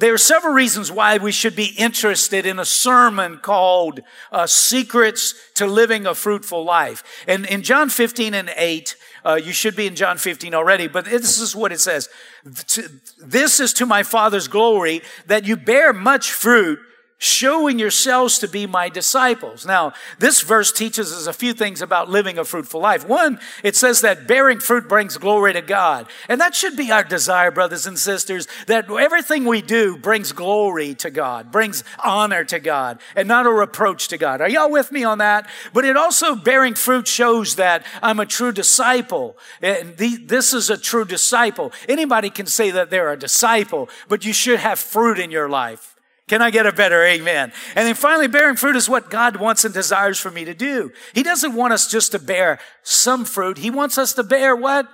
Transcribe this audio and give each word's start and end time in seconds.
there 0.00 0.14
are 0.14 0.18
several 0.18 0.54
reasons 0.54 0.90
why 0.90 1.18
we 1.18 1.32
should 1.32 1.56
be 1.56 1.74
interested 1.76 2.46
in 2.46 2.58
a 2.58 2.64
sermon 2.64 3.38
called 3.38 4.00
uh, 4.32 4.46
Secrets 4.46 5.34
to 5.54 5.66
Living 5.66 6.06
a 6.06 6.14
Fruitful 6.14 6.64
Life. 6.64 7.02
And 7.26 7.46
in 7.46 7.62
John 7.62 7.88
15 7.90 8.34
and 8.34 8.50
8, 8.56 8.96
uh, 9.24 9.34
you 9.34 9.52
should 9.52 9.76
be 9.76 9.86
in 9.86 9.96
John 9.96 10.18
15 10.18 10.54
already, 10.54 10.88
but 10.88 11.04
this 11.04 11.40
is 11.40 11.54
what 11.54 11.72
it 11.72 11.80
says. 11.80 12.08
This 12.44 13.60
is 13.60 13.72
to 13.74 13.86
my 13.86 14.02
Father's 14.02 14.48
glory 14.48 15.02
that 15.26 15.46
you 15.46 15.56
bear 15.56 15.92
much 15.92 16.30
fruit 16.30 16.78
showing 17.18 17.80
yourselves 17.80 18.38
to 18.38 18.48
be 18.48 18.66
my 18.66 18.88
disciples. 18.88 19.66
Now, 19.66 19.92
this 20.20 20.40
verse 20.40 20.70
teaches 20.70 21.12
us 21.12 21.26
a 21.26 21.32
few 21.32 21.52
things 21.52 21.82
about 21.82 22.08
living 22.08 22.38
a 22.38 22.44
fruitful 22.44 22.80
life. 22.80 23.06
One, 23.06 23.40
it 23.64 23.74
says 23.74 24.00
that 24.02 24.28
bearing 24.28 24.60
fruit 24.60 24.88
brings 24.88 25.16
glory 25.18 25.52
to 25.52 25.60
God. 25.60 26.06
And 26.28 26.40
that 26.40 26.54
should 26.54 26.76
be 26.76 26.92
our 26.92 27.02
desire, 27.02 27.50
brothers 27.50 27.86
and 27.86 27.98
sisters, 27.98 28.46
that 28.68 28.88
everything 28.88 29.44
we 29.44 29.62
do 29.62 29.96
brings 29.96 30.30
glory 30.30 30.94
to 30.96 31.10
God, 31.10 31.50
brings 31.50 31.82
honor 32.04 32.44
to 32.44 32.60
God, 32.60 33.00
and 33.16 33.26
not 33.26 33.46
a 33.46 33.50
reproach 33.50 34.08
to 34.08 34.18
God. 34.18 34.40
Are 34.40 34.48
y'all 34.48 34.70
with 34.70 34.92
me 34.92 35.02
on 35.02 35.18
that? 35.18 35.48
But 35.72 35.84
it 35.84 35.96
also, 35.96 36.36
bearing 36.36 36.74
fruit 36.74 37.08
shows 37.08 37.56
that 37.56 37.84
I'm 38.00 38.20
a 38.20 38.26
true 38.26 38.52
disciple. 38.52 39.36
And 39.60 39.96
this 39.96 40.52
is 40.52 40.70
a 40.70 40.78
true 40.78 41.04
disciple. 41.04 41.72
Anybody 41.88 42.30
can 42.30 42.46
say 42.46 42.70
that 42.70 42.90
they're 42.90 43.12
a 43.12 43.18
disciple, 43.18 43.88
but 44.08 44.24
you 44.24 44.32
should 44.32 44.60
have 44.60 44.78
fruit 44.78 45.18
in 45.18 45.32
your 45.32 45.48
life. 45.48 45.96
Can 46.28 46.42
I 46.42 46.50
get 46.50 46.66
a 46.66 46.72
better 46.72 47.02
amen? 47.04 47.52
And 47.74 47.86
then 47.86 47.94
finally, 47.94 48.28
bearing 48.28 48.56
fruit 48.56 48.76
is 48.76 48.88
what 48.88 49.10
God 49.10 49.36
wants 49.36 49.64
and 49.64 49.74
desires 49.74 50.20
for 50.20 50.30
me 50.30 50.44
to 50.44 50.54
do. 50.54 50.92
He 51.14 51.22
doesn't 51.22 51.54
want 51.54 51.72
us 51.72 51.90
just 51.90 52.12
to 52.12 52.18
bear 52.18 52.58
some 52.82 53.24
fruit. 53.24 53.58
He 53.58 53.70
wants 53.70 53.98
us 53.98 54.12
to 54.14 54.22
bear 54.22 54.54
what? 54.54 54.88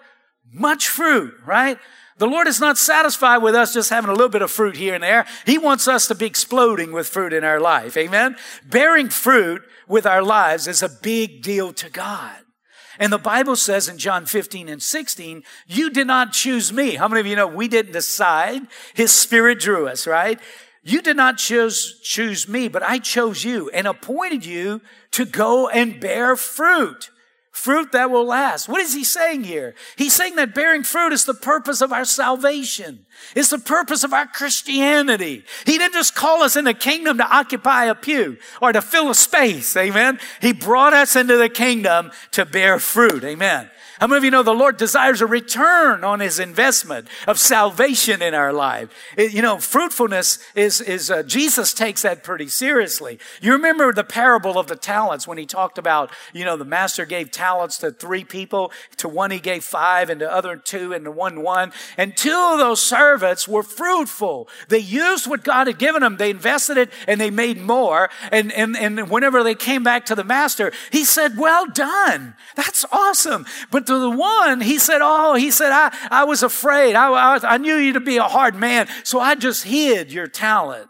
Much 0.53 0.89
fruit, 0.89 1.35
right? 1.45 1.79
The 2.19 2.29
Lord 2.29 2.47
is 2.47 2.61
not 2.61 2.79
satisfied 2.79 3.39
with 3.39 3.57
us 3.57 3.75
just 3.75 3.91
having 3.91 4.09
a 4.09 4.15
little 4.15 4.29
bit 4.29 4.43
of 4.43 4.51
fruit 4.51 4.77
here 4.77 4.95
and 4.95 5.03
there. 5.03 5.27
He 5.45 5.59
wants 5.59 5.89
us 5.89 6.07
to 6.07 6.15
be 6.15 6.27
exploding 6.27 6.93
with 6.93 7.09
fruit 7.09 7.33
in 7.33 7.43
our 7.43 7.59
life. 7.59 7.97
Amen? 7.97 8.37
Bearing 8.65 9.09
fruit 9.09 9.63
with 9.89 10.07
our 10.07 10.23
lives 10.23 10.69
is 10.69 10.83
a 10.83 10.89
big 10.89 11.43
deal 11.43 11.73
to 11.73 11.91
God. 11.91 12.37
And 13.01 13.13
the 13.13 13.19
Bible 13.19 13.57
says 13.57 13.89
in 13.89 13.99
John 13.99 14.27
15 14.27 14.69
and 14.69 14.81
16, 14.81 15.43
you 15.67 15.91
did 15.91 16.07
not 16.07 16.33
choose 16.33 16.73
me. 16.73 16.95
How 16.95 17.09
many 17.09 17.21
of 17.21 17.27
you 17.27 17.35
know 17.35 17.49
we 17.49 17.67
didn't 17.67 17.93
decide? 17.93 18.63
His 18.95 19.11
spirit 19.11 19.59
drew 19.59 19.89
us, 19.89 20.07
right? 20.07 20.39
You 20.85 21.01
did 21.01 21.17
not 21.17 21.39
choose, 21.39 21.99
choose 22.03 22.47
me, 22.47 22.69
but 22.69 22.83
I 22.83 22.99
chose 22.99 23.43
you 23.43 23.71
and 23.71 23.87
appointed 23.87 24.45
you 24.45 24.83
to 25.13 25.25
go 25.25 25.69
and 25.69 25.99
bear 25.99 26.37
fruit. 26.37 27.11
Fruit 27.51 27.93
that 27.93 28.11
will 28.11 28.27
last. 28.27 28.69
What 28.69 28.83
is 28.83 28.93
he 28.93 29.03
saying 29.03 29.45
here? 29.45 29.75
He's 29.97 30.13
saying 30.13 30.37
that 30.37 30.55
bearing 30.55 30.83
fruit 30.83 31.13
is 31.13 31.25
the 31.25 31.35
purpose 31.35 31.81
of 31.81 31.93
our 31.93 32.05
salvation. 32.05 33.07
It's 33.35 33.51
the 33.51 33.59
purpose 33.59 34.05
of 34.05 34.13
our 34.13 34.27
Christianity. 34.27 35.45
He 35.67 35.79
didn't 35.79 35.95
just 35.95 36.15
call 36.15 36.43
us 36.43 36.57
in 36.57 36.65
the 36.65 36.75
kingdom 36.75 37.19
to 37.19 37.27
occupy 37.27 37.85
a 37.87 37.95
pew 37.95 38.39
or 38.61 38.73
to 38.73 38.83
fill 38.83 39.11
a 39.11 39.15
space. 39.15 39.77
Amen. 39.77 40.19
He 40.41 40.53
brought 40.53 40.93
us 40.93 41.17
into 41.17 41.37
the 41.37 41.49
kingdom 41.49 42.13
to 42.33 42.45
bear 42.45 42.79
fruit. 42.79 43.25
Amen. 43.25 43.71
How 44.01 44.09
many 44.09 44.19
of 44.19 44.25
you 44.25 44.31
know 44.33 44.43
the 44.43 44.53
Lord 44.53 44.77
desires 44.77 45.21
a 45.21 45.27
return 45.27 46.03
on 46.03 46.19
his 46.19 46.41
investment 46.41 47.07
of 47.29 47.39
salvation 47.39 48.23
in 48.23 48.35
our 48.35 48.53
life? 48.53 48.91
It, 49.17 49.33
you 49.33 49.41
know, 49.41 49.59
fruitfulness 49.59 50.41
is, 50.57 50.81
is 50.81 51.13
uh, 51.13 51.23
Jesus 51.23 51.73
takes 51.73 52.03
that 52.03 52.25
pretty 52.25 52.49
seriously. 52.49 53.21
You 53.41 53.53
remember 53.53 53.93
the 53.93 54.03
parable 54.03 54.59
of 54.59 54.67
the 54.67 54.75
talents 54.75 55.29
when 55.29 55.39
he 55.39 55.47
talked 55.47 55.79
about, 55.79 56.11
you 56.33 56.45
know, 56.45 56.57
the 56.57 56.65
master 56.65 57.07
gave 57.07 57.31
talents 57.31 57.79
to 57.79 57.93
three 57.93 58.25
people, 58.25 58.73
to 58.97 59.09
one 59.09 59.31
he 59.31 59.39
gave 59.39 59.63
five, 59.63 60.11
and 60.11 60.19
to 60.21 60.31
other 60.31 60.57
two, 60.57 60.93
and 60.93 61.05
to 61.05 61.13
one 61.13 61.43
one. 61.43 61.73
And 61.97 62.17
two 62.17 62.51
of 62.53 62.59
those 62.59 62.83
servants 62.83 63.04
were 63.49 63.63
fruitful. 63.63 64.49
They 64.69 64.79
used 64.79 65.29
what 65.29 65.45
God 65.45 65.67
had 65.67 65.79
given 65.79 66.03
them, 66.03 66.17
they 66.17 66.31
invested 66.31 66.77
it, 66.77 66.91
and 67.07 67.21
they 67.21 67.31
made 67.31 67.61
more. 67.61 68.11
And, 68.33 68.53
and, 68.53 68.77
and 68.77 69.11
whenever 69.11 69.43
they 69.43 69.55
came 69.55 69.83
back 69.83 70.07
to 70.07 70.15
the 70.15 70.25
master, 70.25 70.73
he 70.91 71.05
said, 71.05 71.37
Well 71.37 71.67
done. 71.67 72.35
That's 72.57 72.85
awesome. 72.91 73.47
But 73.71 73.87
to 73.87 73.99
the 73.99 74.11
one, 74.11 74.61
he 74.61 74.79
said, 74.79 75.01
Oh, 75.03 75.35
he 75.35 75.51
said, 75.51 75.73
I, 75.73 75.97
I 76.11 76.25
was 76.25 76.43
afraid. 76.43 76.95
I, 76.95 77.11
I, 77.11 77.55
I 77.55 77.59
knew 77.59 77.77
you 77.77 77.93
to 77.95 78.01
be 78.01 78.17
a 78.17 78.25
hard 78.25 78.55
man, 78.55 78.89
so 79.03 79.21
I 79.21 79.35
just 79.35 79.65
hid 79.65 80.13
your 80.13 80.27
talent. 80.27 80.89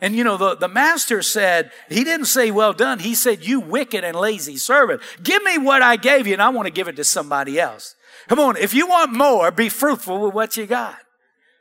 And 0.00 0.14
you 0.14 0.24
know, 0.24 0.36
the, 0.36 0.56
the 0.56 0.68
master 0.68 1.22
said, 1.22 1.72
he 1.88 2.04
didn't 2.04 2.26
say, 2.26 2.50
well 2.50 2.72
done. 2.72 2.98
He 2.98 3.14
said, 3.14 3.46
you 3.46 3.60
wicked 3.60 4.04
and 4.04 4.16
lazy 4.16 4.56
servant. 4.58 5.00
Give 5.22 5.42
me 5.42 5.58
what 5.58 5.82
I 5.82 5.96
gave 5.96 6.26
you 6.26 6.34
and 6.34 6.42
I 6.42 6.50
want 6.50 6.66
to 6.66 6.72
give 6.72 6.88
it 6.88 6.96
to 6.96 7.04
somebody 7.04 7.58
else. 7.58 7.94
Come 8.28 8.40
on. 8.40 8.56
If 8.56 8.74
you 8.74 8.86
want 8.86 9.12
more, 9.12 9.50
be 9.50 9.68
fruitful 9.68 10.20
with 10.20 10.34
what 10.34 10.56
you 10.56 10.66
got. 10.66 10.98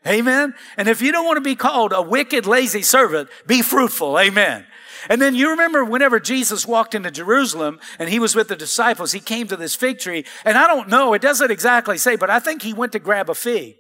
Amen. 0.08 0.54
And 0.78 0.88
if 0.88 1.02
you 1.02 1.12
don't 1.12 1.26
want 1.26 1.38
to 1.38 1.42
be 1.42 1.56
called 1.56 1.92
a 1.94 2.02
wicked, 2.02 2.46
lazy 2.46 2.82
servant, 2.82 3.30
be 3.48 3.62
fruitful. 3.62 4.20
Amen. 4.20 4.66
And 5.10 5.22
then 5.22 5.36
you 5.36 5.52
remember 5.52 5.84
whenever 5.84 6.20
Jesus 6.20 6.68
walked 6.68 6.96
into 6.96 7.12
Jerusalem 7.12 7.80
and 8.00 8.10
he 8.10 8.20
was 8.20 8.36
with 8.36 8.48
the 8.48 8.56
disciples, 8.56 9.12
he 9.12 9.20
came 9.20 9.48
to 9.48 9.56
this 9.56 9.76
fig 9.76 10.00
tree. 10.00 10.26
And 10.44 10.58
I 10.58 10.68
don't 10.68 10.90
know, 10.90 11.14
it 11.14 11.22
doesn't 11.22 11.52
exactly 11.52 11.98
say, 11.98 12.16
but 12.16 12.30
I 12.30 12.40
think 12.40 12.62
he 12.62 12.74
went 12.74 12.92
to 12.94 13.00
grab 13.00 13.30
a 13.30 13.36
fig, 13.36 13.76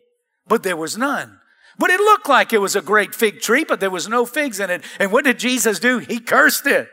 but 0.47 0.63
there 0.63 0.77
was 0.77 0.97
none. 0.97 1.39
But 1.77 1.89
it 1.89 1.99
looked 1.99 2.29
like 2.29 2.53
it 2.53 2.61
was 2.61 2.75
a 2.75 2.81
great 2.81 3.13
fig 3.13 3.41
tree, 3.41 3.65
but 3.65 3.79
there 3.79 3.89
was 3.89 4.07
no 4.07 4.25
figs 4.25 4.59
in 4.59 4.69
it. 4.69 4.83
And 4.99 5.11
what 5.11 5.25
did 5.25 5.39
Jesus 5.39 5.79
do? 5.79 5.99
He 5.99 6.19
cursed 6.19 6.67
it. 6.67 6.89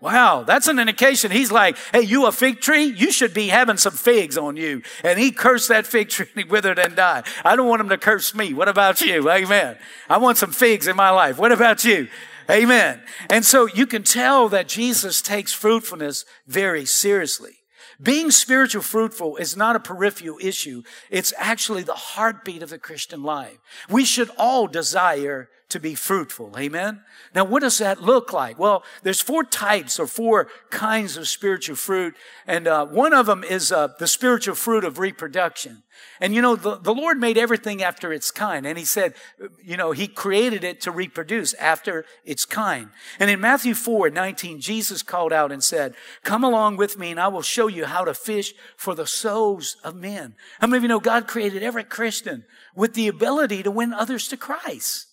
Wow, 0.00 0.44
that's 0.44 0.66
an 0.66 0.78
indication. 0.78 1.30
He's 1.30 1.52
like, 1.52 1.76
hey, 1.92 2.00
you 2.00 2.24
a 2.24 2.32
fig 2.32 2.60
tree? 2.60 2.84
You 2.84 3.12
should 3.12 3.34
be 3.34 3.48
having 3.48 3.76
some 3.76 3.92
figs 3.92 4.38
on 4.38 4.56
you. 4.56 4.80
And 5.04 5.18
he 5.18 5.30
cursed 5.30 5.68
that 5.68 5.86
fig 5.86 6.08
tree 6.08 6.26
and 6.34 6.44
he 6.44 6.50
withered 6.50 6.78
and 6.78 6.96
died. 6.96 7.26
I 7.44 7.54
don't 7.54 7.68
want 7.68 7.82
him 7.82 7.90
to 7.90 7.98
curse 7.98 8.34
me. 8.34 8.54
What 8.54 8.68
about 8.68 9.02
you? 9.02 9.30
Amen. 9.30 9.76
I 10.08 10.16
want 10.16 10.38
some 10.38 10.52
figs 10.52 10.86
in 10.86 10.96
my 10.96 11.10
life. 11.10 11.38
What 11.38 11.52
about 11.52 11.84
you? 11.84 12.08
Amen. 12.50 13.02
And 13.28 13.44
so 13.44 13.66
you 13.66 13.86
can 13.86 14.02
tell 14.02 14.48
that 14.48 14.68
Jesus 14.68 15.20
takes 15.20 15.52
fruitfulness 15.52 16.24
very 16.46 16.86
seriously. 16.86 17.58
Being 18.02 18.30
spiritual 18.30 18.82
fruitful 18.82 19.36
is 19.36 19.56
not 19.56 19.76
a 19.76 19.80
peripheral 19.80 20.38
issue. 20.40 20.82
It's 21.10 21.34
actually 21.36 21.82
the 21.82 21.92
heartbeat 21.92 22.62
of 22.62 22.70
the 22.70 22.78
Christian 22.78 23.22
life. 23.22 23.58
We 23.90 24.06
should 24.06 24.30
all 24.38 24.66
desire 24.66 25.50
to 25.70 25.80
be 25.80 25.94
fruitful. 25.94 26.54
Amen. 26.58 27.02
Now, 27.34 27.44
what 27.44 27.60
does 27.60 27.78
that 27.78 28.02
look 28.02 28.32
like? 28.32 28.58
Well, 28.58 28.82
there's 29.02 29.20
four 29.20 29.44
types 29.44 29.98
or 29.98 30.06
four 30.06 30.48
kinds 30.70 31.16
of 31.16 31.28
spiritual 31.28 31.76
fruit. 31.76 32.14
And 32.46 32.66
uh, 32.66 32.86
one 32.86 33.12
of 33.12 33.26
them 33.26 33.44
is 33.44 33.72
uh, 33.72 33.88
the 33.98 34.06
spiritual 34.06 34.54
fruit 34.54 34.84
of 34.84 34.98
reproduction. 34.98 35.82
And 36.20 36.34
you 36.34 36.42
know, 36.42 36.56
the, 36.56 36.76
the 36.76 36.94
Lord 36.94 37.18
made 37.18 37.38
everything 37.38 37.82
after 37.82 38.12
its 38.12 38.30
kind. 38.30 38.66
And 38.66 38.78
he 38.78 38.84
said, 38.84 39.14
you 39.62 39.76
know, 39.76 39.92
he 39.92 40.06
created 40.06 40.64
it 40.64 40.80
to 40.82 40.90
reproduce 40.90 41.54
after 41.54 42.04
its 42.24 42.44
kind. 42.44 42.90
And 43.18 43.30
in 43.30 43.40
Matthew 43.40 43.74
4, 43.74 44.10
19, 44.10 44.60
Jesus 44.60 45.02
called 45.02 45.32
out 45.32 45.52
and 45.52 45.62
said, 45.62 45.94
come 46.22 46.44
along 46.44 46.76
with 46.76 46.98
me 46.98 47.10
and 47.10 47.20
I 47.20 47.28
will 47.28 47.42
show 47.42 47.68
you 47.68 47.86
how 47.86 48.04
to 48.04 48.14
fish 48.14 48.54
for 48.76 48.94
the 48.94 49.06
souls 49.06 49.76
of 49.84 49.94
men. 49.94 50.34
How 50.60 50.66
many 50.66 50.78
of 50.78 50.82
you 50.82 50.88
know 50.88 51.00
God 51.00 51.26
created 51.26 51.62
every 51.62 51.84
Christian 51.84 52.44
with 52.74 52.94
the 52.94 53.08
ability 53.08 53.62
to 53.62 53.70
win 53.70 53.92
others 53.92 54.28
to 54.28 54.36
Christ? 54.36 55.06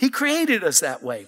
He 0.00 0.08
created 0.08 0.64
us 0.64 0.80
that 0.80 1.02
way. 1.02 1.26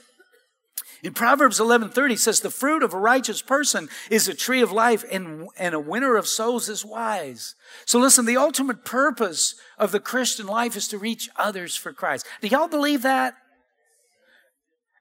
In 1.02 1.12
Proverbs 1.12 1.60
11:30 1.60 2.16
says 2.16 2.40
the 2.40 2.50
fruit 2.50 2.82
of 2.82 2.94
a 2.94 2.98
righteous 2.98 3.42
person 3.42 3.90
is 4.08 4.28
a 4.28 4.34
tree 4.34 4.62
of 4.62 4.72
life 4.72 5.04
and, 5.12 5.48
and 5.58 5.74
a 5.74 5.80
winner 5.80 6.16
of 6.16 6.26
souls 6.26 6.70
is 6.70 6.82
wise. 6.82 7.54
So 7.84 7.98
listen, 7.98 8.24
the 8.24 8.38
ultimate 8.38 8.82
purpose 8.84 9.56
of 9.76 9.92
the 9.92 10.00
Christian 10.00 10.46
life 10.46 10.74
is 10.74 10.88
to 10.88 10.96
reach 10.96 11.28
others 11.36 11.76
for 11.76 11.92
Christ. 11.92 12.24
Do 12.40 12.48
y'all 12.48 12.66
believe 12.66 13.02
that? 13.02 13.34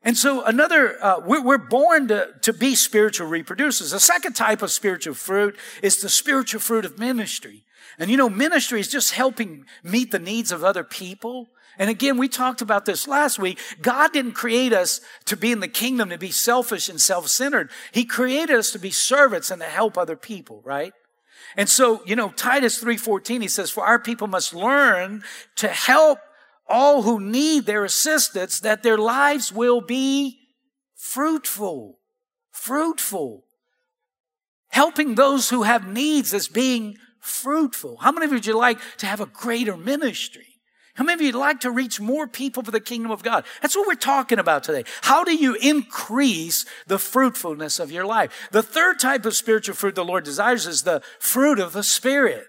And 0.03 0.17
so 0.17 0.43
another, 0.43 1.01
uh, 1.01 1.21
we're, 1.23 1.57
born 1.57 2.09
to, 2.09 2.29
to 2.41 2.51
be 2.51 2.75
spiritual 2.75 3.29
reproducers. 3.29 3.91
The 3.91 3.99
second 3.99 4.33
type 4.33 4.63
of 4.63 4.71
spiritual 4.71 5.13
fruit 5.13 5.55
is 5.81 6.01
the 6.01 6.09
spiritual 6.09 6.59
fruit 6.59 6.83
of 6.83 6.99
ministry. 6.99 7.63
And 7.99 8.09
you 8.09 8.17
know, 8.17 8.29
ministry 8.29 8.79
is 8.79 8.87
just 8.89 9.11
helping 9.11 9.65
meet 9.83 10.11
the 10.11 10.19
needs 10.19 10.51
of 10.51 10.63
other 10.63 10.83
people. 10.83 11.49
And 11.77 11.89
again, 11.89 12.17
we 12.17 12.27
talked 12.27 12.61
about 12.61 12.85
this 12.85 13.07
last 13.07 13.39
week. 13.39 13.59
God 13.81 14.13
didn't 14.13 14.33
create 14.33 14.73
us 14.73 15.01
to 15.25 15.37
be 15.37 15.51
in 15.51 15.61
the 15.61 15.67
kingdom 15.67 16.09
to 16.09 16.17
be 16.17 16.31
selfish 16.31 16.89
and 16.89 16.99
self-centered. 16.99 17.71
He 17.91 18.05
created 18.05 18.55
us 18.55 18.71
to 18.71 18.79
be 18.79 18.91
servants 18.91 19.51
and 19.51 19.61
to 19.61 19.67
help 19.67 19.97
other 19.97 20.15
people, 20.17 20.61
right? 20.65 20.93
And 21.55 21.69
so, 21.69 22.03
you 22.05 22.15
know, 22.15 22.29
Titus 22.29 22.81
3:14 22.81 23.41
he 23.41 23.47
says 23.47 23.71
for 23.71 23.85
our 23.85 23.99
people 23.99 24.27
must 24.27 24.53
learn 24.53 25.23
to 25.55 25.67
help 25.67 26.19
all 26.67 27.01
who 27.01 27.19
need 27.19 27.65
their 27.65 27.83
assistance 27.83 28.59
that 28.59 28.83
their 28.83 28.97
lives 28.97 29.51
will 29.51 29.81
be 29.81 30.39
fruitful. 30.95 31.99
Fruitful. 32.51 33.45
Helping 34.69 35.15
those 35.15 35.49
who 35.49 35.63
have 35.63 35.87
needs 35.87 36.33
as 36.33 36.47
being 36.47 36.97
fruitful. 37.19 37.97
How 37.97 38.11
many 38.11 38.25
of 38.25 38.31
you 38.31 38.37
would 38.37 38.45
you 38.45 38.57
like 38.57 38.79
to 38.97 39.05
have 39.05 39.19
a 39.19 39.25
greater 39.25 39.75
ministry? 39.75 40.50
How 40.95 41.05
many 41.05 41.13
of 41.13 41.21
you 41.21 41.27
would 41.27 41.39
like 41.39 41.61
to 41.61 41.71
reach 41.71 41.99
more 41.99 42.27
people 42.27 42.63
for 42.63 42.71
the 42.71 42.79
kingdom 42.79 43.11
of 43.11 43.23
God? 43.23 43.45
That's 43.61 43.75
what 43.75 43.87
we're 43.87 43.95
talking 43.95 44.39
about 44.39 44.63
today. 44.63 44.83
How 45.01 45.23
do 45.23 45.33
you 45.33 45.55
increase 45.55 46.65
the 46.87 46.99
fruitfulness 46.99 47.79
of 47.79 47.91
your 47.91 48.05
life? 48.05 48.49
The 48.51 48.63
third 48.63 48.99
type 48.99 49.25
of 49.25 49.35
spiritual 49.35 49.75
fruit 49.75 49.95
the 49.95 50.03
Lord 50.03 50.25
desires 50.25 50.67
is 50.67 50.83
the 50.83 51.01
fruit 51.19 51.59
of 51.59 51.73
the 51.73 51.83
Spirit. 51.83 52.45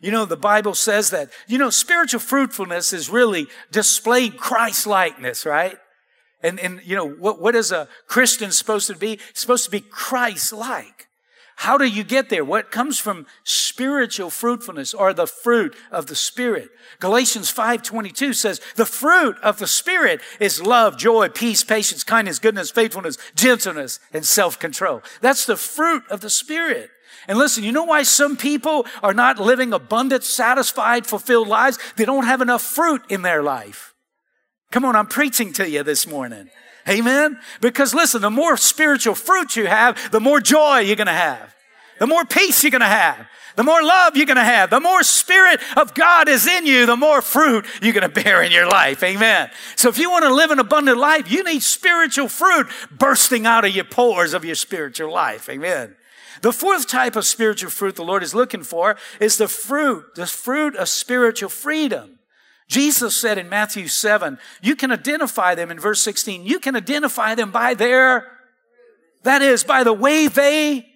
You 0.00 0.10
know, 0.10 0.24
the 0.24 0.36
Bible 0.36 0.74
says 0.74 1.10
that, 1.10 1.30
you 1.46 1.56
know, 1.56 1.70
spiritual 1.70 2.20
fruitfulness 2.20 2.92
is 2.92 3.08
really 3.08 3.46
displaying 3.70 4.32
Christ 4.32 4.86
likeness, 4.86 5.46
right? 5.46 5.76
And, 6.42 6.60
and, 6.60 6.80
you 6.84 6.96
know, 6.96 7.08
what, 7.08 7.40
what 7.40 7.54
is 7.54 7.72
a 7.72 7.88
Christian 8.06 8.50
supposed 8.50 8.88
to 8.88 8.96
be? 8.96 9.14
It's 9.30 9.40
supposed 9.40 9.64
to 9.64 9.70
be 9.70 9.80
Christ 9.80 10.52
like. 10.52 11.08
How 11.56 11.78
do 11.78 11.84
you 11.84 12.04
get 12.04 12.30
there? 12.30 12.44
What 12.44 12.70
comes 12.70 12.98
from 12.98 13.26
spiritual 13.44 14.30
fruitfulness 14.30 14.92
or 14.92 15.12
the 15.12 15.26
fruit 15.26 15.76
of 15.90 16.06
the 16.06 16.16
Spirit? 16.16 16.70
Galatians 16.98 17.52
5.22 17.52 18.34
says, 18.34 18.60
the 18.76 18.84
fruit 18.84 19.36
of 19.42 19.58
the 19.58 19.66
Spirit 19.66 20.20
is 20.40 20.60
love, 20.60 20.98
joy, 20.98 21.28
peace, 21.28 21.62
patience, 21.62 22.02
kindness, 22.02 22.38
goodness, 22.38 22.70
faithfulness, 22.70 23.18
gentleness, 23.34 24.00
and 24.12 24.26
self-control. 24.26 25.02
That's 25.20 25.46
the 25.46 25.56
fruit 25.56 26.02
of 26.10 26.20
the 26.20 26.30
Spirit. 26.30 26.90
And 27.28 27.38
listen, 27.38 27.64
you 27.64 27.72
know 27.72 27.84
why 27.84 28.02
some 28.02 28.36
people 28.36 28.86
are 29.02 29.14
not 29.14 29.38
living 29.38 29.72
abundant, 29.72 30.24
satisfied, 30.24 31.06
fulfilled 31.06 31.48
lives? 31.48 31.78
They 31.96 32.04
don't 32.04 32.26
have 32.26 32.40
enough 32.40 32.62
fruit 32.62 33.02
in 33.08 33.22
their 33.22 33.42
life. 33.42 33.94
Come 34.70 34.84
on, 34.84 34.96
I'm 34.96 35.06
preaching 35.06 35.52
to 35.54 35.70
you 35.70 35.82
this 35.82 36.06
morning. 36.06 36.50
Amen? 36.88 37.38
Because 37.60 37.94
listen, 37.94 38.20
the 38.20 38.30
more 38.30 38.56
spiritual 38.56 39.14
fruit 39.14 39.56
you 39.56 39.66
have, 39.66 40.10
the 40.10 40.20
more 40.20 40.40
joy 40.40 40.80
you're 40.80 40.96
going 40.96 41.06
to 41.06 41.12
have. 41.12 41.54
The 41.98 42.06
more 42.06 42.24
peace 42.24 42.62
you're 42.62 42.70
going 42.70 42.80
to 42.80 42.86
have. 42.86 43.26
The 43.56 43.62
more 43.62 43.82
love 43.82 44.16
you're 44.16 44.26
going 44.26 44.36
to 44.36 44.44
have. 44.44 44.70
The 44.70 44.80
more 44.80 45.02
spirit 45.02 45.60
of 45.76 45.94
God 45.94 46.28
is 46.28 46.46
in 46.46 46.66
you, 46.66 46.86
the 46.86 46.96
more 46.96 47.22
fruit 47.22 47.66
you're 47.80 47.92
going 47.92 48.10
to 48.10 48.22
bear 48.22 48.42
in 48.42 48.50
your 48.50 48.68
life. 48.68 49.02
Amen. 49.02 49.48
So 49.76 49.88
if 49.88 49.98
you 49.98 50.10
want 50.10 50.24
to 50.24 50.34
live 50.34 50.50
an 50.50 50.58
abundant 50.58 50.98
life, 50.98 51.30
you 51.30 51.44
need 51.44 51.62
spiritual 51.62 52.28
fruit 52.28 52.66
bursting 52.90 53.46
out 53.46 53.64
of 53.64 53.74
your 53.74 53.84
pores 53.84 54.34
of 54.34 54.44
your 54.44 54.56
spiritual 54.56 55.12
life. 55.12 55.48
Amen. 55.48 55.94
The 56.42 56.52
fourth 56.52 56.88
type 56.88 57.16
of 57.16 57.24
spiritual 57.24 57.70
fruit 57.70 57.96
the 57.96 58.04
Lord 58.04 58.22
is 58.22 58.34
looking 58.34 58.64
for 58.64 58.96
is 59.20 59.38
the 59.38 59.48
fruit, 59.48 60.14
the 60.16 60.26
fruit 60.26 60.74
of 60.76 60.88
spiritual 60.88 61.48
freedom. 61.48 62.13
Jesus 62.68 63.20
said 63.20 63.38
in 63.38 63.48
Matthew 63.48 63.88
7, 63.88 64.38
you 64.62 64.74
can 64.74 64.90
identify 64.90 65.54
them 65.54 65.70
in 65.70 65.78
verse 65.78 66.00
16. 66.00 66.46
You 66.46 66.58
can 66.58 66.76
identify 66.76 67.34
them 67.34 67.50
by 67.50 67.74
their, 67.74 68.26
that 69.22 69.42
is, 69.42 69.64
by 69.64 69.84
the 69.84 69.92
way 69.92 70.28
they, 70.28 70.86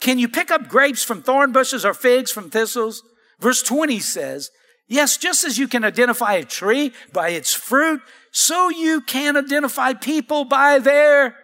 can 0.00 0.18
you 0.18 0.28
pick 0.28 0.50
up 0.50 0.68
grapes 0.68 1.02
from 1.02 1.22
thorn 1.22 1.52
bushes 1.52 1.84
or 1.84 1.94
figs 1.94 2.30
from 2.30 2.50
thistles? 2.50 3.02
Verse 3.40 3.62
20 3.62 3.98
says, 3.98 4.50
yes, 4.88 5.16
just 5.16 5.44
as 5.44 5.58
you 5.58 5.68
can 5.68 5.84
identify 5.84 6.34
a 6.34 6.44
tree 6.44 6.92
by 7.12 7.30
its 7.30 7.54
fruit, 7.54 8.02
so 8.30 8.68
you 8.68 9.00
can 9.00 9.36
identify 9.36 9.94
people 9.94 10.44
by 10.44 10.78
their 10.78 11.36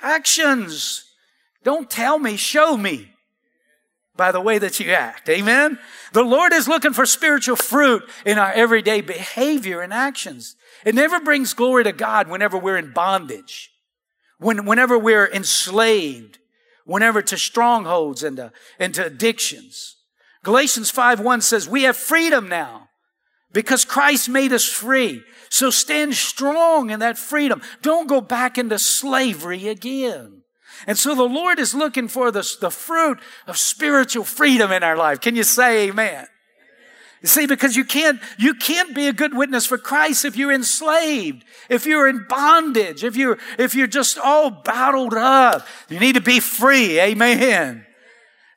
actions. 0.00 1.04
Don't 1.64 1.90
tell 1.90 2.18
me, 2.18 2.36
show 2.36 2.76
me 2.76 3.10
by 4.18 4.32
the 4.32 4.40
way 4.40 4.58
that 4.58 4.78
you 4.80 4.90
act. 4.90 5.28
Amen? 5.30 5.78
The 6.12 6.24
Lord 6.24 6.52
is 6.52 6.68
looking 6.68 6.92
for 6.92 7.06
spiritual 7.06 7.56
fruit 7.56 8.02
in 8.26 8.36
our 8.36 8.52
everyday 8.52 9.00
behavior 9.00 9.80
and 9.80 9.94
actions. 9.94 10.56
It 10.84 10.94
never 10.94 11.20
brings 11.20 11.54
glory 11.54 11.84
to 11.84 11.92
God 11.92 12.28
whenever 12.28 12.58
we're 12.58 12.76
in 12.76 12.92
bondage, 12.92 13.70
when, 14.38 14.66
whenever 14.66 14.98
we're 14.98 15.28
enslaved, 15.32 16.38
whenever 16.84 17.22
to 17.22 17.38
strongholds 17.38 18.22
and 18.22 18.36
to, 18.36 18.52
and 18.78 18.92
to 18.94 19.06
addictions. 19.06 19.96
Galatians 20.42 20.90
5 20.90 21.20
1 21.20 21.40
says, 21.40 21.68
We 21.68 21.84
have 21.84 21.96
freedom 21.96 22.48
now 22.48 22.88
because 23.52 23.84
Christ 23.84 24.28
made 24.28 24.52
us 24.52 24.64
free. 24.64 25.22
So 25.48 25.70
stand 25.70 26.14
strong 26.14 26.90
in 26.90 27.00
that 27.00 27.18
freedom. 27.18 27.62
Don't 27.82 28.08
go 28.08 28.20
back 28.20 28.58
into 28.58 28.78
slavery 28.78 29.68
again. 29.68 30.42
And 30.86 30.96
so 30.96 31.14
the 31.14 31.22
Lord 31.24 31.58
is 31.58 31.74
looking 31.74 32.08
for 32.08 32.30
the, 32.30 32.48
the 32.60 32.70
fruit 32.70 33.18
of 33.46 33.56
spiritual 33.56 34.24
freedom 34.24 34.70
in 34.72 34.82
our 34.82 34.96
life. 34.96 35.20
Can 35.20 35.36
you 35.36 35.42
say 35.42 35.88
amen? 35.88 36.26
You 37.22 37.28
see, 37.28 37.46
because 37.46 37.76
you 37.76 37.84
can't, 37.84 38.20
you 38.38 38.54
can't 38.54 38.94
be 38.94 39.08
a 39.08 39.12
good 39.12 39.36
witness 39.36 39.66
for 39.66 39.76
Christ 39.76 40.24
if 40.24 40.36
you're 40.36 40.52
enslaved, 40.52 41.44
if 41.68 41.84
you're 41.84 42.08
in 42.08 42.26
bondage, 42.28 43.02
if 43.02 43.16
you're, 43.16 43.38
if 43.58 43.74
you're 43.74 43.88
just 43.88 44.18
all 44.18 44.50
bottled 44.50 45.14
up. 45.14 45.66
You 45.88 45.98
need 45.98 46.14
to 46.14 46.20
be 46.20 46.38
free. 46.38 47.00
Amen. 47.00 47.84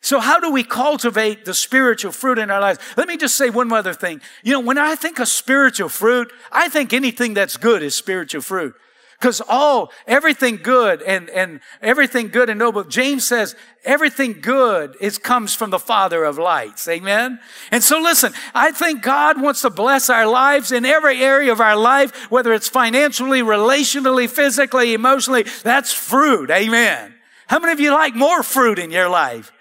So 0.01 0.19
how 0.19 0.39
do 0.39 0.51
we 0.51 0.63
cultivate 0.63 1.45
the 1.45 1.53
spiritual 1.53 2.11
fruit 2.11 2.37
in 2.37 2.51
our 2.51 2.59
lives? 2.59 2.79
Let 2.97 3.07
me 3.07 3.17
just 3.17 3.35
say 3.35 3.49
one 3.49 3.71
other 3.71 3.93
thing. 3.93 4.21
You 4.43 4.53
know, 4.53 4.59
when 4.59 4.77
I 4.77 4.95
think 4.95 5.19
of 5.19 5.27
spiritual 5.27 5.89
fruit, 5.89 6.31
I 6.51 6.69
think 6.69 6.93
anything 6.93 7.33
that's 7.33 7.57
good 7.57 7.81
is 7.81 7.95
spiritual 7.95 8.41
fruit. 8.41 8.75
Because 9.21 9.39
all, 9.39 9.83
oh, 9.83 9.89
everything 10.07 10.57
good 10.57 11.03
and, 11.03 11.29
and 11.29 11.59
everything 11.79 12.29
good 12.29 12.49
and 12.49 12.57
noble, 12.57 12.83
James 12.83 13.23
says 13.23 13.55
everything 13.85 14.41
good 14.41 14.97
is, 14.99 15.19
comes 15.19 15.53
from 15.53 15.69
the 15.69 15.77
Father 15.77 16.23
of 16.23 16.39
lights. 16.39 16.87
Amen? 16.87 17.39
And 17.69 17.83
so 17.83 17.99
listen, 17.99 18.33
I 18.55 18.71
think 18.71 19.03
God 19.03 19.39
wants 19.39 19.61
to 19.61 19.69
bless 19.69 20.09
our 20.09 20.25
lives 20.25 20.71
in 20.71 20.85
every 20.85 21.21
area 21.21 21.51
of 21.51 21.61
our 21.61 21.75
life, 21.75 22.31
whether 22.31 22.51
it's 22.51 22.67
financially, 22.67 23.41
relationally, 23.41 24.27
physically, 24.27 24.95
emotionally. 24.95 25.45
That's 25.61 25.93
fruit. 25.93 26.49
Amen. 26.49 27.13
How 27.45 27.59
many 27.59 27.73
of 27.73 27.79
you 27.79 27.91
like 27.91 28.15
more 28.15 28.41
fruit 28.41 28.79
in 28.79 28.89
your 28.89 29.07
life? 29.07 29.51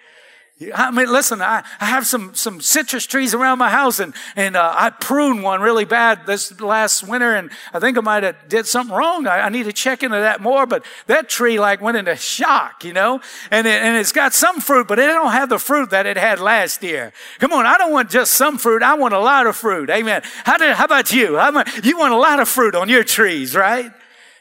I 0.74 0.90
mean, 0.90 1.10
listen, 1.10 1.40
I, 1.40 1.64
I 1.80 1.86
have 1.86 2.06
some, 2.06 2.34
some 2.34 2.60
citrus 2.60 3.06
trees 3.06 3.32
around 3.32 3.58
my 3.58 3.70
house 3.70 3.98
and, 3.98 4.14
and, 4.36 4.56
uh, 4.56 4.74
I 4.76 4.90
pruned 4.90 5.42
one 5.42 5.62
really 5.62 5.86
bad 5.86 6.26
this 6.26 6.60
last 6.60 7.02
winter 7.08 7.34
and 7.34 7.50
I 7.72 7.78
think 7.78 7.96
I 7.96 8.02
might 8.02 8.24
have 8.24 8.36
did 8.46 8.66
something 8.66 8.94
wrong. 8.94 9.26
I, 9.26 9.46
I, 9.46 9.48
need 9.48 9.64
to 9.64 9.72
check 9.72 10.02
into 10.02 10.18
that 10.18 10.42
more, 10.42 10.66
but 10.66 10.84
that 11.06 11.30
tree 11.30 11.58
like 11.58 11.80
went 11.80 11.96
into 11.96 12.14
shock, 12.14 12.84
you 12.84 12.92
know, 12.92 13.22
and 13.50 13.66
it, 13.66 13.82
and 13.82 13.96
it's 13.96 14.12
got 14.12 14.34
some 14.34 14.60
fruit, 14.60 14.86
but 14.86 14.98
it 14.98 15.06
don't 15.06 15.32
have 15.32 15.48
the 15.48 15.58
fruit 15.58 15.90
that 15.90 16.04
it 16.04 16.18
had 16.18 16.38
last 16.40 16.82
year. 16.82 17.14
Come 17.38 17.54
on. 17.54 17.64
I 17.64 17.78
don't 17.78 17.92
want 17.92 18.10
just 18.10 18.32
some 18.32 18.58
fruit. 18.58 18.82
I 18.82 18.94
want 18.94 19.14
a 19.14 19.18
lot 19.18 19.46
of 19.46 19.56
fruit. 19.56 19.88
Amen. 19.88 20.20
How 20.44 20.58
did, 20.58 20.74
how 20.74 20.84
about 20.84 21.10
you? 21.10 21.38
How 21.38 21.48
about, 21.48 21.84
you 21.86 21.96
want 21.96 22.12
a 22.12 22.18
lot 22.18 22.38
of 22.38 22.48
fruit 22.50 22.74
on 22.74 22.90
your 22.90 23.02
trees, 23.02 23.56
right? 23.56 23.90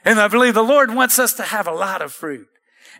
And 0.04 0.20
I 0.20 0.28
believe 0.28 0.54
the 0.54 0.64
Lord 0.64 0.94
wants 0.94 1.18
us 1.18 1.34
to 1.36 1.44
have 1.44 1.66
a 1.66 1.74
lot 1.74 2.02
of 2.02 2.12
fruit. 2.12 2.50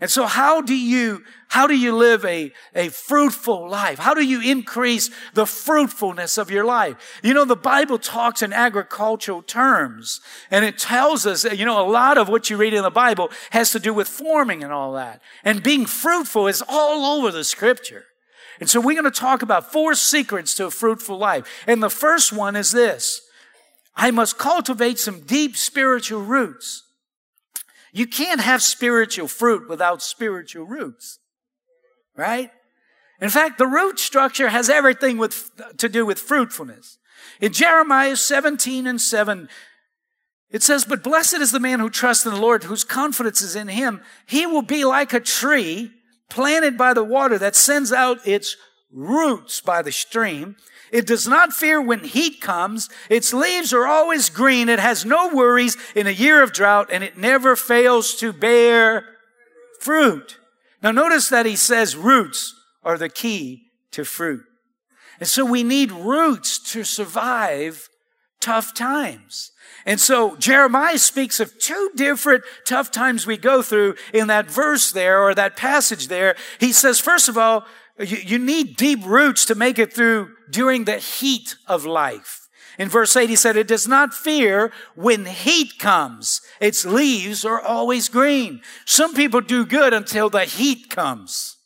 And 0.02 0.10
so 0.10 0.26
how 0.26 0.62
do 0.62 0.76
you, 0.76 1.24
how 1.50 1.68
do 1.68 1.76
you 1.76 1.96
live 1.96 2.24
a, 2.24 2.54
a 2.74 2.88
fruitful 2.90 3.70
life? 3.70 4.00
How 4.00 4.14
do 4.14 4.24
you 4.24 4.42
increase 4.42 5.10
the 5.34 5.46
fruitfulness 5.46 6.38
of 6.38 6.50
your 6.50 6.64
life? 6.64 7.20
You 7.22 7.34
know, 7.34 7.44
the 7.44 7.58
Bible 7.58 7.98
talks 7.98 8.42
in 8.42 8.54
agricultural 8.54 9.42
terms 9.42 10.22
and 10.52 10.64
it 10.64 10.78
tells 10.78 11.26
us, 11.26 11.42
that, 11.42 11.58
you 11.58 11.66
know, 11.66 11.86
a 11.86 11.90
lot 11.90 12.18
of 12.18 12.30
what 12.30 12.50
you 12.50 12.56
read 12.56 12.74
in 12.74 12.84
the 12.84 12.90
Bible 12.90 13.30
has 13.50 13.72
to 13.72 13.80
do 13.80 13.94
with 13.94 14.08
forming 14.08 14.64
and 14.64 14.72
all 14.72 14.94
that. 14.94 15.22
And 15.44 15.62
being 15.62 15.86
fruitful 15.86 16.48
is 16.48 16.64
all 16.68 17.18
over 17.18 17.32
the 17.32 17.44
scripture. 17.44 18.06
And 18.62 18.70
so 18.70 18.80
we're 18.80 19.00
going 19.00 19.12
to 19.12 19.20
talk 19.20 19.42
about 19.42 19.72
four 19.72 19.96
secrets 19.96 20.54
to 20.56 20.66
a 20.66 20.72
fruitful 20.72 21.18
life. 21.18 21.64
And 21.68 21.84
the 21.84 21.90
first 21.90 22.32
one 22.32 22.56
is 22.56 22.72
this. 22.72 23.22
I 23.96 24.12
must 24.12 24.38
cultivate 24.38 24.98
some 24.98 25.22
deep 25.22 25.58
spiritual 25.58 26.22
roots. 26.22 26.84
You 27.92 28.08
can't 28.08 28.42
have 28.42 28.62
spiritual 28.62 29.28
fruit 29.28 29.70
without 29.70 30.02
spiritual 30.02 30.66
roots. 30.66 31.20
Right? 32.16 32.52
In 33.22 33.30
fact, 33.30 33.58
the 33.58 33.68
root 33.68 34.00
structure 34.00 34.50
has 34.50 34.70
everything 34.70 35.18
with, 35.18 35.52
to 35.78 35.90
do 35.90 36.06
with 36.06 36.20
fruitfulness. 36.20 36.98
In 37.42 37.52
Jeremiah 37.52 38.16
17 38.16 38.88
and 38.88 39.02
7, 39.02 39.50
it 40.50 40.64
says, 40.64 40.86
But 40.86 41.04
blessed 41.04 41.36
is 41.36 41.52
the 41.52 41.60
man 41.60 41.80
who 41.80 41.90
trusts 41.90 42.26
in 42.26 42.34
the 42.34 42.40
Lord, 42.40 42.64
whose 42.64 42.84
confidence 42.84 43.42
is 43.42 43.56
in 43.56 43.68
him. 43.68 44.02
He 44.26 44.46
will 44.46 44.62
be 44.62 44.86
like 44.86 45.14
a 45.14 45.20
tree 45.20 45.92
planted 46.30 46.78
by 46.78 46.94
the 46.94 47.04
water 47.04 47.38
that 47.38 47.56
sends 47.56 47.92
out 47.92 48.26
its 48.26 48.56
roots 48.92 49.62
by 49.62 49.82
the 49.82 49.92
stream. 49.92 50.56
It 50.92 51.06
does 51.06 51.28
not 51.28 51.54
fear 51.54 51.82
when 51.82 52.04
heat 52.04 52.42
comes. 52.42 52.90
Its 53.10 53.34
leaves 53.34 53.74
are 53.74 53.86
always 53.86 54.30
green. 54.30 54.70
It 54.70 54.80
has 54.80 55.06
no 55.06 55.34
worries 55.34 55.78
in 55.96 56.08
a 56.08 56.12
year 56.12 56.42
of 56.42 56.54
drought 56.54 56.90
and 56.92 57.04
it 57.04 57.18
never 57.18 57.56
fails 57.56 58.16
to 58.16 58.34
bear 58.34 59.06
fruit. 59.80 60.40
Now 60.82 60.92
notice 60.92 61.30
that 61.30 61.46
he 61.46 61.56
says 61.56 61.96
roots 61.96 62.56
are 62.84 62.98
the 62.98 63.10
key 63.10 63.72
to 63.92 64.06
fruit. 64.06 64.44
And 65.20 65.28
so 65.28 65.46
we 65.46 65.64
need 65.64 65.92
roots 65.92 66.58
to 66.72 66.84
survive 66.84 67.90
tough 68.40 68.74
times. 68.74 69.52
And 69.86 70.00
so 70.00 70.36
Jeremiah 70.38 70.98
speaks 70.98 71.40
of 71.40 71.58
two 71.58 71.92
different 71.96 72.44
tough 72.66 72.92
times 72.92 73.26
we 73.26 73.38
go 73.38 73.62
through 73.62 73.96
in 74.14 74.28
that 74.28 74.50
verse 74.50 74.92
there 74.92 75.22
or 75.22 75.34
that 75.36 75.58
passage 75.58 76.08
there. 76.08 76.36
He 76.60 76.72
says, 76.72 77.00
first 77.00 77.28
of 77.28 77.38
all, 77.38 77.66
you, 78.00 78.18
you 78.18 78.40
need 78.40 78.78
deep 78.78 79.06
roots 79.06 79.46
to 79.46 79.56
make 79.56 79.78
it 79.78 79.94
through 79.94 80.32
during 80.50 80.86
the 80.86 80.98
heat 80.98 81.56
of 81.68 81.86
life. 81.86 82.48
In 82.78 82.88
verse 82.88 83.16
8, 83.16 83.30
he 83.30 83.36
said, 83.36 83.58
It 83.58 83.68
does 83.68 83.88
not 83.88 84.14
fear 84.14 84.72
when 84.96 85.26
heat 85.26 85.78
comes. 85.80 86.42
Its 86.62 86.86
leaves 86.86 87.44
are 87.44 87.60
always 87.60 88.08
green. 88.08 88.62
Some 88.86 89.14
people 89.14 89.42
do 89.42 89.66
good 89.66 89.94
until 89.94 90.30
the 90.30 90.46
heat 90.46 90.90
comes. 90.90 91.58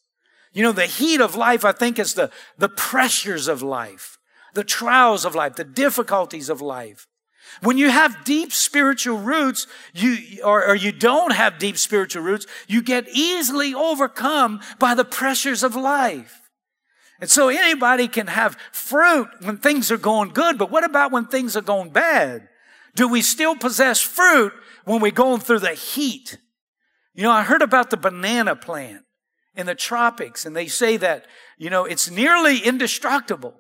You 0.54 0.64
know, 0.64 0.72
the 0.72 0.88
heat 0.88 1.22
of 1.22 1.36
life, 1.36 1.64
I 1.64 1.72
think, 1.72 2.00
is 2.00 2.16
the, 2.16 2.32
the 2.58 2.70
pressures 2.70 3.48
of 3.48 3.62
life, 3.62 4.18
the 4.56 4.64
trials 4.64 5.26
of 5.26 5.36
life, 5.36 5.56
the 5.56 5.64
difficulties 5.64 6.50
of 6.50 6.62
life. 6.62 7.08
When 7.62 7.78
you 7.78 7.90
have 7.90 8.24
deep 8.24 8.52
spiritual 8.52 9.20
roots, 9.20 9.68
you, 9.94 10.44
or, 10.44 10.68
or, 10.68 10.76
you 10.76 10.92
don't 10.92 11.34
have 11.34 11.60
deep 11.60 11.78
spiritual 11.78 12.24
roots, 12.24 12.48
you 12.68 12.82
get 12.82 13.08
easily 13.10 13.74
overcome 13.74 14.62
by 14.80 14.96
the 14.96 15.06
pressures 15.06 15.64
of 15.64 15.76
life. 15.76 16.42
And 17.20 17.30
so 17.30 17.50
anybody 17.50 18.08
can 18.08 18.28
have 18.28 18.58
fruit 18.72 19.30
when 19.42 19.58
things 19.58 19.92
are 19.92 19.98
going 19.98 20.30
good, 20.30 20.58
but 20.58 20.72
what 20.72 20.84
about 20.84 21.12
when 21.12 21.26
things 21.26 21.56
are 21.56 21.62
going 21.62 21.92
bad? 21.92 22.50
Do 22.96 23.08
we 23.08 23.22
still 23.22 23.56
possess 23.56 24.02
fruit 24.02 24.54
when 24.86 25.02
we're 25.02 25.12
going 25.12 25.40
through 25.40 25.60
the 25.60 25.74
heat? 25.74 26.38
You 27.14 27.24
know, 27.24 27.32
I 27.32 27.44
heard 27.44 27.62
about 27.62 27.90
the 27.90 27.98
banana 27.98 28.56
plant 28.56 29.06
in 29.56 29.68
the 29.68 29.76
tropics, 29.76 30.46
and 30.46 30.56
they 30.56 30.68
say 30.68 30.98
that, 30.98 31.26
you 31.58 31.70
know, 31.70 31.86
it's 31.86 32.10
nearly 32.10 32.60
indestructible. 32.60 33.54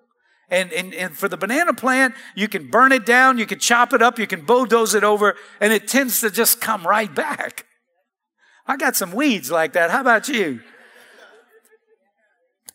And, 0.53 0.71
and, 0.71 0.93
and 0.93 1.17
for 1.17 1.27
the 1.27 1.35
banana 1.35 1.73
plant, 1.73 2.13
you 2.35 2.47
can 2.47 2.69
burn 2.69 2.91
it 2.91 3.07
down, 3.07 3.39
you 3.39 3.47
can 3.47 3.57
chop 3.57 3.91
it 3.91 4.03
up, 4.03 4.19
you 4.19 4.27
can 4.27 4.41
bulldoze 4.41 4.93
it 4.93 5.03
over, 5.03 5.35
and 5.59 5.73
it 5.73 5.87
tends 5.87 6.21
to 6.21 6.29
just 6.29 6.61
come 6.61 6.85
right 6.85 7.13
back. 7.13 7.65
I 8.67 8.77
got 8.77 8.95
some 8.95 9.13
weeds 9.13 9.49
like 9.49 9.73
that. 9.73 9.89
How 9.89 10.01
about 10.01 10.27
you? 10.27 10.61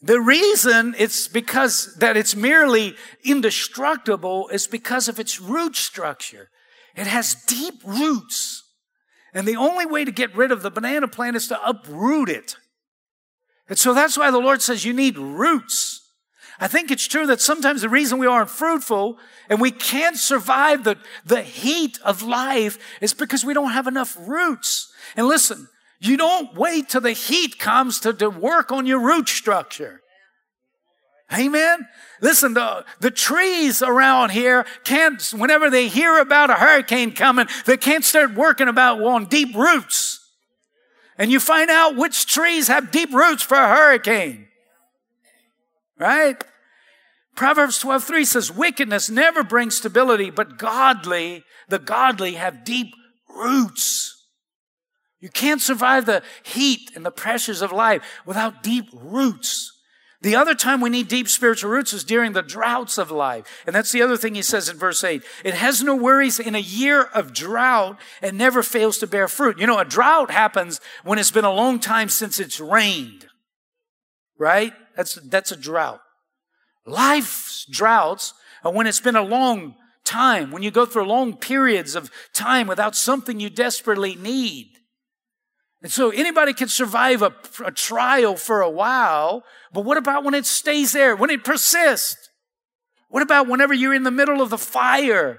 The 0.02 0.20
reason 0.20 0.97
it's 0.99 1.28
because 1.28 1.94
that 2.00 2.16
it's 2.16 2.35
merely 2.35 2.97
indestructible 3.23 4.49
is 4.49 4.66
because 4.66 5.06
of 5.06 5.20
its 5.20 5.40
root 5.40 5.76
structure. 5.76 6.50
It 6.97 7.06
has 7.06 7.37
deep 7.47 7.75
roots. 7.85 8.64
And 9.32 9.47
the 9.47 9.56
only 9.56 9.87
way 9.87 10.04
to 10.04 10.11
get 10.11 10.35
rid 10.35 10.50
of 10.50 10.62
the 10.62 10.70
banana 10.73 11.06
plant 11.06 11.37
is 11.37 11.47
to 11.47 11.64
uproot 11.64 12.28
it. 12.28 12.56
And 13.68 13.78
so 13.78 13.94
that's 13.94 14.18
why 14.18 14.32
the 14.32 14.38
Lord 14.38 14.62
says 14.62 14.85
you 14.85 14.92
need 14.92 15.16
roots. 15.16 16.07
I 16.60 16.66
think 16.66 16.90
it's 16.90 17.06
true 17.06 17.26
that 17.26 17.40
sometimes 17.40 17.82
the 17.82 17.88
reason 17.88 18.18
we 18.18 18.26
aren't 18.26 18.50
fruitful 18.50 19.18
and 19.48 19.60
we 19.60 19.70
can't 19.70 20.16
survive 20.16 20.82
the, 20.82 20.98
the 21.24 21.42
heat 21.42 21.98
of 22.04 22.22
life 22.22 22.78
is 23.00 23.14
because 23.14 23.44
we 23.44 23.54
don't 23.54 23.70
have 23.70 23.86
enough 23.86 24.16
roots. 24.20 24.92
And 25.16 25.28
listen, 25.28 25.68
you 26.00 26.16
don't 26.16 26.54
wait 26.54 26.88
till 26.88 27.00
the 27.00 27.12
heat 27.12 27.58
comes 27.58 28.00
to, 28.00 28.12
to 28.14 28.28
work 28.28 28.72
on 28.72 28.86
your 28.86 28.98
root 29.00 29.28
structure. 29.28 30.00
Amen. 31.32 31.86
Listen, 32.20 32.54
the, 32.54 32.84
the 33.00 33.10
trees 33.10 33.82
around 33.82 34.30
here 34.30 34.64
can't, 34.82 35.22
whenever 35.36 35.70
they 35.70 35.86
hear 35.88 36.18
about 36.18 36.50
a 36.50 36.54
hurricane 36.54 37.12
coming, 37.12 37.46
they 37.66 37.76
can't 37.76 38.04
start 38.04 38.34
working 38.34 38.66
about 38.66 39.00
on 39.00 39.26
deep 39.26 39.54
roots. 39.54 40.20
And 41.18 41.30
you 41.30 41.38
find 41.38 41.70
out 41.70 41.96
which 41.96 42.26
trees 42.26 42.68
have 42.68 42.90
deep 42.90 43.12
roots 43.12 43.42
for 43.42 43.56
a 43.56 43.68
hurricane. 43.68 44.48
Right? 45.99 46.43
Proverbs 47.35 47.78
12, 47.78 48.05
3 48.05 48.25
says, 48.25 48.52
wickedness 48.52 49.09
never 49.09 49.45
brings 49.45 49.76
stability, 49.76 50.31
but 50.31 50.59
godly, 50.59 51.45
the 51.69 51.78
godly 51.78 52.35
have 52.35 52.64
deep 52.64 52.93
roots. 53.28 54.26
You 55.21 55.28
can't 55.28 55.61
survive 55.61 56.07
the 56.07 56.23
heat 56.43 56.90
and 56.95 57.05
the 57.05 57.11
pressures 57.11 57.62
of 57.62 57.73
life 57.73 58.02
without 58.25 58.62
deep 58.62 58.88
roots. 58.93 59.73
The 60.21 60.35
other 60.35 60.55
time 60.55 60.81
we 60.81 60.90
need 60.90 61.07
deep 61.07 61.28
spiritual 61.28 61.71
roots 61.71 61.93
is 61.93 62.02
during 62.02 62.33
the 62.33 62.43
droughts 62.43 62.99
of 62.99 63.12
life. 63.12 63.62
And 63.67 63.75
that's 63.75 63.93
the 63.93 64.02
other 64.02 64.17
thing 64.17 64.35
he 64.35 64.43
says 64.43 64.69
in 64.69 64.76
verse 64.76 65.05
8. 65.05 65.23
It 65.45 65.55
has 65.55 65.83
no 65.83 65.95
worries 65.95 66.40
in 66.40 66.57
a 66.57 66.61
year 66.61 67.02
of 67.02 67.33
drought 67.33 67.99
and 68.21 68.37
never 68.37 68.64
fails 68.64 68.99
to 68.99 69.07
bear 69.07 69.28
fruit. 69.28 69.61
You 69.61 69.69
know, 69.69 69.78
a 69.78 69.85
drought 69.85 70.33
happens 70.33 70.81
when 71.05 71.21
it's 71.21 71.31
been 71.31 71.45
a 71.45 71.52
long 71.52 71.78
time 71.78 72.09
since 72.09 72.40
it's 72.40 72.59
rained. 72.59 73.26
Right? 74.37 74.73
That's, 74.99 75.14
that's 75.14 75.52
a 75.52 75.57
drought. 75.57 76.00
Life's 76.85 77.64
droughts 77.71 78.35
are 78.64 78.73
when 78.73 78.88
it's 78.88 79.00
been 79.00 79.14
a 79.14 79.23
long 79.23 79.76
time, 80.05 80.50
when 80.50 80.64
you 80.64 80.73
go 80.73 80.85
through 80.85 81.05
long 81.05 81.37
periods 81.37 81.95
of 81.95 82.11
time 82.35 82.67
without 82.67 82.97
something 82.97 83.38
you 83.38 83.49
desperately 83.49 84.17
need. 84.17 84.73
And 85.83 85.93
so 85.93 86.11
anybody 86.11 86.52
can 86.52 86.67
survive 86.67 87.23
a, 87.23 87.33
a, 87.64 87.71
trial 87.71 88.35
for 88.35 88.61
a 88.61 88.71
while, 88.71 89.45
but 89.73 89.85
what 89.85 89.99
about 89.99 90.25
when 90.25 90.35
it 90.35 90.47
stays 90.47 90.90
there, 90.90 91.14
when 91.14 91.31
it 91.31 91.45
persists? 91.45 92.28
What 93.09 93.23
about 93.23 93.47
whenever 93.47 93.73
you're 93.73 93.95
in 93.95 94.02
the 94.02 94.11
middle 94.11 94.43
of 94.43 94.50
the 94.50 94.59
fire 94.59 95.38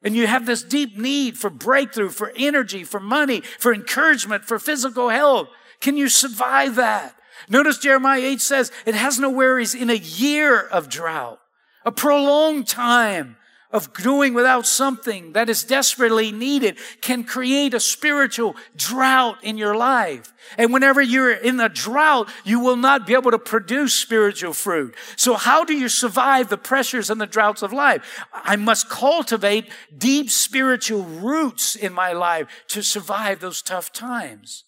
and 0.00 0.14
you 0.14 0.28
have 0.28 0.46
this 0.46 0.62
deep 0.62 0.96
need 0.96 1.36
for 1.36 1.50
breakthrough, 1.50 2.10
for 2.10 2.32
energy, 2.36 2.84
for 2.84 3.00
money, 3.00 3.40
for 3.58 3.74
encouragement, 3.74 4.44
for 4.44 4.60
physical 4.60 5.08
health? 5.08 5.48
Can 5.80 5.96
you 5.96 6.08
survive 6.08 6.76
that? 6.76 7.16
Notice 7.48 7.78
Jeremiah 7.78 8.20
8 8.20 8.40
says 8.40 8.72
it 8.86 8.94
has 8.94 9.18
no 9.18 9.30
worries 9.30 9.74
in 9.74 9.90
a 9.90 9.94
year 9.94 10.60
of 10.60 10.88
drought, 10.88 11.40
a 11.84 11.92
prolonged 11.92 12.68
time 12.68 13.36
of 13.72 13.92
doing 13.94 14.34
without 14.34 14.66
something 14.66 15.32
that 15.32 15.48
is 15.48 15.64
desperately 15.64 16.30
needed 16.30 16.76
can 17.00 17.24
create 17.24 17.72
a 17.72 17.80
spiritual 17.80 18.54
drought 18.76 19.42
in 19.42 19.56
your 19.56 19.74
life. 19.74 20.32
And 20.58 20.72
whenever 20.72 21.00
you're 21.00 21.32
in 21.32 21.58
a 21.58 21.68
drought, 21.68 22.28
you 22.44 22.60
will 22.60 22.76
not 22.76 23.06
be 23.06 23.14
able 23.14 23.30
to 23.30 23.38
produce 23.38 23.94
spiritual 23.94 24.52
fruit. 24.52 24.94
So 25.16 25.34
how 25.34 25.64
do 25.64 25.74
you 25.74 25.88
survive 25.88 26.48
the 26.48 26.58
pressures 26.58 27.08
and 27.08 27.20
the 27.20 27.26
droughts 27.26 27.62
of 27.62 27.72
life? 27.72 28.24
I 28.32 28.56
must 28.56 28.90
cultivate 28.90 29.70
deep 29.96 30.30
spiritual 30.30 31.04
roots 31.04 31.74
in 31.74 31.92
my 31.94 32.12
life 32.12 32.48
to 32.68 32.82
survive 32.82 33.40
those 33.40 33.62
tough 33.62 33.90
times. 33.90 34.64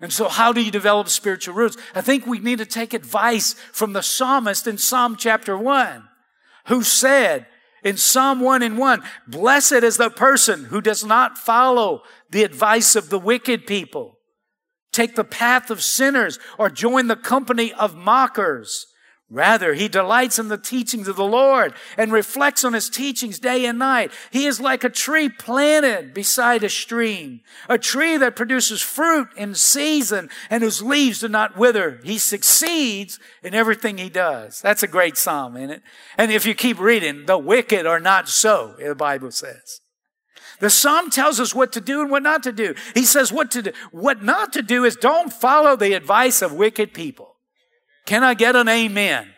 And 0.00 0.12
so 0.12 0.28
how 0.28 0.52
do 0.52 0.62
you 0.62 0.70
develop 0.70 1.08
spiritual 1.08 1.54
roots? 1.54 1.76
I 1.94 2.00
think 2.00 2.26
we 2.26 2.38
need 2.38 2.58
to 2.58 2.66
take 2.66 2.94
advice 2.94 3.54
from 3.72 3.92
the 3.92 4.02
psalmist 4.02 4.66
in 4.66 4.78
Psalm 4.78 5.16
chapter 5.16 5.58
one, 5.58 6.08
who 6.66 6.82
said, 6.82 7.46
in 7.82 7.96
Psalm 7.96 8.40
1 8.40 8.62
and 8.62 8.76
1, 8.76 9.02
blessed 9.26 9.72
is 9.72 9.96
the 9.96 10.10
person 10.10 10.64
who 10.64 10.80
does 10.80 11.04
not 11.04 11.38
follow 11.38 12.02
the 12.30 12.42
advice 12.42 12.96
of 12.96 13.08
the 13.08 13.18
wicked 13.18 13.66
people, 13.66 14.18
take 14.92 15.14
the 15.14 15.24
path 15.24 15.70
of 15.70 15.82
sinners, 15.82 16.38
or 16.58 16.70
join 16.70 17.06
the 17.06 17.16
company 17.16 17.72
of 17.72 17.94
mockers. 17.94 18.86
Rather, 19.30 19.74
he 19.74 19.88
delights 19.88 20.38
in 20.38 20.48
the 20.48 20.56
teachings 20.56 21.06
of 21.06 21.16
the 21.16 21.24
Lord 21.24 21.74
and 21.98 22.10
reflects 22.10 22.64
on 22.64 22.72
his 22.72 22.88
teachings 22.88 23.38
day 23.38 23.66
and 23.66 23.78
night. 23.78 24.10
He 24.30 24.46
is 24.46 24.58
like 24.58 24.84
a 24.84 24.88
tree 24.88 25.28
planted 25.28 26.14
beside 26.14 26.64
a 26.64 26.70
stream, 26.70 27.42
a 27.68 27.76
tree 27.76 28.16
that 28.16 28.36
produces 28.36 28.80
fruit 28.80 29.28
in 29.36 29.54
season 29.54 30.30
and 30.48 30.62
whose 30.62 30.80
leaves 30.80 31.20
do 31.20 31.28
not 31.28 31.58
wither. 31.58 32.00
He 32.04 32.16
succeeds 32.16 33.18
in 33.42 33.52
everything 33.52 33.98
he 33.98 34.08
does. 34.08 34.62
That's 34.62 34.82
a 34.82 34.88
great 34.88 35.18
psalm, 35.18 35.58
isn't 35.58 35.72
it? 35.72 35.82
And 36.16 36.32
if 36.32 36.46
you 36.46 36.54
keep 36.54 36.80
reading, 36.80 37.26
the 37.26 37.36
wicked 37.36 37.86
are 37.86 38.00
not 38.00 38.30
so, 38.30 38.76
the 38.78 38.94
Bible 38.94 39.30
says. 39.30 39.80
The 40.60 40.70
psalm 40.70 41.10
tells 41.10 41.38
us 41.38 41.54
what 41.54 41.70
to 41.74 41.82
do 41.82 42.00
and 42.00 42.10
what 42.10 42.22
not 42.22 42.42
to 42.44 42.52
do. 42.52 42.74
He 42.94 43.04
says 43.04 43.30
what 43.30 43.50
to 43.50 43.60
do. 43.60 43.72
What 43.92 44.22
not 44.22 44.54
to 44.54 44.62
do 44.62 44.84
is 44.84 44.96
don't 44.96 45.30
follow 45.32 45.76
the 45.76 45.92
advice 45.92 46.40
of 46.40 46.54
wicked 46.54 46.94
people. 46.94 47.34
Can 48.08 48.24
I 48.24 48.32
get 48.32 48.56
an 48.56 48.70
amen? 48.70 49.28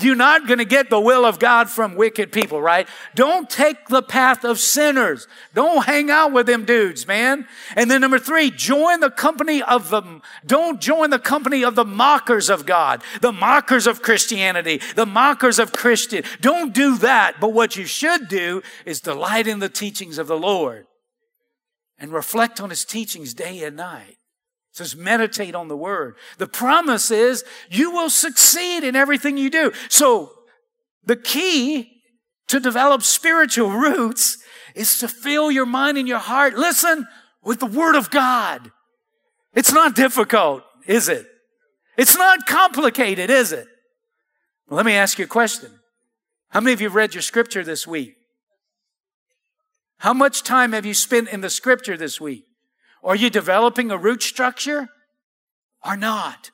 You're 0.00 0.16
not 0.16 0.46
going 0.46 0.56
to 0.56 0.64
get 0.64 0.88
the 0.88 0.98
will 0.98 1.26
of 1.26 1.38
God 1.38 1.68
from 1.68 1.96
wicked 1.96 2.32
people, 2.32 2.62
right? 2.62 2.88
Don't 3.14 3.48
take 3.50 3.88
the 3.88 4.00
path 4.00 4.42
of 4.42 4.58
sinners. 4.58 5.28
Don't 5.52 5.84
hang 5.84 6.10
out 6.10 6.32
with 6.32 6.46
them 6.46 6.64
dudes, 6.64 7.06
man. 7.06 7.46
And 7.76 7.90
then 7.90 8.00
number 8.00 8.18
three, 8.18 8.50
join 8.50 9.00
the 9.00 9.10
company 9.10 9.62
of 9.62 9.90
them. 9.90 10.22
Don't 10.46 10.80
join 10.80 11.10
the 11.10 11.18
company 11.18 11.62
of 11.62 11.74
the 11.74 11.84
mockers 11.84 12.48
of 12.48 12.64
God, 12.64 13.02
the 13.20 13.32
mockers 13.32 13.86
of 13.86 14.00
Christianity, 14.00 14.80
the 14.94 15.04
mockers 15.04 15.58
of 15.58 15.72
Christian. 15.72 16.24
Don't 16.40 16.72
do 16.72 16.96
that. 16.96 17.38
But 17.38 17.52
what 17.52 17.76
you 17.76 17.84
should 17.84 18.28
do 18.28 18.62
is 18.86 19.02
delight 19.02 19.46
in 19.46 19.58
the 19.58 19.68
teachings 19.68 20.16
of 20.16 20.26
the 20.26 20.38
Lord 20.38 20.86
and 21.98 22.10
reflect 22.10 22.62
on 22.62 22.70
his 22.70 22.86
teachings 22.86 23.34
day 23.34 23.62
and 23.62 23.76
night 23.76 24.16
says 24.76 24.94
meditate 24.94 25.54
on 25.54 25.68
the 25.68 25.76
word. 25.76 26.16
The 26.36 26.46
promise 26.46 27.10
is 27.10 27.44
you 27.70 27.90
will 27.92 28.10
succeed 28.10 28.84
in 28.84 28.94
everything 28.94 29.38
you 29.38 29.48
do. 29.48 29.72
So 29.88 30.32
the 31.04 31.16
key 31.16 32.02
to 32.48 32.60
develop 32.60 33.02
spiritual 33.02 33.70
roots 33.70 34.36
is 34.74 34.98
to 34.98 35.08
fill 35.08 35.50
your 35.50 35.64
mind 35.64 35.96
and 35.96 36.06
your 36.06 36.18
heart, 36.18 36.58
listen, 36.58 37.06
with 37.42 37.60
the 37.60 37.66
word 37.66 37.96
of 37.96 38.10
God. 38.10 38.70
It's 39.54 39.72
not 39.72 39.96
difficult, 39.96 40.62
is 40.86 41.08
it? 41.08 41.26
It's 41.96 42.16
not 42.16 42.46
complicated, 42.46 43.30
is 43.30 43.52
it? 43.52 43.66
Well, 44.68 44.76
let 44.76 44.84
me 44.84 44.92
ask 44.92 45.18
you 45.18 45.24
a 45.24 45.28
question. 45.28 45.70
How 46.50 46.60
many 46.60 46.74
of 46.74 46.82
you 46.82 46.88
have 46.88 46.94
read 46.94 47.14
your 47.14 47.22
scripture 47.22 47.64
this 47.64 47.86
week? 47.86 48.14
How 49.98 50.12
much 50.12 50.42
time 50.42 50.72
have 50.72 50.84
you 50.84 50.92
spent 50.92 51.30
in 51.30 51.40
the 51.40 51.48
scripture 51.48 51.96
this 51.96 52.20
week? 52.20 52.45
Are 53.02 53.16
you 53.16 53.30
developing 53.30 53.90
a 53.90 53.98
root 53.98 54.22
structure 54.22 54.88
or 55.84 55.96
not? 55.96 56.50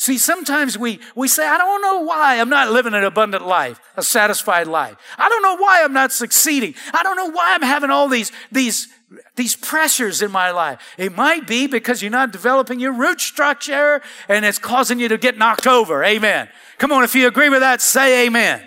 See, 0.00 0.16
sometimes 0.16 0.78
we, 0.78 0.98
we 1.14 1.28
say, 1.28 1.46
I 1.46 1.58
don't 1.58 1.82
know 1.82 2.00
why 2.00 2.40
I'm 2.40 2.48
not 2.48 2.72
living 2.72 2.94
an 2.94 3.04
abundant 3.04 3.46
life, 3.46 3.78
a 3.98 4.02
satisfied 4.02 4.66
life. 4.66 4.96
I 5.18 5.28
don't 5.28 5.42
know 5.42 5.56
why 5.56 5.82
I'm 5.84 5.92
not 5.92 6.10
succeeding. 6.10 6.74
I 6.94 7.02
don't 7.02 7.16
know 7.16 7.30
why 7.30 7.54
I'm 7.54 7.60
having 7.60 7.90
all 7.90 8.08
these, 8.08 8.32
these, 8.50 8.88
these 9.36 9.56
pressures 9.56 10.22
in 10.22 10.30
my 10.30 10.52
life. 10.52 10.80
It 10.96 11.14
might 11.14 11.46
be 11.46 11.66
because 11.66 12.00
you're 12.00 12.10
not 12.10 12.32
developing 12.32 12.80
your 12.80 12.94
root 12.94 13.20
structure 13.20 14.00
and 14.26 14.46
it's 14.46 14.58
causing 14.58 15.00
you 15.00 15.08
to 15.08 15.18
get 15.18 15.36
knocked 15.36 15.66
over. 15.66 16.02
Amen. 16.02 16.48
Come 16.78 16.92
on, 16.92 17.04
if 17.04 17.14
you 17.14 17.28
agree 17.28 17.50
with 17.50 17.60
that, 17.60 17.82
say 17.82 18.26
amen. 18.26 18.66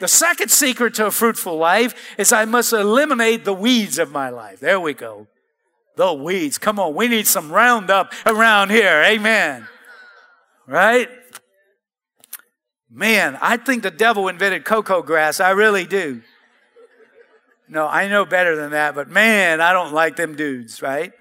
The 0.00 0.08
second 0.08 0.50
secret 0.50 0.94
to 0.94 1.08
a 1.08 1.10
fruitful 1.10 1.58
life 1.58 1.94
is 2.16 2.32
I 2.32 2.46
must 2.46 2.72
eliminate 2.72 3.44
the 3.44 3.52
weeds 3.52 3.98
of 3.98 4.10
my 4.10 4.30
life. 4.30 4.60
There 4.60 4.80
we 4.80 4.94
go. 4.94 5.26
The 5.96 6.12
weeds. 6.12 6.58
Come 6.58 6.78
on, 6.78 6.94
we 6.94 7.08
need 7.08 7.26
some 7.26 7.52
Roundup 7.52 8.12
around 8.26 8.70
here. 8.70 9.02
Amen. 9.06 9.66
Right? 10.66 11.08
Man, 12.90 13.38
I 13.40 13.56
think 13.56 13.82
the 13.82 13.90
devil 13.90 14.28
invented 14.28 14.64
coco 14.64 15.02
grass. 15.02 15.40
I 15.40 15.50
really 15.50 15.84
do. 15.84 16.22
No, 17.68 17.86
I 17.86 18.08
know 18.08 18.24
better 18.24 18.56
than 18.56 18.70
that, 18.70 18.94
but 18.94 19.08
man, 19.08 19.60
I 19.60 19.72
don't 19.72 19.92
like 19.92 20.16
them 20.16 20.36
dudes, 20.36 20.82
right? 20.82 21.12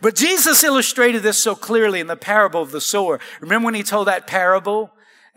But 0.00 0.16
Jesus 0.16 0.64
illustrated 0.64 1.22
this 1.22 1.38
so 1.38 1.54
clearly 1.54 2.00
in 2.00 2.06
the 2.06 2.16
parable 2.16 2.62
of 2.62 2.70
the 2.70 2.80
sower. 2.80 3.20
Remember 3.40 3.66
when 3.66 3.74
he 3.74 3.82
told 3.82 4.08
that 4.08 4.26
parable? 4.26 4.90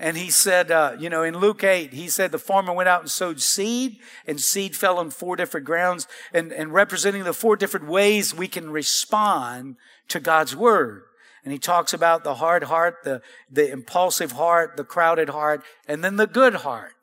And 0.03 0.17
he 0.17 0.31
said, 0.31 0.69
uh, 0.69 0.97
you 0.99 1.09
know, 1.09 1.23
in 1.23 1.37
Luke 1.37 1.63
8, 1.63 1.93
he 1.93 2.09
said 2.09 2.33
the 2.33 2.37
farmer 2.37 2.73
went 2.73 2.89
out 2.89 2.99
and 2.99 3.09
sowed 3.09 3.39
seed, 3.39 3.99
and 4.27 4.37
seed 4.37 4.75
fell 4.75 4.97
on 4.97 5.11
four 5.11 5.37
different 5.37 5.65
grounds, 5.65 6.09
and, 6.33 6.51
and 6.51 6.73
representing 6.73 7.23
the 7.23 7.31
four 7.31 7.55
different 7.55 7.87
ways 7.87 8.35
we 8.35 8.49
can 8.49 8.69
respond 8.69 9.77
to 10.09 10.19
God's 10.19 10.57
word. 10.57 11.03
And 11.45 11.53
he 11.53 11.57
talks 11.57 11.93
about 11.93 12.25
the 12.25 12.35
hard 12.35 12.63
heart, 12.63 12.97
the, 13.05 13.21
the 13.49 13.71
impulsive 13.71 14.33
heart, 14.33 14.75
the 14.75 14.83
crowded 14.83 15.29
heart, 15.29 15.63
and 15.87 16.03
then 16.03 16.17
the 16.17 16.27
good 16.27 16.55
heart. 16.55 16.95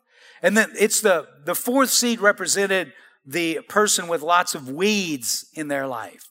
And 0.43 0.55
then 0.55 0.71
it's 0.79 1.01
the, 1.01 1.27
the 1.47 1.55
fourth 1.55 1.89
seed 1.89 2.21
represented 2.21 2.93
the 3.25 3.61
person 3.67 4.09
with 4.09 4.21
lots 4.21 4.55
of 4.55 4.69
weeds 4.69 5.47
in 5.55 5.69
their 5.69 5.87
life. 5.87 6.29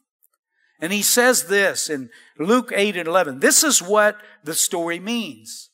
And 0.79 0.93
he 0.93 1.01
says 1.01 1.45
this 1.45 1.89
in 1.89 2.11
Luke 2.38 2.71
8 2.75 2.95
and 2.95 3.07
11. 3.07 3.39
This 3.39 3.63
is 3.63 3.81
what 3.81 4.17
the 4.43 4.53
story 4.53 4.99
means. 4.99 5.68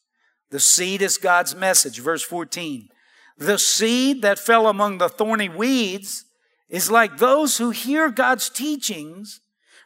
The 0.56 0.62
seed 0.62 1.02
is 1.02 1.18
God's 1.18 1.54
message. 1.54 2.00
Verse 2.00 2.24
14. 2.24 2.88
The 3.38 3.60
seed 3.60 4.22
that 4.22 4.40
fell 4.40 4.68
among 4.68 5.00
the 5.00 5.10
thorny 5.10 5.50
weeds 5.50 6.24
is 6.70 6.90
like 6.90 7.18
those 7.18 7.58
who 7.58 7.72
hear 7.72 8.10
God's 8.10 8.50
teachings, 8.50 9.42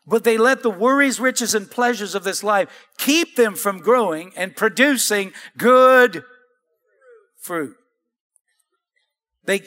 but 0.05 0.23
they 0.23 0.37
let 0.37 0.61
the 0.61 0.69
worries, 0.69 1.19
riches, 1.19 1.55
and 1.55 1.71
pleasures 1.71 2.13
of 2.13 2.23
this 2.23 2.43
life 2.43 2.69
keep 2.99 3.35
them 3.35 3.55
from 3.55 3.79
growing 3.79 4.31
and 4.35 4.55
producing 4.55 5.33
good 5.57 6.23
fruit. 7.39 7.75
They, 9.45 9.63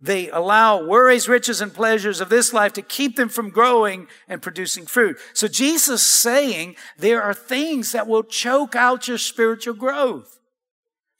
they 0.00 0.28
allow 0.28 0.84
worries, 0.84 1.28
riches, 1.28 1.60
and 1.60 1.72
pleasures 1.72 2.20
of 2.20 2.28
this 2.28 2.52
life 2.52 2.74
to 2.74 2.82
keep 2.82 3.16
them 3.16 3.30
from 3.30 3.48
growing 3.48 4.08
and 4.28 4.42
producing 4.42 4.84
fruit. 4.84 5.16
So 5.32 5.48
Jesus 5.48 6.02
saying 6.02 6.76
there 6.98 7.22
are 7.22 7.32
things 7.32 7.92
that 7.92 8.06
will 8.06 8.22
choke 8.22 8.76
out 8.76 9.08
your 9.08 9.18
spiritual 9.18 9.74
growth. 9.74 10.38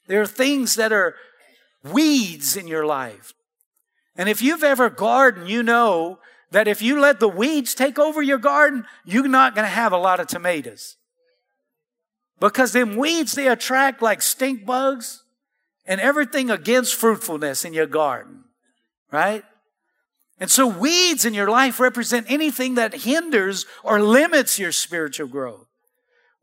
There 0.05 0.21
are 0.21 0.27
things 0.27 0.75
that 0.75 0.93
are 0.93 1.15
weeds 1.83 2.55
in 2.55 2.67
your 2.67 2.85
life. 2.85 3.33
And 4.15 4.29
if 4.29 4.41
you've 4.41 4.63
ever 4.63 4.89
gardened, 4.89 5.49
you 5.49 5.63
know 5.63 6.19
that 6.51 6.67
if 6.67 6.81
you 6.81 6.99
let 6.99 7.19
the 7.19 7.27
weeds 7.27 7.73
take 7.73 7.97
over 7.97 8.21
your 8.21 8.37
garden, 8.37 8.85
you're 9.05 9.27
not 9.27 9.55
going 9.55 9.65
to 9.65 9.73
have 9.73 9.91
a 9.91 9.97
lot 9.97 10.19
of 10.19 10.27
tomatoes. 10.27 10.97
Because 12.39 12.73
them 12.73 12.95
weeds, 12.95 13.33
they 13.33 13.47
attract 13.47 14.03
like 14.03 14.21
stink 14.21 14.65
bugs 14.65 15.23
and 15.85 15.99
everything 15.99 16.51
against 16.51 16.93
fruitfulness 16.93 17.65
in 17.65 17.73
your 17.73 17.87
garden 17.87 18.43
right? 19.11 19.43
And 20.39 20.51
so 20.51 20.67
weeds 20.67 21.25
in 21.25 21.33
your 21.33 21.49
life 21.49 21.79
represent 21.79 22.27
anything 22.29 22.75
that 22.75 22.93
hinders 22.93 23.65
or 23.83 23.99
limits 23.99 24.59
your 24.59 24.71
spiritual 24.71 25.27
growth. 25.27 25.67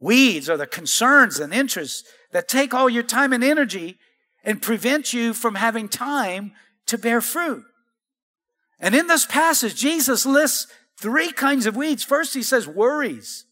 Weeds 0.01 0.51
are 0.51 0.57
the 0.57 0.67
concerns 0.67 1.39
and 1.39 1.55
interests 1.55 2.03
that 2.33 2.49
take 2.49 2.75
all 2.75 2.91
your 2.91 3.03
time 3.03 3.33
and 3.33 3.45
energy 3.45 3.99
and 4.43 4.61
prevent 4.61 5.13
you 5.13 5.33
from 5.33 5.55
having 5.55 5.89
time 5.89 6.53
to 6.87 6.99
bear 6.99 7.21
fruit. 7.21 7.65
And 8.81 8.95
in 8.95 9.07
this 9.07 9.25
passage, 9.25 9.77
Jesus 9.77 10.27
lists 10.27 10.67
three 11.01 11.33
kinds 11.33 11.67
of 11.67 11.77
weeds. 11.77 12.05
First, 12.05 12.35
he 12.35 12.43
says 12.43 12.67
worries. 12.67 13.47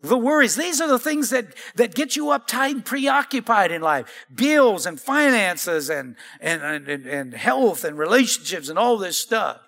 The 0.00 0.16
worries, 0.16 0.54
these 0.54 0.80
are 0.80 0.86
the 0.86 0.98
things 0.98 1.30
that, 1.30 1.46
that 1.74 1.94
get 1.94 2.14
you 2.14 2.26
uptight 2.26 2.70
and 2.70 2.84
preoccupied 2.84 3.72
in 3.72 3.82
life. 3.82 4.26
Bills 4.32 4.86
and 4.86 5.00
finances 5.00 5.90
and, 5.90 6.14
and, 6.40 6.62
and, 6.62 7.06
and 7.06 7.34
health 7.34 7.82
and 7.82 7.98
relationships 7.98 8.68
and 8.68 8.78
all 8.78 8.96
this 8.96 9.18
stuff. 9.18 9.58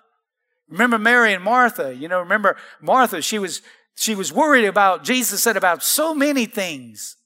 Remember 0.69 0.97
Mary 0.97 1.33
and 1.33 1.43
Martha, 1.43 1.93
you 1.93 2.07
know, 2.07 2.19
remember 2.19 2.55
Martha, 2.79 3.21
she 3.21 3.39
was, 3.39 3.61
she 3.95 4.15
was 4.15 4.31
worried 4.31 4.63
about, 4.63 5.03
Jesus 5.03 5.43
said 5.43 5.57
about 5.57 5.83
so 5.83 6.15
many 6.15 6.45
things. 6.45 7.17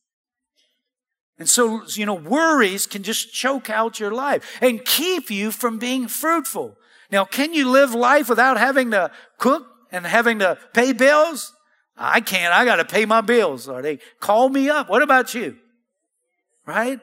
And 1.38 1.48
so, 1.48 1.84
you 1.90 2.08
know, 2.08 2.16
worries 2.16 2.88
can 2.88 3.04
just 3.04 3.32
choke 3.32 3.70
out 3.70 4.00
your 4.00 4.12
life 4.12 4.58
and 4.62 4.84
keep 4.84 5.30
you 5.30 5.52
from 5.52 5.78
being 5.78 6.08
fruitful. 6.08 6.76
Now, 7.12 7.24
can 7.24 7.54
you 7.54 7.70
live 7.70 7.94
life 7.94 8.30
without 8.30 8.58
having 8.58 8.90
to 8.92 9.12
cook 9.38 9.68
and 9.92 10.08
having 10.08 10.40
to 10.40 10.58
pay 10.74 10.92
bills? 10.92 11.54
I 11.98 12.22
can't. 12.22 12.54
I 12.54 12.66
got 12.66 12.78
to 12.78 12.86
pay 12.86 13.06
my 13.06 13.22
bills 13.22 13.68
or 13.70 13.82
they 13.82 14.00
call 14.20 14.50
me 14.50 14.70
up. 14.70 14.90
What 14.90 15.02
about 15.02 15.34
you? 15.34 15.58
Right? 16.66 17.00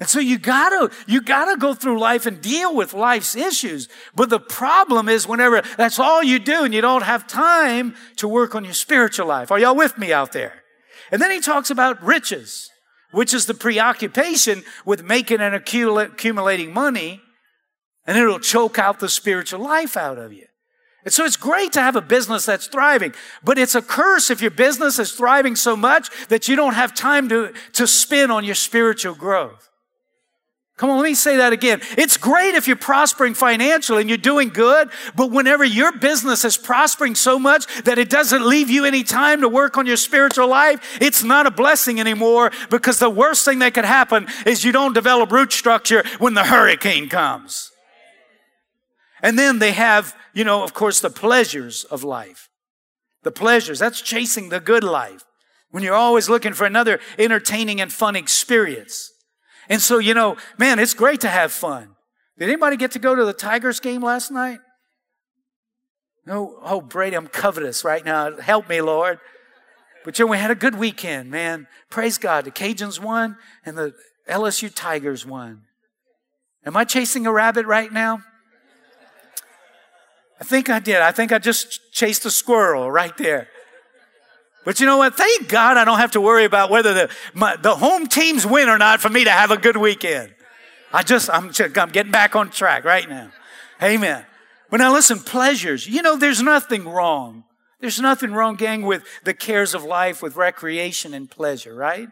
And 0.00 0.08
so 0.08 0.20
you 0.20 0.38
gotta, 0.38 0.90
you 1.08 1.20
gotta 1.20 1.56
go 1.56 1.74
through 1.74 1.98
life 1.98 2.26
and 2.26 2.40
deal 2.40 2.74
with 2.74 2.94
life's 2.94 3.34
issues. 3.34 3.88
But 4.14 4.30
the 4.30 4.38
problem 4.38 5.08
is 5.08 5.26
whenever 5.26 5.62
that's 5.76 5.98
all 5.98 6.22
you 6.22 6.38
do 6.38 6.62
and 6.62 6.72
you 6.72 6.80
don't 6.80 7.02
have 7.02 7.26
time 7.26 7.96
to 8.16 8.28
work 8.28 8.54
on 8.54 8.64
your 8.64 8.74
spiritual 8.74 9.26
life. 9.26 9.50
Are 9.50 9.58
y'all 9.58 9.74
with 9.74 9.98
me 9.98 10.12
out 10.12 10.32
there? 10.32 10.62
And 11.10 11.20
then 11.20 11.30
he 11.30 11.40
talks 11.40 11.70
about 11.70 12.02
riches, 12.02 12.70
which 13.10 13.34
is 13.34 13.46
the 13.46 13.54
preoccupation 13.54 14.62
with 14.84 15.02
making 15.02 15.40
and 15.40 15.54
accumulating 15.54 16.72
money, 16.72 17.22
and 18.06 18.16
it'll 18.16 18.38
choke 18.38 18.78
out 18.78 19.00
the 19.00 19.08
spiritual 19.08 19.60
life 19.60 19.96
out 19.96 20.18
of 20.18 20.32
you. 20.32 20.47
And 21.08 21.12
so 21.14 21.24
it's 21.24 21.38
great 21.38 21.72
to 21.72 21.80
have 21.80 21.96
a 21.96 22.02
business 22.02 22.44
that's 22.44 22.66
thriving, 22.66 23.14
but 23.42 23.56
it's 23.56 23.74
a 23.74 23.80
curse 23.80 24.30
if 24.30 24.42
your 24.42 24.50
business 24.50 24.98
is 24.98 25.10
thriving 25.10 25.56
so 25.56 25.74
much 25.74 26.10
that 26.28 26.48
you 26.48 26.54
don't 26.54 26.74
have 26.74 26.92
time 26.92 27.30
to, 27.30 27.54
to 27.72 27.86
spend 27.86 28.30
on 28.30 28.44
your 28.44 28.54
spiritual 28.54 29.14
growth. 29.14 29.70
Come 30.76 30.90
on, 30.90 30.98
let 30.98 31.04
me 31.04 31.14
say 31.14 31.38
that 31.38 31.54
again. 31.54 31.80
It's 31.96 32.18
great 32.18 32.54
if 32.54 32.66
you're 32.66 32.76
prospering 32.76 33.32
financially 33.32 34.02
and 34.02 34.10
you're 34.10 34.18
doing 34.18 34.50
good, 34.50 34.90
but 35.16 35.30
whenever 35.30 35.64
your 35.64 35.92
business 35.92 36.44
is 36.44 36.58
prospering 36.58 37.14
so 37.14 37.38
much 37.38 37.66
that 37.84 37.98
it 37.98 38.10
doesn't 38.10 38.46
leave 38.46 38.68
you 38.68 38.84
any 38.84 39.02
time 39.02 39.40
to 39.40 39.48
work 39.48 39.78
on 39.78 39.86
your 39.86 39.96
spiritual 39.96 40.48
life, 40.48 40.98
it's 41.00 41.24
not 41.24 41.46
a 41.46 41.50
blessing 41.50 42.00
anymore 42.00 42.50
because 42.68 42.98
the 42.98 43.08
worst 43.08 43.46
thing 43.46 43.60
that 43.60 43.72
could 43.72 43.86
happen 43.86 44.26
is 44.44 44.62
you 44.62 44.72
don't 44.72 44.92
develop 44.92 45.32
root 45.32 45.54
structure 45.54 46.04
when 46.18 46.34
the 46.34 46.44
hurricane 46.44 47.08
comes. 47.08 47.67
And 49.22 49.38
then 49.38 49.58
they 49.58 49.72
have 49.72 50.14
you 50.38 50.44
know, 50.44 50.62
of 50.62 50.72
course, 50.72 51.00
the 51.00 51.10
pleasures 51.10 51.82
of 51.82 52.04
life. 52.04 52.48
The 53.24 53.32
pleasures, 53.32 53.80
that's 53.80 54.00
chasing 54.00 54.50
the 54.50 54.60
good 54.60 54.84
life. 54.84 55.24
When 55.72 55.82
you're 55.82 55.96
always 55.96 56.28
looking 56.28 56.52
for 56.52 56.64
another 56.64 57.00
entertaining 57.18 57.80
and 57.80 57.92
fun 57.92 58.14
experience. 58.14 59.10
And 59.68 59.82
so, 59.82 59.98
you 59.98 60.14
know, 60.14 60.36
man, 60.56 60.78
it's 60.78 60.94
great 60.94 61.20
to 61.22 61.28
have 61.28 61.50
fun. 61.50 61.96
Did 62.38 62.48
anybody 62.48 62.76
get 62.76 62.92
to 62.92 63.00
go 63.00 63.16
to 63.16 63.24
the 63.24 63.32
Tigers 63.32 63.80
game 63.80 64.00
last 64.00 64.30
night? 64.30 64.60
No, 66.24 66.60
oh, 66.62 66.80
Brady, 66.82 67.16
I'm 67.16 67.26
covetous 67.26 67.84
right 67.84 68.04
now. 68.04 68.36
Help 68.36 68.68
me, 68.68 68.80
Lord. 68.80 69.18
But 70.04 70.20
you 70.20 70.24
know, 70.24 70.30
we 70.30 70.38
had 70.38 70.52
a 70.52 70.54
good 70.54 70.76
weekend, 70.76 71.32
man. 71.32 71.66
Praise 71.90 72.16
God. 72.16 72.44
The 72.44 72.52
Cajuns 72.52 73.00
won 73.00 73.36
and 73.66 73.76
the 73.76 73.92
LSU 74.30 74.72
Tigers 74.72 75.26
won. 75.26 75.62
Am 76.64 76.76
I 76.76 76.84
chasing 76.84 77.26
a 77.26 77.32
rabbit 77.32 77.66
right 77.66 77.92
now? 77.92 78.20
I 80.40 80.44
think 80.44 80.68
I 80.70 80.78
did. 80.78 80.96
I 80.96 81.12
think 81.12 81.32
I 81.32 81.38
just 81.38 81.92
chased 81.92 82.24
a 82.24 82.30
squirrel 82.30 82.90
right 82.90 83.16
there. 83.16 83.48
But 84.64 84.80
you 84.80 84.86
know 84.86 84.98
what? 84.98 85.16
Thank 85.16 85.48
God 85.48 85.76
I 85.76 85.84
don't 85.84 85.98
have 85.98 86.12
to 86.12 86.20
worry 86.20 86.44
about 86.44 86.70
whether 86.70 86.92
the, 86.92 87.10
my, 87.34 87.56
the 87.56 87.76
home 87.76 88.06
teams 88.06 88.46
win 88.46 88.68
or 88.68 88.78
not 88.78 89.00
for 89.00 89.08
me 89.08 89.24
to 89.24 89.30
have 89.30 89.50
a 89.50 89.56
good 89.56 89.76
weekend. 89.76 90.34
I 90.92 91.02
just, 91.02 91.30
I'm, 91.30 91.50
I'm 91.76 91.90
getting 91.90 92.12
back 92.12 92.36
on 92.36 92.50
track 92.50 92.84
right 92.84 93.08
now. 93.08 93.30
Amen. 93.82 94.24
But 94.70 94.78
now 94.78 94.92
listen, 94.92 95.20
pleasures. 95.20 95.86
You 95.86 96.02
know, 96.02 96.16
there's 96.16 96.42
nothing 96.42 96.84
wrong. 96.84 97.44
There's 97.80 98.00
nothing 98.00 98.32
wrong, 98.32 98.56
gang, 98.56 98.82
with 98.82 99.04
the 99.24 99.34
cares 99.34 99.72
of 99.72 99.84
life, 99.84 100.22
with 100.22 100.36
recreation 100.36 101.14
and 101.14 101.30
pleasure, 101.30 101.74
right? 101.74 102.08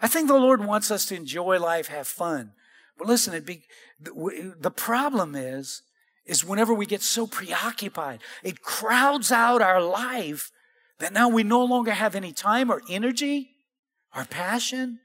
I 0.00 0.08
think 0.08 0.28
the 0.28 0.34
Lord 0.34 0.64
wants 0.64 0.90
us 0.90 1.06
to 1.06 1.16
enjoy 1.16 1.58
life, 1.58 1.88
have 1.88 2.08
fun. 2.08 2.52
But 2.96 3.08
listen, 3.08 3.38
be, 3.42 3.64
the 4.00 4.72
problem 4.74 5.34
is 5.34 5.82
is 6.26 6.44
whenever 6.44 6.72
we 6.72 6.86
get 6.86 7.02
so 7.02 7.26
preoccupied, 7.26 8.20
it 8.42 8.62
crowds 8.62 9.32
out 9.32 9.60
our 9.60 9.82
life 9.82 10.50
that 10.98 11.12
now 11.12 11.28
we 11.28 11.42
no 11.42 11.64
longer 11.64 11.90
have 11.90 12.14
any 12.14 12.32
time 12.32 12.70
or 12.70 12.82
energy 12.88 13.50
or 14.14 14.24
passion 14.24 15.00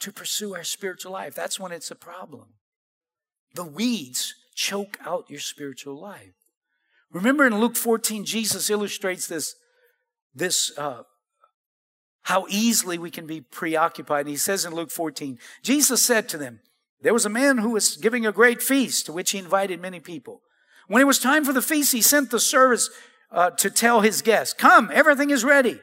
to 0.00 0.12
pursue 0.12 0.54
our 0.54 0.64
spiritual 0.64 1.12
life. 1.12 1.34
That's 1.34 1.58
when 1.58 1.72
it's 1.72 1.90
a 1.90 1.96
problem. 1.96 2.48
The 3.54 3.64
weeds 3.64 4.34
choke 4.54 4.98
out 5.04 5.30
your 5.30 5.40
spiritual 5.40 5.98
life. 5.98 6.34
Remember 7.10 7.46
in 7.46 7.58
Luke 7.58 7.76
14, 7.76 8.24
Jesus 8.24 8.68
illustrates 8.68 9.26
this, 9.26 9.54
this, 10.34 10.76
uh, 10.76 11.04
how 12.22 12.46
easily 12.48 12.98
we 12.98 13.10
can 13.10 13.26
be 13.26 13.40
preoccupied. 13.40 14.22
And 14.22 14.30
he 14.30 14.36
says 14.36 14.64
in 14.64 14.74
Luke 14.74 14.90
14, 14.90 15.38
Jesus 15.62 16.02
said 16.02 16.28
to 16.30 16.38
them, 16.38 16.60
there 17.04 17.12
was 17.12 17.26
a 17.26 17.30
man 17.30 17.58
who 17.58 17.68
was 17.68 17.98
giving 17.98 18.24
a 18.24 18.32
great 18.32 18.62
feast 18.62 19.04
to 19.06 19.12
which 19.12 19.32
he 19.32 19.38
invited 19.38 19.78
many 19.78 20.00
people. 20.00 20.40
When 20.88 21.02
it 21.02 21.06
was 21.06 21.18
time 21.18 21.44
for 21.44 21.52
the 21.52 21.60
feast, 21.60 21.92
he 21.92 22.00
sent 22.00 22.30
the 22.30 22.40
servants 22.40 22.88
uh, 23.30 23.50
to 23.50 23.68
tell 23.68 24.00
his 24.00 24.22
guests, 24.22 24.54
Come, 24.54 24.90
everything 24.90 25.28
is 25.28 25.44
ready. 25.44 25.78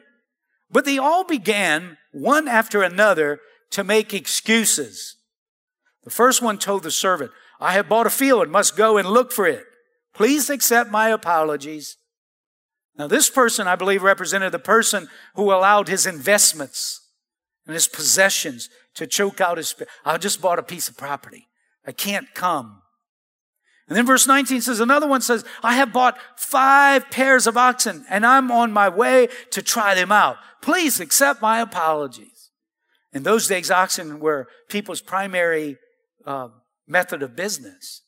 But 0.71 0.83
they 0.83 0.97
all 0.97 1.23
began, 1.23 1.99
one 2.11 2.47
after 2.47 2.81
another, 2.81 3.39
to 3.69 3.83
make 3.83 4.15
excuses. 4.15 5.17
The 6.03 6.09
first 6.09 6.41
one 6.41 6.57
told 6.57 6.81
the 6.81 6.89
servant, 6.89 7.29
I 7.59 7.73
have 7.73 7.87
bought 7.87 8.07
a 8.07 8.09
field 8.09 8.41
and 8.41 8.51
must 8.51 8.75
go 8.75 8.97
and 8.97 9.07
look 9.07 9.31
for 9.31 9.45
it. 9.45 9.63
Please 10.15 10.49
accept 10.49 10.89
my 10.89 11.09
apologies. 11.09 11.97
Now, 12.97 13.05
this 13.05 13.29
person, 13.29 13.67
I 13.67 13.75
believe, 13.75 14.01
represented 14.01 14.51
the 14.51 14.59
person 14.59 15.07
who 15.35 15.53
allowed 15.53 15.87
his 15.87 16.07
investments 16.07 16.99
and 17.67 17.75
his 17.75 17.87
possessions 17.87 18.69
to 18.95 19.07
choke 19.07 19.41
out 19.41 19.57
his. 19.57 19.75
I 20.05 20.17
just 20.17 20.41
bought 20.41 20.59
a 20.59 20.63
piece 20.63 20.87
of 20.89 20.97
property. 20.97 21.47
I 21.85 21.91
can't 21.91 22.33
come. 22.33 22.81
And 23.87 23.97
then 23.97 24.05
verse 24.05 24.25
19 24.25 24.61
says, 24.61 24.79
another 24.79 25.07
one 25.07 25.21
says, 25.21 25.43
I 25.61 25.75
have 25.75 25.91
bought 25.91 26.17
five 26.37 27.11
pairs 27.11 27.45
of 27.45 27.57
oxen 27.57 28.05
and 28.09 28.25
I'm 28.25 28.49
on 28.49 28.71
my 28.71 28.87
way 28.87 29.27
to 29.49 29.61
try 29.61 29.95
them 29.95 30.13
out. 30.13 30.37
Please 30.61 31.01
accept 31.01 31.41
my 31.41 31.59
apologies. 31.59 32.51
In 33.11 33.23
those 33.23 33.47
days, 33.47 33.69
oxen 33.69 34.21
were 34.21 34.47
people's 34.69 35.01
primary 35.01 35.77
uh, 36.25 36.49
method 36.87 37.21
of 37.21 37.35
business. 37.35 38.03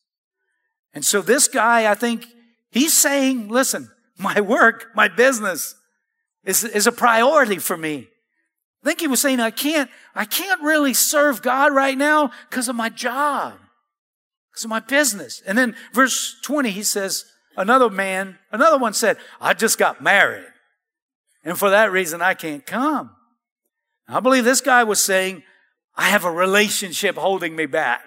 And 0.94 1.04
so 1.04 1.22
this 1.22 1.50
guy, 1.50 1.92
I 1.92 1.96
think, 1.96 2.28
he's 2.72 2.96
saying, 2.96 3.50
listen, 3.50 3.92
my 4.18 4.40
work, 4.40 4.88
my 4.96 5.10
business 5.10 5.76
is, 6.46 6.64
is 6.64 6.88
a 6.88 6.92
priority 6.92 7.58
for 7.58 7.76
me. 7.76 8.08
I 8.84 8.88
think 8.88 9.00
he 9.00 9.08
was 9.08 9.22
saying, 9.22 9.40
I 9.40 9.52
can't, 9.52 9.90
I 10.14 10.26
can't 10.26 10.62
really 10.62 10.94
serve 10.94 11.42
God 11.42 11.74
right 11.74 11.98
now 11.98 12.32
because 12.50 12.68
of 12.68 12.76
my 12.76 12.90
job, 12.90 13.54
because 14.52 14.66
of 14.66 14.70
my 14.70 14.82
business. 14.82 15.42
And 15.48 15.58
then 15.58 15.76
verse 15.94 16.36
20, 16.44 16.70
he 16.70 16.84
says, 16.84 17.24
another 17.56 17.90
man, 17.90 18.40
another 18.52 18.78
one 18.78 18.94
said, 18.94 19.18
I 19.40 19.54
just 19.54 19.78
got 19.78 20.02
married. 20.02 20.46
And 21.46 21.58
for 21.58 21.70
that 21.70 21.94
reason, 21.94 22.22
I 22.22 22.34
can't 22.34 22.66
come. 22.66 23.12
I 24.08 24.20
believe 24.20 24.44
this 24.44 24.62
guy 24.62 24.84
was 24.84 25.02
saying, 25.02 25.44
I 25.96 26.10
have 26.10 26.26
a 26.26 26.32
relationship 26.32 27.16
holding 27.16 27.56
me 27.56 27.66
back. 27.66 28.02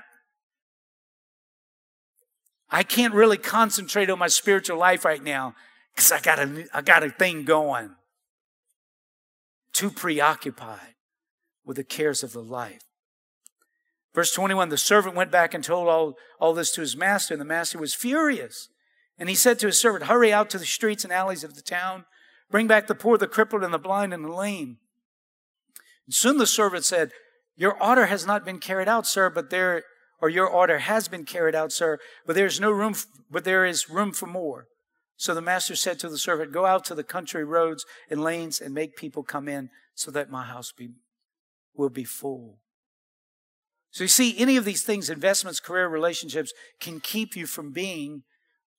I 2.71 2.83
can't 2.83 3.15
really 3.15 3.39
concentrate 3.39 4.11
on 4.11 4.19
my 4.19 4.29
spiritual 4.29 4.77
life 4.77 5.07
right 5.07 5.23
now 5.23 5.55
because 5.95 6.13
I 6.13 6.21
got 6.21 6.39
a, 6.39 6.67
I 6.75 6.83
got 6.83 7.03
a 7.03 7.09
thing 7.09 7.45
going. 7.45 7.95
Too 9.77 9.91
preoccupied 9.91 10.95
with 11.63 11.77
the 11.77 11.85
cares 11.85 12.23
of 12.23 12.33
the 12.33 12.43
life. 12.43 12.81
Verse 14.15 14.33
21, 14.33 14.71
the 14.71 14.79
servant 14.79 15.15
went 15.15 15.31
back 15.31 15.53
and 15.53 15.63
told 15.63 15.87
all, 15.87 16.15
all 16.41 16.55
this 16.55 16.73
to 16.73 16.81
his 16.81 16.97
master, 16.97 17.35
and 17.35 17.41
the 17.43 17.45
master 17.45 17.79
was 17.79 17.93
furious. 17.93 18.71
And 19.19 19.29
he 19.29 19.35
said 19.35 19.59
to 19.59 19.67
his 19.67 19.79
servant, 19.79 20.07
Hurry 20.07 20.33
out 20.33 20.49
to 20.49 20.59
the 20.59 20.65
streets 20.65 21.05
and 21.05 21.13
alleys 21.13 21.45
of 21.45 21.57
the 21.57 21.61
town, 21.61 22.07
bring 22.51 22.67
back 22.67 22.87
the 22.87 22.95
poor, 22.95 23.19
the 23.19 23.29
crippled, 23.29 23.63
and 23.63 23.75
the 23.75 23.79
blind, 23.79 24.15
and 24.15 24.25
the 24.25 24.33
lame. 24.33 24.79
And 26.07 26.15
soon 26.15 26.39
the 26.39 26.47
servant 26.47 26.87
said, 26.87 27.11
Your 27.55 27.77
order 27.79 28.07
has 28.07 28.25
not 28.25 28.47
been 28.47 28.61
carried 28.61 28.89
out, 28.89 29.07
sir, 29.07 29.29
but 29.29 29.51
there 29.51 29.83
or 30.23 30.31
your 30.31 30.49
order 30.49 30.79
has 30.79 31.07
been 31.07 31.27
carried 31.27 31.55
out, 31.55 31.71
sir, 31.71 31.99
but 32.25 32.35
there's 32.35 32.59
no 32.59 32.71
room, 32.71 32.95
but 33.31 33.45
there 33.45 33.67
is 33.67 33.91
room 33.91 34.15
for 34.15 34.25
more. 34.25 34.69
So 35.17 35.35
the 35.35 35.41
master 35.41 35.75
said 35.75 35.99
to 36.01 36.09
the 36.09 36.19
servant, 36.19 36.53
Go 36.53 36.67
out 36.67 36.85
to 36.87 36.95
the 36.95 37.05
country 37.05 37.45
roads 37.45 37.87
and 38.11 38.23
lanes 38.23 38.61
and 38.61 38.75
make 38.75 38.97
people 38.97 39.23
come 39.23 39.49
in 39.49 39.71
so 39.95 40.11
that 40.11 40.31
my 40.31 40.45
house 40.45 40.73
be, 40.73 40.91
will 41.75 41.89
be 41.89 42.05
full. 42.05 42.59
So 43.91 44.05
you 44.05 44.09
see, 44.09 44.39
any 44.39 44.57
of 44.57 44.65
these 44.65 44.83
things, 44.83 45.09
investments, 45.09 45.59
career, 45.59 45.89
relationships, 45.89 46.53
can 46.81 47.01
keep 47.01 47.35
you 47.35 47.47
from 47.47 47.73
being 47.73 48.25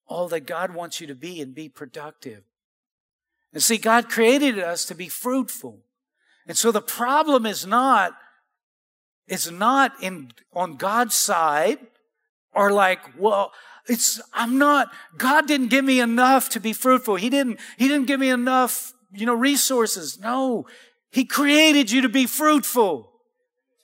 all 0.07 0.27
that 0.27 0.45
God 0.45 0.73
wants 0.73 1.01
you 1.01 1.07
to 1.07 1.15
be 1.15 1.41
and 1.41 1.55
be 1.55 1.69
productive. 1.69 2.43
And 3.51 3.63
see, 3.63 3.77
God 3.77 4.09
created 4.09 4.59
us 4.59 4.85
to 4.85 4.95
be 4.95 5.09
fruitful. 5.09 5.79
And 6.47 6.57
so 6.57 6.71
the 6.71 6.81
problem 6.81 7.45
is 7.45 7.65
not 7.65 8.13
it's 9.27 9.51
not 9.51 9.91
in, 10.01 10.31
on 10.53 10.77
God's 10.77 11.15
side 11.15 11.79
or 12.53 12.71
like, 12.71 12.99
well, 13.17 13.51
it's, 13.87 14.21
I'm 14.33 14.57
not, 14.57 14.91
God 15.17 15.47
didn't 15.47 15.67
give 15.67 15.85
me 15.85 15.99
enough 15.99 16.49
to 16.49 16.59
be 16.59 16.73
fruitful. 16.73 17.15
He 17.15 17.29
didn't, 17.29 17.59
He 17.77 17.87
didn't 17.87 18.07
give 18.07 18.19
me 18.19 18.29
enough, 18.29 18.93
you 19.13 19.25
know, 19.25 19.33
resources. 19.33 20.19
No. 20.19 20.65
He 21.11 21.25
created 21.25 21.91
you 21.91 22.01
to 22.01 22.09
be 22.09 22.25
fruitful. 22.25 23.09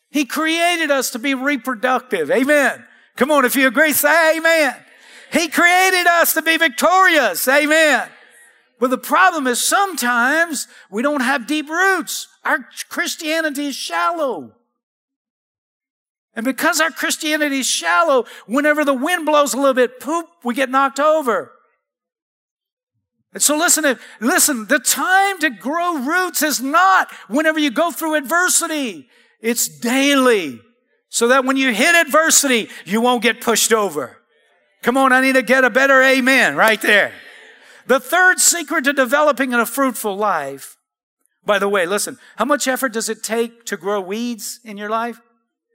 He 0.10 0.26
created 0.26 0.92
us 0.92 1.10
to 1.12 1.20
be 1.20 1.34
reproductive. 1.34 2.30
Amen. 2.30 2.86
Come 3.16 3.32
on, 3.32 3.46
if 3.46 3.56
you 3.56 3.68
agree, 3.68 3.94
say 3.94 4.38
amen. 4.38 4.76
He 5.32 5.48
created 5.48 6.06
us 6.06 6.34
to 6.36 6.42
be 6.42 6.58
victorious. 6.58 7.48
Amen. 7.48 8.08
But 8.80 8.90
the 8.90 8.98
problem 8.98 9.48
is 9.48 9.64
sometimes 9.64 10.68
we 10.92 11.02
don't 11.02 11.22
have 11.22 11.48
deep 11.48 11.70
roots. 11.70 12.28
Our 12.44 12.68
Christianity 12.90 13.68
is 13.68 13.76
shallow. 13.76 14.54
And 16.36 16.46
because 16.46 16.82
our 16.82 16.90
Christianity 16.90 17.60
is 17.60 17.68
shallow, 17.68 18.26
whenever 18.48 18.84
the 18.84 18.94
wind 18.94 19.26
blows 19.26 19.54
a 19.54 19.58
little 19.58 19.74
bit, 19.74 20.00
poop, 20.00 20.28
we 20.44 20.56
get 20.56 20.70
knocked 20.70 21.00
over. 21.00 21.52
And 23.34 23.42
so 23.42 23.58
listen, 23.58 23.98
listen, 24.20 24.68
the 24.68 24.80
time 24.80 25.40
to 25.40 25.50
grow 25.50 25.98
roots 25.98 26.42
is 26.42 26.62
not 26.62 27.12
whenever 27.28 27.60
you 27.60 27.72
go 27.72 27.92
through 27.92 28.16
adversity. 28.16 29.08
It's 29.42 29.68
daily. 29.68 30.60
So 31.10 31.28
that 31.28 31.46
when 31.46 31.58
you 31.58 31.74
hit 31.74 31.96
adversity, 31.96 32.70
you 32.86 33.02
won't 33.02 33.22
get 33.22 33.42
pushed 33.42 33.72
over. 33.72 34.18
Come 34.82 34.98
on, 34.98 35.14
I 35.14 35.22
need 35.22 35.36
to 35.36 35.44
get 35.44 35.64
a 35.64 35.70
better 35.70 36.02
amen 36.02 36.56
right 36.56 36.82
there. 36.82 37.14
The 37.86 38.00
third 38.00 38.40
secret 38.40 38.86
to 38.86 38.94
developing 38.94 39.54
a 39.54 39.66
fruitful 39.66 40.16
life, 40.16 40.78
by 41.46 41.60
the 41.60 41.70
way, 41.70 41.86
listen, 41.86 42.18
how 42.38 42.46
much 42.46 42.68
effort 42.68 42.94
does 42.94 43.10
it 43.10 43.22
take 43.24 43.66
to 43.66 43.78
grow 43.78 44.02
weeds 44.02 44.60
in 44.64 44.78
your 44.78 44.90
life? 44.90 45.22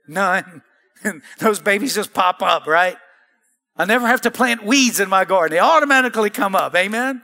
None. 0.09 0.63
those 1.39 1.59
babies 1.61 1.95
just 1.95 2.13
pop 2.13 2.41
up, 2.41 2.65
right? 2.65 2.97
I 3.77 3.85
never 3.85 4.07
have 4.07 4.21
to 4.21 4.31
plant 4.31 4.65
weeds 4.65 4.99
in 4.99 5.07
my 5.07 5.23
garden. 5.23 5.55
They 5.55 5.59
automatically 5.59 6.29
come 6.29 6.55
up. 6.55 6.75
Amen? 6.75 7.21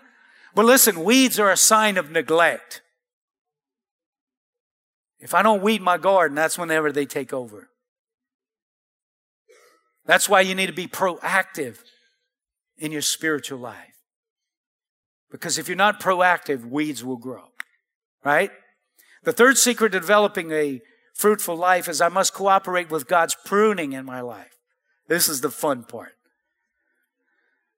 But 0.53 0.65
listen, 0.65 1.03
weeds 1.03 1.39
are 1.39 1.51
a 1.51 1.57
sign 1.57 1.97
of 1.97 2.11
neglect. 2.11 2.81
If 5.19 5.33
I 5.33 5.41
don't 5.41 5.63
weed 5.63 5.81
my 5.81 5.97
garden, 5.97 6.35
that's 6.35 6.57
whenever 6.57 6.91
they 6.91 7.05
take 7.05 7.33
over. 7.33 7.69
That's 10.05 10.29
why 10.29 10.41
you 10.41 10.53
need 10.53 10.67
to 10.67 10.73
be 10.73 10.87
proactive 10.87 11.79
in 12.77 12.91
your 12.91 13.01
spiritual 13.01 13.59
life. 13.59 13.95
Because 15.31 15.57
if 15.57 15.67
you're 15.67 15.75
not 15.75 15.99
proactive, 15.99 16.69
weeds 16.69 17.03
will 17.03 17.17
grow. 17.17 17.45
Right? 18.23 18.51
The 19.23 19.33
third 19.33 19.57
secret 19.57 19.91
to 19.91 19.99
developing 19.99 20.51
a 20.51 20.81
fruitful 21.15 21.55
life 21.55 21.89
is 21.89 22.01
I 22.01 22.09
must 22.09 22.33
cooperate 22.33 22.91
with 22.91 23.07
God's 23.07 23.35
pruning 23.45 23.93
in 23.93 24.05
my 24.05 24.21
life. 24.21 24.57
This 25.07 25.27
is 25.27 25.41
the 25.41 25.49
fun 25.49 25.83
part. 25.83 26.13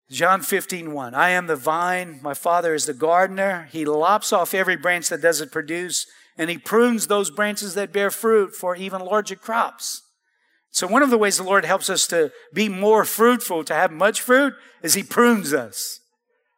John 0.10 0.42
15, 0.42 0.94
1. 0.94 1.14
I 1.14 1.30
am 1.30 1.48
the 1.48 1.56
vine, 1.56 2.20
my 2.22 2.34
father 2.34 2.74
is 2.74 2.86
the 2.86 2.94
gardener. 2.94 3.68
He 3.72 3.84
lops 3.84 4.32
off 4.32 4.54
every 4.54 4.78
branch 4.78 5.10
that 5.10 5.22
doesn't 5.22 5.52
produce, 5.52 6.06
and 6.38 6.50
he 6.50 6.58
prunes 6.58 7.08
those 7.08 7.30
branches 7.30 7.74
that 7.76 7.92
bear 7.92 8.10
fruit 8.10 8.56
for 8.56 8.76
even 8.76 9.02
larger 9.02 9.36
crops. 9.36 10.04
So 10.72 10.88
one 10.88 11.04
of 11.04 11.10
the 11.10 11.18
ways 11.18 11.38
the 11.38 11.44
Lord 11.44 11.66
helps 11.66 11.90
us 11.90 12.08
to 12.08 12.32
be 12.54 12.70
more 12.70 13.04
fruitful, 13.04 13.64
to 13.66 13.74
have 13.74 13.92
much 13.92 14.22
fruit, 14.22 14.54
is 14.82 14.94
he 14.94 15.04
prunes 15.04 15.54
us. 15.54 16.00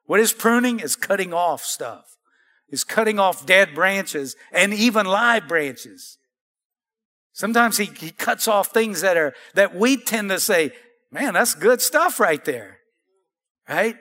What 0.05 0.19
is 0.19 0.33
pruning? 0.33 0.79
Is 0.79 0.95
cutting 0.95 1.33
off 1.33 1.63
stuff. 1.63 2.17
Is 2.69 2.83
cutting 2.83 3.17
off 3.17 3.45
dead 3.45 3.73
branches 3.73 4.35
and 4.51 4.73
even 4.73 5.05
live 5.05 5.47
branches. 5.47 6.17
Sometimes 7.33 7.77
he, 7.77 7.85
he 7.85 8.11
cuts 8.11 8.47
off 8.47 8.67
things 8.67 9.01
that 9.01 9.17
are, 9.17 9.33
that 9.53 9.75
we 9.75 9.97
tend 9.97 10.29
to 10.29 10.39
say, 10.39 10.71
man, 11.11 11.33
that's 11.33 11.53
good 11.53 11.81
stuff 11.81 12.19
right 12.19 12.43
there. 12.43 12.79
Right? 13.67 13.95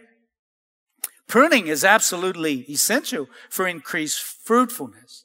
Pruning 1.27 1.67
is 1.67 1.85
absolutely 1.85 2.65
essential 2.71 3.29
for 3.51 3.67
increased 3.67 4.21
fruitfulness. 4.21 5.25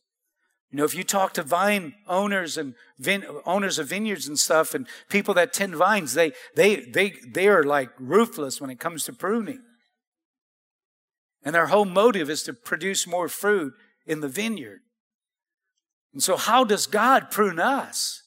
You 0.70 0.78
know, 0.78 0.86
if 0.86 0.96
you 0.96 1.04
talk 1.04 1.34
to 1.34 1.44
vine 1.44 1.94
owners 2.08 2.58
and 2.58 2.74
vin- 2.98 3.26
owners 3.46 3.78
of 3.78 3.90
vineyards 3.90 4.28
and 4.28 4.38
stuff 4.38 4.74
and 4.74 4.88
people 5.08 5.34
that 5.36 5.54
tend 5.54 5.76
vines, 5.76 6.14
they, 6.14 6.34
they, 6.56 6.78
they, 6.78 7.14
they 7.32 7.48
are 7.48 7.64
like 7.64 7.90
ruthless 8.00 8.60
when 8.60 8.70
it 8.70 8.80
comes 8.80 9.06
to 9.06 9.14
pruning. 9.14 9.62
And 11.44 11.54
their 11.54 11.68
whole 11.68 11.86
motive 11.86 12.30
is 12.30 12.44
to 12.44 12.54
produce 12.54 13.06
more 13.06 13.30
fruit 13.30 13.74
in 14.06 14.22
the 14.22 14.28
vineyard. 14.28 14.80
And 16.14 16.22
so 16.22 16.38
how 16.38 16.64
does 16.64 16.86
God 16.86 17.32
prune 17.32 17.60
us? 17.60 18.22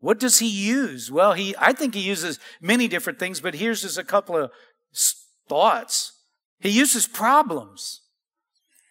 What 0.00 0.20
does 0.20 0.38
he 0.38 0.48
use? 0.48 1.10
Well, 1.10 1.32
he, 1.32 1.54
I 1.58 1.72
think 1.72 1.94
he 1.94 2.00
uses 2.00 2.38
many 2.60 2.86
different 2.86 3.18
things, 3.18 3.40
but 3.40 3.54
here's 3.54 3.82
just 3.82 3.98
a 3.98 4.04
couple 4.04 4.36
of 4.36 4.52
thoughts. 5.48 6.12
He 6.60 6.70
uses 6.70 7.06
problems. 7.06 8.02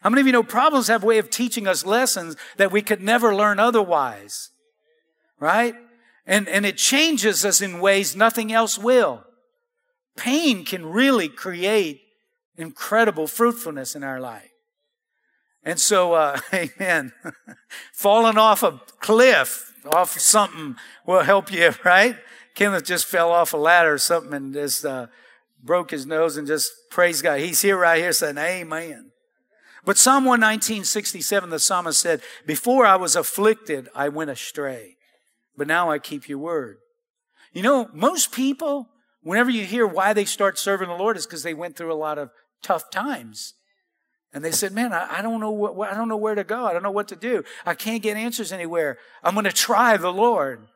How 0.02 0.10
many 0.10 0.22
of 0.22 0.28
you 0.28 0.34
know 0.34 0.44
problems 0.44 0.88
have 0.88 1.04
a 1.04 1.08
way 1.08 1.18
of 1.18 1.30
teaching 1.30 1.68
us 1.68 1.86
lessons 1.86 2.36
that 2.58 2.72
we 2.72 2.82
could 2.82 3.02
never 3.02 3.34
learn 3.34 3.60
otherwise? 3.60 4.50
Right? 5.40 5.76
And, 6.26 6.50
and 6.50 6.66
it 6.66 6.78
changes 6.78 7.46
us 7.46 7.62
in 7.62 7.80
ways 7.80 8.16
nothing 8.16 8.52
else 8.52 8.78
will. 8.78 9.24
Pain 10.18 10.66
can 10.66 10.86
really 10.86 11.30
create 11.30 12.02
incredible 12.58 13.28
fruitfulness 13.28 13.96
in 13.96 14.04
our 14.04 14.20
life. 14.20 14.52
And 15.68 15.82
so, 15.82 16.14
uh, 16.14 16.40
amen. 16.54 17.12
Falling 17.92 18.38
off 18.38 18.64
a 18.64 18.80
cliff, 19.02 19.74
off 19.86 20.18
something 20.18 20.78
will 21.06 21.24
help 21.24 21.52
you, 21.52 21.72
right? 21.84 22.16
Kenneth 22.56 22.86
just 22.86 23.06
fell 23.06 23.32
off 23.32 23.54
a 23.54 23.58
ladder 23.58 23.94
or 23.94 23.98
something 23.98 24.34
and 24.34 24.54
just 24.54 24.86
uh, 24.86 25.08
broke 25.62 25.92
his 25.92 26.06
nose 26.06 26.38
and 26.38 26.48
just 26.48 26.72
praise 26.90 27.22
God. 27.22 27.42
He's 27.42 27.62
here 27.62 27.78
right 27.78 28.00
here 28.00 28.14
saying, 28.14 28.38
Amen. 28.38 29.12
But 29.84 29.98
Psalm 29.98 30.24
119, 30.24 30.86
67, 30.86 31.50
the 31.50 31.60
psalmist 31.60 32.00
said, 32.00 32.22
Before 32.46 32.86
I 32.86 32.96
was 32.96 33.18
afflicted, 33.18 33.90
I 33.94 34.08
went 34.08 34.30
astray, 34.30 34.96
but 35.58 35.68
now 35.68 35.92
I 35.92 36.00
keep 36.00 36.30
your 36.30 36.40
word. 36.40 36.78
You 37.52 37.62
know, 37.62 37.90
most 37.94 38.32
people, 38.32 38.88
whenever 39.22 39.50
you 39.50 39.66
hear 39.66 39.86
why 39.86 40.14
they 40.14 40.26
start 40.26 40.58
serving 40.58 40.88
the 40.88 40.96
Lord, 40.96 41.18
is 41.18 41.26
because 41.26 41.44
they 41.44 41.54
went 41.54 41.76
through 41.76 41.92
a 41.92 41.96
lot 41.96 42.18
of 42.18 42.30
tough 42.64 42.90
times. 42.90 43.54
And 44.38 44.46
they 44.46 44.52
said, 44.52 44.72
man, 44.72 44.94
I, 44.94 45.18
I 45.18 45.22
don't 45.24 45.40
know 45.40 45.50
what, 45.50 45.92
I 45.92 45.96
don't 45.96 46.10
know 46.10 46.16
where 46.16 46.36
to 46.36 46.44
go. 46.44 46.68
I 46.68 46.72
don't 46.72 46.84
know 46.84 46.92
what 46.92 47.08
to 47.08 47.16
do. 47.16 47.44
I 47.66 47.74
can't 47.74 48.04
get 48.04 48.18
answers 48.18 48.52
anywhere. 48.52 49.00
I'm 49.24 49.34
going 49.34 49.46
to 49.46 49.52
try 49.52 49.98
the 49.98 50.14
Lord. 50.14 50.68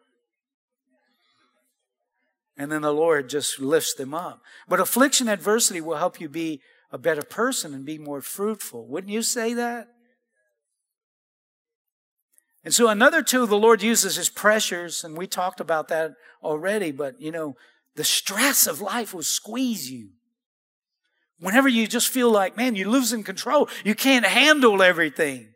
And 2.58 2.72
then 2.72 2.82
the 2.82 2.92
Lord 2.92 3.30
just 3.30 3.60
lifts 3.60 3.94
them 3.94 4.16
up. 4.16 4.42
But 4.68 4.80
affliction, 4.80 5.30
adversity 5.30 5.80
will 5.80 5.98
help 5.98 6.20
you 6.20 6.28
be 6.28 6.60
a 6.92 6.98
better 6.98 7.22
person 7.22 7.76
and 7.76 7.86
be 7.86 8.00
more 8.00 8.20
fruitful. 8.20 8.88
Wouldn't 8.88 9.14
you 9.14 9.22
say 9.22 9.54
that? 9.54 9.90
And 12.64 12.74
so 12.74 12.88
another 12.88 13.22
tool 13.22 13.46
the 13.46 13.56
Lord 13.58 13.84
uses 13.84 14.18
is 14.18 14.30
pressures, 14.30 15.04
and 15.04 15.16
we 15.16 15.28
talked 15.28 15.60
about 15.60 15.88
that 15.90 16.14
already, 16.42 16.92
but 16.92 17.22
you 17.22 17.30
know, 17.32 17.56
the 17.96 18.04
stress 18.04 18.66
of 18.66 18.82
life 18.82 19.14
will 19.14 19.22
squeeze 19.22 19.92
you. 19.92 20.10
Whenever 21.42 21.68
you 21.68 21.88
just 21.88 22.10
feel 22.10 22.30
like, 22.30 22.56
man, 22.56 22.76
you're 22.76 22.88
losing 22.88 23.24
control, 23.24 23.68
you 23.84 23.96
can't 23.96 24.26
handle 24.26 24.82
everything. 24.84 25.48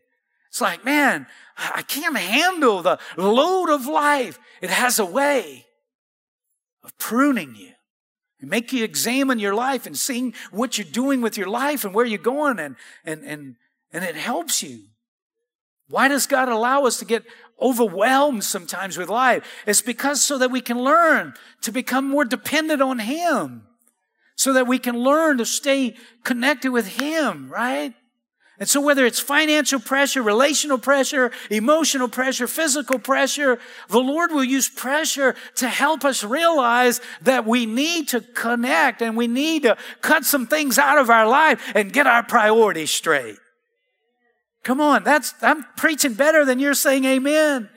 It's 0.49 0.59
like, 0.59 0.83
man, 0.83 1.27
I 1.57 1.83
can't 1.83 2.17
handle 2.17 2.81
the 2.81 2.97
load 3.17 3.69
of 3.69 3.85
life. 3.85 4.39
It 4.61 4.71
has 4.71 4.97
a 4.97 5.05
way 5.05 5.67
of 6.83 6.97
pruning 6.97 7.55
you 7.55 7.71
and 8.41 8.49
make 8.49 8.73
you 8.73 8.83
examine 8.83 9.37
your 9.37 9.53
life 9.53 9.85
and 9.85 9.95
seeing 9.95 10.33
what 10.49 10.77
you're 10.77 10.87
doing 10.91 11.21
with 11.21 11.37
your 11.37 11.47
life 11.47 11.85
and 11.85 11.93
where 11.93 12.05
you're 12.05 12.17
going 12.17 12.57
and, 12.57 12.75
and, 13.03 13.23
and, 13.23 13.55
and 13.93 14.03
it 14.03 14.15
helps 14.15 14.63
you. 14.63 14.85
Why 15.87 16.07
does 16.07 16.25
God 16.25 16.49
allow 16.49 16.85
us 16.85 16.97
to 16.97 17.05
get 17.05 17.25
overwhelmed 17.61 18.43
sometimes 18.43 18.97
with 18.97 19.09
life? 19.09 19.45
It's 19.67 19.83
because 19.83 20.23
so 20.23 20.39
that 20.39 20.49
we 20.49 20.61
can 20.61 20.79
learn 20.81 21.35
to 21.61 21.71
become 21.71 22.09
more 22.09 22.25
dependent 22.25 22.81
on 22.81 22.97
Him. 22.97 23.67
So 24.35 24.53
that 24.53 24.67
we 24.67 24.79
can 24.79 24.99
learn 24.99 25.37
to 25.37 25.45
stay 25.45 25.95
connected 26.23 26.71
with 26.71 26.99
Him, 26.99 27.49
right? 27.49 27.93
And 28.57 28.69
so 28.69 28.79
whether 28.79 29.05
it's 29.05 29.19
financial 29.19 29.81
pressure, 29.81 30.21
relational 30.23 30.77
pressure, 30.77 31.31
emotional 31.49 32.07
pressure, 32.07 32.47
physical 32.47 32.99
pressure, 32.99 33.59
the 33.89 33.99
Lord 33.99 34.31
will 34.31 34.45
use 34.45 34.69
pressure 34.69 35.35
to 35.55 35.67
help 35.67 36.05
us 36.05 36.23
realize 36.23 37.01
that 37.21 37.45
we 37.45 37.65
need 37.65 38.07
to 38.09 38.21
connect 38.21 39.01
and 39.01 39.17
we 39.17 39.27
need 39.27 39.63
to 39.63 39.75
cut 40.01 40.23
some 40.23 40.47
things 40.47 40.77
out 40.77 40.97
of 40.97 41.09
our 41.09 41.27
life 41.27 41.61
and 41.75 41.91
get 41.91 42.07
our 42.07 42.23
priorities 42.23 42.91
straight. 42.91 43.35
Come 44.63 44.79
on, 44.79 45.03
that's, 45.03 45.33
I'm 45.41 45.63
preaching 45.75 46.13
better 46.13 46.45
than 46.45 46.59
you're 46.59 46.73
saying 46.73 47.03
amen. 47.03 47.69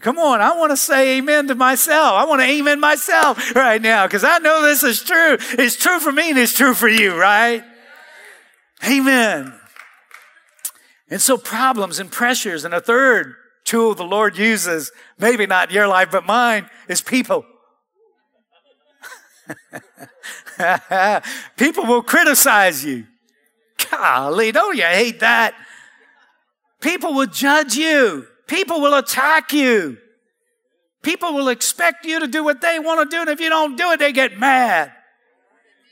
Come 0.00 0.18
on, 0.18 0.40
I 0.40 0.56
want 0.56 0.70
to 0.70 0.76
say 0.76 1.18
amen 1.18 1.48
to 1.48 1.56
myself. 1.56 2.12
I 2.12 2.24
want 2.24 2.40
to 2.40 2.46
amen 2.46 2.78
myself 2.78 3.54
right 3.56 3.82
now 3.82 4.06
because 4.06 4.22
I 4.22 4.38
know 4.38 4.62
this 4.62 4.84
is 4.84 5.02
true. 5.02 5.36
It's 5.58 5.76
true 5.76 5.98
for 5.98 6.12
me 6.12 6.30
and 6.30 6.38
it's 6.38 6.54
true 6.54 6.74
for 6.74 6.88
you, 6.88 7.16
right? 7.16 7.64
Amen. 8.88 9.52
And 11.10 11.20
so 11.20 11.36
problems 11.36 11.98
and 11.98 12.12
pressures 12.12 12.64
and 12.64 12.72
a 12.72 12.80
third 12.80 13.34
tool 13.64 13.94
the 13.94 14.04
Lord 14.04 14.38
uses, 14.38 14.92
maybe 15.18 15.46
not 15.46 15.72
your 15.72 15.88
life, 15.88 16.10
but 16.12 16.24
mine, 16.24 16.70
is 16.88 17.00
people. 17.00 17.44
people 21.56 21.86
will 21.86 22.02
criticize 22.02 22.84
you. 22.84 23.06
Golly, 23.90 24.52
don't 24.52 24.76
you 24.76 24.84
hate 24.84 25.20
that? 25.20 25.54
People 26.80 27.14
will 27.14 27.26
judge 27.26 27.74
you. 27.74 28.26
People 28.48 28.80
will 28.80 28.94
attack 28.94 29.52
you. 29.52 29.98
People 31.02 31.34
will 31.34 31.48
expect 31.48 32.04
you 32.04 32.18
to 32.20 32.26
do 32.26 32.42
what 32.42 32.60
they 32.60 32.80
want 32.80 33.08
to 33.08 33.16
do, 33.16 33.20
and 33.20 33.30
if 33.30 33.40
you 33.40 33.48
don't 33.48 33.76
do 33.76 33.92
it, 33.92 34.00
they 34.00 34.12
get 34.12 34.38
mad. 34.38 34.92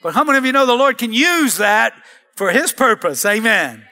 But 0.03 0.15
how 0.15 0.25
many 0.25 0.39
of 0.39 0.45
you 0.45 0.53
know 0.53 0.67
the 0.67 0.75
Lord 0.75 0.99
can 0.99 1.13
use 1.13 1.59
that 1.59 1.95
for 2.37 2.51
His 2.51 2.73
purpose. 2.73 3.25
Amen. 3.25 3.85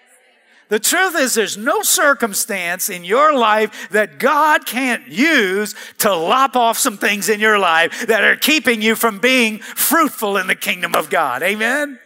The 0.69 0.79
truth 0.79 1.19
is, 1.19 1.35
there's 1.35 1.57
no 1.57 1.83
circumstance 1.83 2.89
in 2.89 3.05
your 3.05 3.37
life 3.37 3.89
that 3.91 4.19
God 4.19 4.65
can't 4.65 5.09
use 5.09 5.75
to 5.99 6.15
lop 6.15 6.57
off 6.57 6.79
some 6.79 6.97
things 6.97 7.29
in 7.29 7.41
your 7.41 7.59
life 7.59 8.07
that 8.07 8.25
are 8.25 8.37
keeping 8.37 8.81
you 8.81 8.95
from 8.95 9.19
being 9.19 9.59
fruitful 9.59 10.37
in 10.37 10.47
the 10.47 10.55
kingdom 10.55 10.95
of 10.95 11.11
God. 11.11 11.43
Amen? 11.43 11.99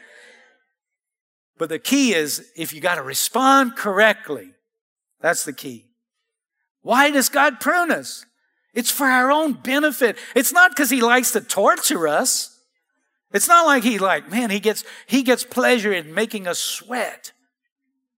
But 1.57 1.68
the 1.68 1.79
key 1.79 2.14
is 2.14 2.51
if 2.57 2.73
you 2.73 2.81
got 2.81 2.97
to 2.97 3.03
respond 3.03 3.77
correctly, 3.77 4.51
that's 5.21 5.44
the 5.44 5.53
key. 5.53 5.88
Why 6.82 7.10
does 7.10 7.28
God 7.28 7.60
prune 7.60 7.90
us? 7.90 8.24
It's 8.74 8.90
for 8.90 9.06
our 9.06 9.30
own 9.30 9.54
benefit. 9.54 10.16
It's 10.34 10.52
not 10.52 10.70
because 10.70 10.90
He 10.90 11.00
likes 11.00 11.32
to 11.32 11.40
torture 11.40 12.06
us. 12.06 12.58
It's 13.32 13.48
not 13.48 13.66
like 13.66 13.82
he 13.82 13.98
like, 13.98 14.30
man, 14.30 14.50
he 14.50 14.60
gets, 14.60 14.84
he 15.06 15.22
gets 15.22 15.44
pleasure 15.44 15.92
in 15.92 16.14
making 16.14 16.46
us 16.46 16.58
sweat. 16.58 17.32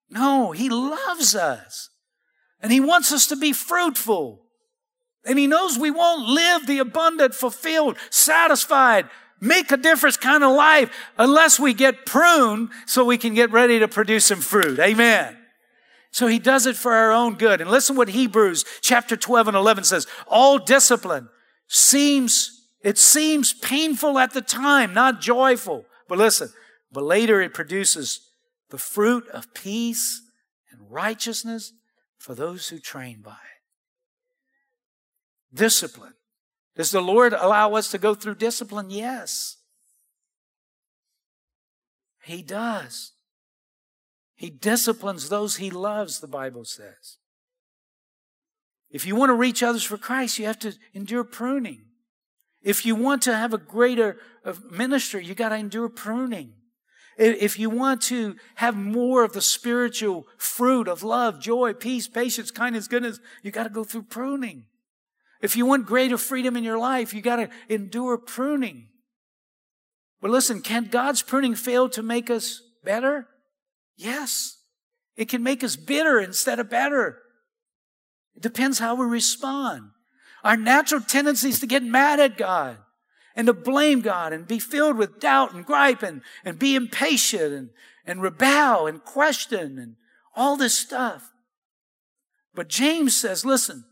No, 0.08 0.52
he 0.52 0.68
loves 0.68 1.34
us. 1.34 1.90
And 2.62 2.70
he 2.70 2.80
wants 2.80 3.12
us 3.12 3.26
to 3.28 3.36
be 3.36 3.52
fruitful. 3.52 4.42
And 5.24 5.38
he 5.38 5.46
knows 5.46 5.78
we 5.78 5.90
won't 5.90 6.28
live 6.28 6.66
the 6.66 6.78
abundant, 6.78 7.34
fulfilled, 7.34 7.96
satisfied, 8.10 9.08
make 9.40 9.72
a 9.72 9.76
difference 9.76 10.16
kind 10.16 10.44
of 10.44 10.54
life 10.54 10.90
unless 11.18 11.58
we 11.58 11.74
get 11.74 12.06
pruned 12.06 12.70
so 12.86 13.04
we 13.04 13.18
can 13.18 13.34
get 13.34 13.50
ready 13.50 13.78
to 13.80 13.88
produce 13.88 14.26
some 14.26 14.40
fruit. 14.40 14.78
Amen. 14.78 15.36
So 16.10 16.26
he 16.26 16.38
does 16.38 16.66
it 16.66 16.76
for 16.76 16.92
our 16.92 17.12
own 17.12 17.34
good. 17.34 17.60
And 17.60 17.70
listen 17.70 17.96
what 17.96 18.08
Hebrews 18.08 18.64
chapter 18.80 19.16
12 19.16 19.48
and 19.48 19.56
11 19.56 19.84
says. 19.84 20.06
All 20.26 20.58
discipline 20.58 21.28
seems 21.68 22.56
it 22.82 22.98
seems 22.98 23.52
painful 23.52 24.18
at 24.18 24.32
the 24.32 24.40
time, 24.40 24.94
not 24.94 25.20
joyful. 25.20 25.84
But 26.08 26.18
listen, 26.18 26.48
but 26.90 27.04
later 27.04 27.40
it 27.40 27.54
produces 27.54 28.28
the 28.70 28.78
fruit 28.78 29.28
of 29.28 29.52
peace 29.54 30.22
and 30.70 30.80
righteousness 30.90 31.72
for 32.18 32.34
those 32.34 32.68
who 32.68 32.78
train 32.78 33.20
by 33.20 33.32
it. 33.32 33.36
Discipline. 35.54 36.14
Does 36.76 36.90
the 36.90 37.02
Lord 37.02 37.32
allow 37.32 37.74
us 37.74 37.90
to 37.90 37.98
go 37.98 38.14
through 38.14 38.36
discipline? 38.36 38.90
Yes. 38.90 39.56
He 42.22 42.42
does. 42.42 43.12
He 44.40 44.48
disciplines 44.48 45.28
those 45.28 45.56
he 45.56 45.68
loves, 45.68 46.20
the 46.20 46.26
Bible 46.26 46.64
says. 46.64 47.18
If 48.90 49.04
you 49.04 49.14
want 49.14 49.28
to 49.28 49.34
reach 49.34 49.62
others 49.62 49.84
for 49.84 49.98
Christ, 49.98 50.38
you 50.38 50.46
have 50.46 50.58
to 50.60 50.72
endure 50.94 51.24
pruning. 51.24 51.82
If 52.62 52.86
you 52.86 52.94
want 52.94 53.20
to 53.24 53.36
have 53.36 53.52
a 53.52 53.58
greater 53.58 54.16
uh, 54.42 54.54
ministry, 54.70 55.26
you 55.26 55.34
got 55.34 55.50
to 55.50 55.56
endure 55.56 55.90
pruning. 55.90 56.54
If 57.18 57.58
you 57.58 57.68
want 57.68 58.00
to 58.04 58.36
have 58.54 58.74
more 58.74 59.24
of 59.24 59.34
the 59.34 59.42
spiritual 59.42 60.26
fruit 60.38 60.88
of 60.88 61.02
love, 61.02 61.38
joy, 61.38 61.74
peace, 61.74 62.08
patience, 62.08 62.50
kindness, 62.50 62.88
goodness, 62.88 63.20
you 63.42 63.50
got 63.50 63.64
to 63.64 63.68
go 63.68 63.84
through 63.84 64.04
pruning. 64.04 64.64
If 65.42 65.54
you 65.54 65.66
want 65.66 65.84
greater 65.84 66.16
freedom 66.16 66.56
in 66.56 66.64
your 66.64 66.78
life, 66.78 67.12
you 67.12 67.20
got 67.20 67.36
to 67.36 67.50
endure 67.68 68.16
pruning. 68.16 68.88
But 70.22 70.30
listen, 70.30 70.62
can 70.62 70.86
God's 70.86 71.20
pruning 71.20 71.54
fail 71.54 71.90
to 71.90 72.02
make 72.02 72.30
us 72.30 72.62
better? 72.82 73.26
Yes. 74.00 74.56
It 75.16 75.28
can 75.28 75.42
make 75.42 75.62
us 75.62 75.76
bitter 75.76 76.18
instead 76.18 76.58
of 76.58 76.70
better. 76.70 77.18
It 78.34 78.42
depends 78.42 78.78
how 78.78 78.94
we 78.94 79.04
respond. 79.04 79.90
Our 80.42 80.56
natural 80.56 81.02
tendency 81.02 81.50
is 81.50 81.60
to 81.60 81.66
get 81.66 81.82
mad 81.82 82.18
at 82.18 82.38
God 82.38 82.78
and 83.36 83.46
to 83.46 83.52
blame 83.52 84.00
God 84.00 84.32
and 84.32 84.48
be 84.48 84.58
filled 84.58 84.96
with 84.96 85.20
doubt 85.20 85.52
and 85.52 85.66
gripe 85.66 86.02
and, 86.02 86.22
and 86.46 86.58
be 86.58 86.74
impatient 86.74 87.52
and, 87.52 87.70
and 88.06 88.22
rebel 88.22 88.86
and 88.86 89.04
question 89.04 89.78
and 89.78 89.96
all 90.34 90.56
this 90.56 90.78
stuff. 90.78 91.30
But 92.54 92.68
James 92.68 93.14
says, 93.14 93.44
listen, 93.44 93.84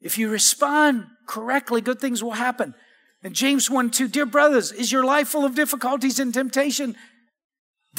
if 0.00 0.16
you 0.16 0.30
respond 0.30 1.04
correctly, 1.28 1.82
good 1.82 2.00
things 2.00 2.24
will 2.24 2.32
happen. 2.32 2.74
And 3.22 3.34
James 3.34 3.68
1 3.68 3.90
2, 3.90 4.08
dear 4.08 4.24
brothers, 4.24 4.72
is 4.72 4.90
your 4.90 5.04
life 5.04 5.28
full 5.28 5.44
of 5.44 5.54
difficulties 5.54 6.18
and 6.18 6.32
temptation? 6.32 6.96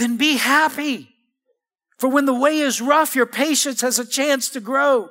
Then 0.01 0.17
be 0.17 0.37
happy. 0.37 1.09
For 1.99 2.09
when 2.09 2.25
the 2.25 2.33
way 2.33 2.57
is 2.57 2.81
rough, 2.81 3.15
your 3.15 3.27
patience 3.27 3.81
has 3.81 3.99
a 3.99 4.05
chance 4.05 4.49
to 4.49 4.59
grow. 4.59 5.09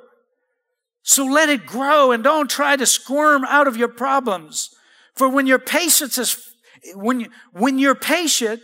So 1.01 1.23
let 1.23 1.47
it 1.47 1.65
grow 1.65 2.11
and 2.11 2.21
don't 2.21 2.49
try 2.49 2.75
to 2.75 2.85
squirm 2.85 3.45
out 3.45 3.69
of 3.69 3.77
your 3.77 3.87
problems. 3.87 4.69
For 5.15 5.29
when 5.29 5.47
your 5.47 5.59
patience 5.59 6.17
is, 6.17 6.45
when, 6.93 7.21
you, 7.21 7.27
when 7.53 7.79
you're 7.79 7.95
patient, 7.95 8.61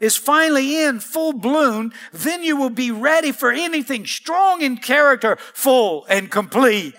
is 0.00 0.16
finally 0.16 0.82
in 0.82 1.00
full 1.00 1.34
bloom, 1.34 1.92
then 2.14 2.42
you 2.42 2.56
will 2.56 2.70
be 2.70 2.90
ready 2.90 3.30
for 3.30 3.52
anything 3.52 4.06
strong 4.06 4.62
in 4.62 4.78
character, 4.78 5.36
full 5.36 6.06
and 6.08 6.30
complete. 6.30 6.94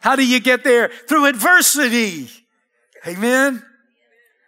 How 0.00 0.16
do 0.16 0.26
you 0.26 0.40
get 0.40 0.64
there? 0.64 0.88
Through 0.88 1.26
adversity. 1.26 2.28
Amen. 3.06 3.62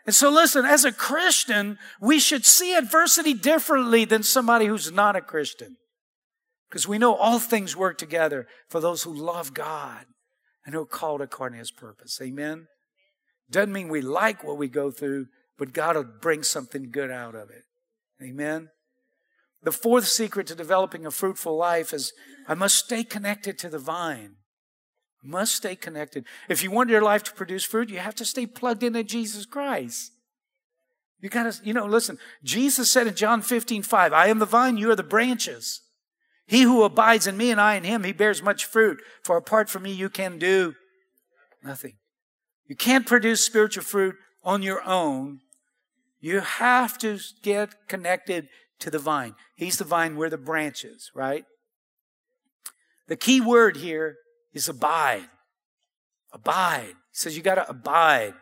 And 0.06 0.14
so 0.14 0.30
listen, 0.30 0.64
as 0.64 0.84
a 0.84 0.92
Christian, 0.92 1.78
we 2.00 2.18
should 2.18 2.46
see 2.46 2.74
adversity 2.74 3.34
differently 3.34 4.04
than 4.04 4.22
somebody 4.22 4.66
who's 4.66 4.90
not 4.90 5.16
a 5.16 5.20
Christian. 5.20 5.76
Because 6.68 6.88
we 6.88 6.98
know 6.98 7.14
all 7.14 7.38
things 7.38 7.76
work 7.76 7.98
together 7.98 8.46
for 8.68 8.80
those 8.80 9.02
who 9.02 9.12
love 9.12 9.54
God 9.54 10.06
and 10.64 10.74
who 10.74 10.82
are 10.82 10.86
called 10.86 11.20
according 11.20 11.56
to 11.56 11.60
his 11.60 11.70
purpose. 11.70 12.20
Amen. 12.22 12.66
Doesn't 13.50 13.72
mean 13.72 13.88
we 13.88 14.00
like 14.00 14.44
what 14.44 14.56
we 14.56 14.68
go 14.68 14.90
through, 14.90 15.26
but 15.58 15.72
God 15.72 15.96
will 15.96 16.04
bring 16.04 16.42
something 16.42 16.90
good 16.90 17.10
out 17.10 17.34
of 17.34 17.50
it. 17.50 17.64
Amen. 18.22 18.68
The 19.62 19.72
fourth 19.72 20.06
secret 20.06 20.46
to 20.46 20.54
developing 20.54 21.04
a 21.04 21.10
fruitful 21.10 21.56
life 21.56 21.92
is 21.92 22.12
I 22.46 22.54
must 22.54 22.76
stay 22.76 23.04
connected 23.04 23.58
to 23.58 23.68
the 23.68 23.78
vine. 23.78 24.36
Must 25.22 25.54
stay 25.54 25.76
connected. 25.76 26.24
If 26.48 26.62
you 26.62 26.70
want 26.70 26.90
your 26.90 27.02
life 27.02 27.22
to 27.24 27.32
produce 27.32 27.64
fruit, 27.64 27.90
you 27.90 27.98
have 27.98 28.14
to 28.16 28.24
stay 28.24 28.46
plugged 28.46 28.82
into 28.82 29.04
Jesus 29.04 29.44
Christ. 29.44 30.12
You 31.20 31.28
gotta, 31.28 31.54
you 31.62 31.74
know, 31.74 31.84
listen, 31.84 32.18
Jesus 32.42 32.90
said 32.90 33.06
in 33.06 33.14
John 33.14 33.42
15, 33.42 33.82
5, 33.82 34.12
I 34.12 34.28
am 34.28 34.38
the 34.38 34.46
vine, 34.46 34.78
you 34.78 34.90
are 34.90 34.96
the 34.96 35.02
branches. 35.02 35.82
He 36.46 36.62
who 36.62 36.82
abides 36.82 37.26
in 37.26 37.36
me 37.36 37.50
and 37.50 37.60
I 37.60 37.74
in 37.74 37.84
him, 37.84 38.02
he 38.02 38.12
bears 38.12 38.42
much 38.42 38.64
fruit. 38.64 39.02
For 39.22 39.36
apart 39.36 39.68
from 39.68 39.82
me, 39.82 39.92
you 39.92 40.08
can 40.08 40.38
do 40.38 40.74
nothing. 41.62 41.96
You 42.66 42.74
can't 42.74 43.06
produce 43.06 43.44
spiritual 43.44 43.84
fruit 43.84 44.16
on 44.42 44.62
your 44.62 44.82
own. 44.84 45.40
You 46.20 46.40
have 46.40 46.96
to 46.98 47.18
get 47.42 47.86
connected 47.88 48.48
to 48.78 48.90
the 48.90 48.98
vine. 48.98 49.34
He's 49.56 49.76
the 49.76 49.84
vine, 49.84 50.16
we're 50.16 50.30
the 50.30 50.38
branches, 50.38 51.10
right? 51.14 51.44
The 53.08 53.16
key 53.16 53.40
word 53.40 53.76
here 53.76 54.16
is 54.52 54.68
abide. 54.68 55.28
Abide. 56.32 56.88
He 56.88 56.94
says 57.12 57.36
you 57.36 57.42
got 57.42 57.56
to 57.56 57.68
abide. 57.68 58.34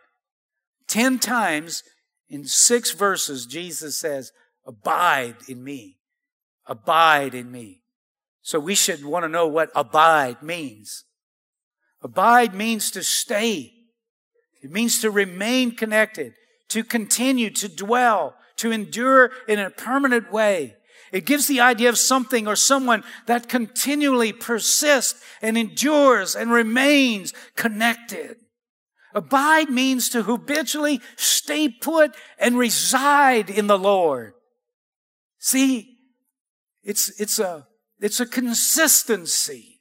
Ten 0.87 1.19
times 1.19 1.83
in 2.29 2.45
six 2.45 2.93
verses, 2.93 3.47
Jesus 3.47 3.97
says, 3.97 4.33
Abide 4.67 5.37
in 5.49 5.65
me. 5.65 5.97
Abide 6.67 7.35
in 7.35 7.51
me. 7.51 7.83
So 8.43 8.59
we 8.59 8.75
should 8.75 9.05
want 9.05 9.25
to 9.25 9.29
know 9.29 9.47
what 9.47 9.71
abide 9.75 10.43
means. 10.43 11.05
Abide 12.03 12.55
means 12.55 12.91
to 12.93 13.03
stay. 13.03 13.73
It 14.63 14.71
means 14.71 15.01
to 15.01 15.11
remain 15.11 15.75
connected, 15.75 16.35
to 16.69 16.85
continue, 16.85 17.51
to 17.51 17.69
dwell, 17.69 18.35
to 18.57 18.73
endure 18.73 19.31
in 19.47 19.59
a 19.59 19.71
permanent 19.71 20.33
way. 20.33 20.77
It 21.13 21.27
gives 21.27 21.47
the 21.47 21.61
idea 21.61 21.89
of 21.89 21.99
something 21.99 22.47
or 22.47 22.57
someone 22.57 23.03
that 23.27 23.49
continually 23.49 24.33
persists 24.33 25.23
and 25.41 25.57
endures 25.57 26.37
and 26.37 26.51
remains 26.51 27.33
connected. 27.57 28.37
Abide 29.15 29.71
means 29.71 30.11
to 30.11 30.23
habitually 30.23 31.01
stay 31.17 31.69
put 31.69 32.15
and 32.39 32.59
reside 32.59 33.49
in 33.49 33.67
the 33.67 33.79
Lord. 33.79 34.35
See, 35.39 35.97
it's, 36.83 37.19
it's 37.21 37.39
a, 37.39 37.67
it's 38.01 38.21
a 38.21 38.27
consistency. 38.27 39.81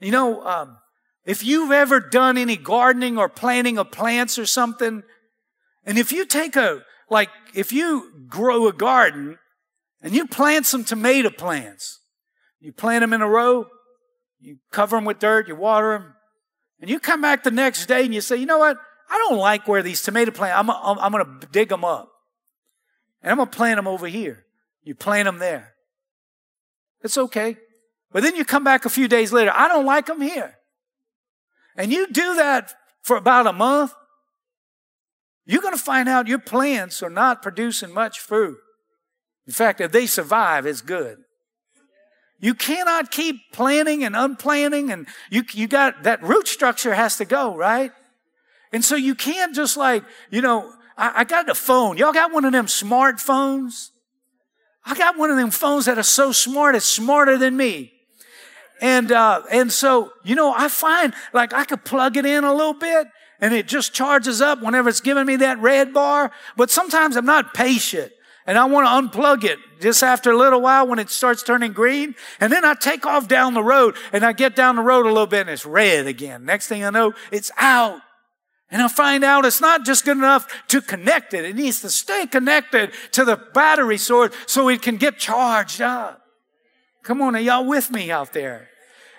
You 0.00 0.12
know, 0.12 0.44
um, 0.44 0.78
if 1.24 1.42
you've 1.42 1.72
ever 1.72 2.00
done 2.00 2.38
any 2.38 2.56
gardening 2.56 3.18
or 3.18 3.28
planting 3.28 3.78
of 3.78 3.90
plants 3.90 4.38
or 4.38 4.46
something, 4.46 5.02
and 5.84 5.98
if 5.98 6.12
you 6.12 6.26
take 6.26 6.56
a, 6.56 6.82
like, 7.10 7.30
if 7.54 7.72
you 7.72 8.26
grow 8.28 8.68
a 8.68 8.72
garden 8.72 9.38
and 10.04 10.14
you 10.14 10.26
plant 10.26 10.66
some 10.66 10.84
tomato 10.84 11.30
plants. 11.30 12.00
You 12.60 12.72
plant 12.72 13.00
them 13.00 13.14
in 13.14 13.22
a 13.22 13.28
row, 13.28 13.66
you 14.38 14.58
cover 14.70 14.96
them 14.96 15.06
with 15.06 15.18
dirt, 15.18 15.48
you 15.48 15.56
water 15.56 15.98
them, 15.98 16.14
and 16.80 16.90
you 16.90 17.00
come 17.00 17.22
back 17.22 17.42
the 17.42 17.50
next 17.50 17.86
day 17.86 18.04
and 18.04 18.14
you 18.14 18.20
say, 18.20 18.36
you 18.36 18.46
know 18.46 18.58
what? 18.58 18.76
I 19.10 19.16
don't 19.26 19.38
like 19.38 19.66
where 19.66 19.82
these 19.82 20.02
tomato 20.02 20.30
plants, 20.30 20.58
I'm, 20.58 20.70
I'm, 20.70 20.98
I'm 20.98 21.12
going 21.12 21.40
to 21.40 21.46
dig 21.48 21.70
them 21.70 21.84
up. 21.84 22.10
And 23.22 23.30
I'm 23.30 23.38
going 23.38 23.48
to 23.48 23.56
plant 23.56 23.76
them 23.76 23.88
over 23.88 24.06
here. 24.06 24.44
You 24.82 24.94
plant 24.94 25.24
them 25.24 25.38
there. 25.38 25.74
It's 27.02 27.16
okay. 27.16 27.56
But 28.12 28.22
then 28.22 28.36
you 28.36 28.44
come 28.44 28.64
back 28.64 28.84
a 28.84 28.90
few 28.90 29.08
days 29.08 29.32
later, 29.32 29.52
I 29.54 29.68
don't 29.68 29.86
like 29.86 30.06
them 30.06 30.20
here. 30.20 30.54
And 31.76 31.90
you 31.90 32.06
do 32.06 32.36
that 32.36 32.74
for 33.02 33.16
about 33.16 33.46
a 33.46 33.52
month, 33.52 33.94
you're 35.46 35.62
going 35.62 35.76
to 35.76 35.82
find 35.82 36.08
out 36.08 36.28
your 36.28 36.38
plants 36.38 37.02
are 37.02 37.10
not 37.10 37.42
producing 37.42 37.92
much 37.92 38.20
fruit. 38.20 38.58
In 39.46 39.52
fact, 39.52 39.80
if 39.80 39.92
they 39.92 40.06
survive, 40.06 40.66
it's 40.66 40.80
good. 40.80 41.18
You 42.40 42.54
cannot 42.54 43.10
keep 43.10 43.52
planning 43.52 44.04
and 44.04 44.14
unplanning 44.14 44.92
and 44.92 45.06
you, 45.30 45.44
you 45.52 45.66
got 45.66 46.02
that 46.02 46.22
root 46.22 46.48
structure 46.48 46.94
has 46.94 47.16
to 47.18 47.24
go, 47.24 47.56
right? 47.56 47.92
And 48.72 48.84
so 48.84 48.96
you 48.96 49.14
can't 49.14 49.54
just 49.54 49.76
like, 49.76 50.04
you 50.30 50.42
know, 50.42 50.72
I, 50.96 51.20
I 51.20 51.24
got 51.24 51.48
a 51.48 51.54
phone. 51.54 51.96
Y'all 51.96 52.12
got 52.12 52.32
one 52.32 52.44
of 52.44 52.52
them 52.52 52.66
smartphones? 52.66 53.90
I 54.84 54.94
got 54.94 55.16
one 55.16 55.30
of 55.30 55.36
them 55.36 55.50
phones 55.50 55.86
that 55.86 55.96
are 55.96 56.02
so 56.02 56.32
smart, 56.32 56.74
it's 56.74 56.84
smarter 56.84 57.38
than 57.38 57.56
me. 57.56 57.92
And, 58.80 59.12
uh, 59.12 59.42
and 59.50 59.72
so, 59.72 60.12
you 60.24 60.34
know, 60.34 60.52
I 60.54 60.68
find 60.68 61.14
like 61.32 61.54
I 61.54 61.64
could 61.64 61.84
plug 61.84 62.16
it 62.16 62.26
in 62.26 62.44
a 62.44 62.52
little 62.52 62.74
bit 62.74 63.06
and 63.40 63.54
it 63.54 63.68
just 63.68 63.94
charges 63.94 64.40
up 64.40 64.60
whenever 64.60 64.88
it's 64.88 65.00
giving 65.00 65.24
me 65.24 65.36
that 65.36 65.58
red 65.60 65.94
bar. 65.94 66.30
But 66.56 66.70
sometimes 66.70 67.16
I'm 67.16 67.24
not 67.24 67.54
patient 67.54 68.12
and 68.46 68.58
I 68.58 68.66
want 68.66 69.12
to 69.12 69.18
unplug 69.18 69.44
it 69.44 69.58
just 69.80 70.02
after 70.02 70.30
a 70.30 70.36
little 70.36 70.60
while 70.60 70.86
when 70.86 70.98
it 70.98 71.08
starts 71.10 71.42
turning 71.42 71.72
green. 71.72 72.14
And 72.40 72.52
then 72.52 72.64
I 72.64 72.74
take 72.74 73.06
off 73.06 73.26
down 73.26 73.54
the 73.54 73.62
road 73.62 73.96
and 74.12 74.24
I 74.24 74.32
get 74.32 74.54
down 74.54 74.76
the 74.76 74.82
road 74.82 75.06
a 75.06 75.08
little 75.08 75.26
bit 75.26 75.42
and 75.42 75.50
it's 75.50 75.64
red 75.64 76.06
again. 76.06 76.44
Next 76.44 76.68
thing 76.68 76.84
I 76.84 76.90
know, 76.90 77.14
it's 77.30 77.50
out. 77.56 78.00
And 78.70 78.82
I 78.82 78.88
find 78.88 79.24
out 79.24 79.44
it's 79.44 79.60
not 79.60 79.84
just 79.84 80.04
good 80.04 80.16
enough 80.16 80.66
to 80.68 80.80
connect 80.80 81.32
it. 81.32 81.44
It 81.44 81.56
needs 81.56 81.80
to 81.82 81.90
stay 81.90 82.26
connected 82.26 82.92
to 83.12 83.24
the 83.24 83.36
battery 83.36 83.98
source 83.98 84.34
so 84.46 84.68
it 84.68 84.82
can 84.82 84.96
get 84.96 85.18
charged 85.18 85.80
up. 85.80 86.20
Come 87.02 87.22
on, 87.22 87.36
are 87.36 87.40
y'all 87.40 87.66
with 87.66 87.90
me 87.90 88.10
out 88.10 88.32
there? 88.32 88.68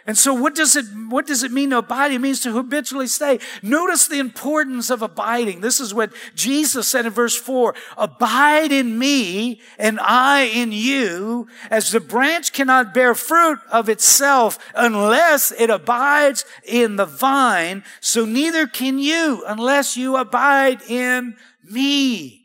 And 0.07 0.15
so 0.15 0.35
what 0.35 0.53
does 0.53 0.75
it, 0.75 0.85
what 1.09 1.25
does 1.25 1.41
it 1.41 1.51
mean 1.51 1.71
to 1.71 1.79
abide? 1.79 2.11
It 2.11 2.19
means 2.19 2.39
to 2.41 2.51
habitually 2.51 3.07
stay. 3.07 3.39
Notice 3.63 4.07
the 4.07 4.19
importance 4.19 4.91
of 4.91 5.01
abiding. 5.01 5.61
This 5.61 5.79
is 5.79 5.95
what 5.95 6.13
Jesus 6.35 6.87
said 6.87 7.07
in 7.07 7.11
verse 7.11 7.35
four. 7.35 7.73
Abide 7.97 8.71
in 8.71 8.99
me 8.99 9.61
and 9.79 9.99
I 9.99 10.43
in 10.43 10.71
you 10.71 11.47
as 11.71 11.91
the 11.91 11.99
branch 11.99 12.53
cannot 12.53 12.93
bear 12.93 13.15
fruit 13.15 13.57
of 13.71 13.89
itself 13.89 14.59
unless 14.75 15.51
it 15.51 15.71
abides 15.71 16.45
in 16.63 16.97
the 16.97 17.07
vine. 17.07 17.83
So 17.99 18.25
neither 18.25 18.67
can 18.67 18.99
you 18.99 19.43
unless 19.47 19.97
you 19.97 20.17
abide 20.17 20.83
in 20.83 21.35
me. 21.63 22.44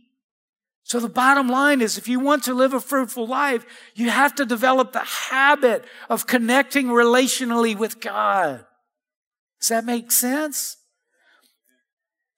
So 0.90 0.98
the 0.98 1.08
bottom 1.08 1.46
line 1.46 1.82
is 1.82 1.98
if 1.98 2.08
you 2.08 2.18
want 2.18 2.42
to 2.42 2.52
live 2.52 2.74
a 2.74 2.80
fruitful 2.80 3.24
life, 3.24 3.64
you 3.94 4.10
have 4.10 4.34
to 4.34 4.44
develop 4.44 4.90
the 4.90 4.98
habit 4.98 5.84
of 6.08 6.26
connecting 6.26 6.88
relationally 6.88 7.78
with 7.78 8.00
God. 8.00 8.64
Does 9.60 9.68
that 9.68 9.84
make 9.84 10.10
sense? 10.10 10.78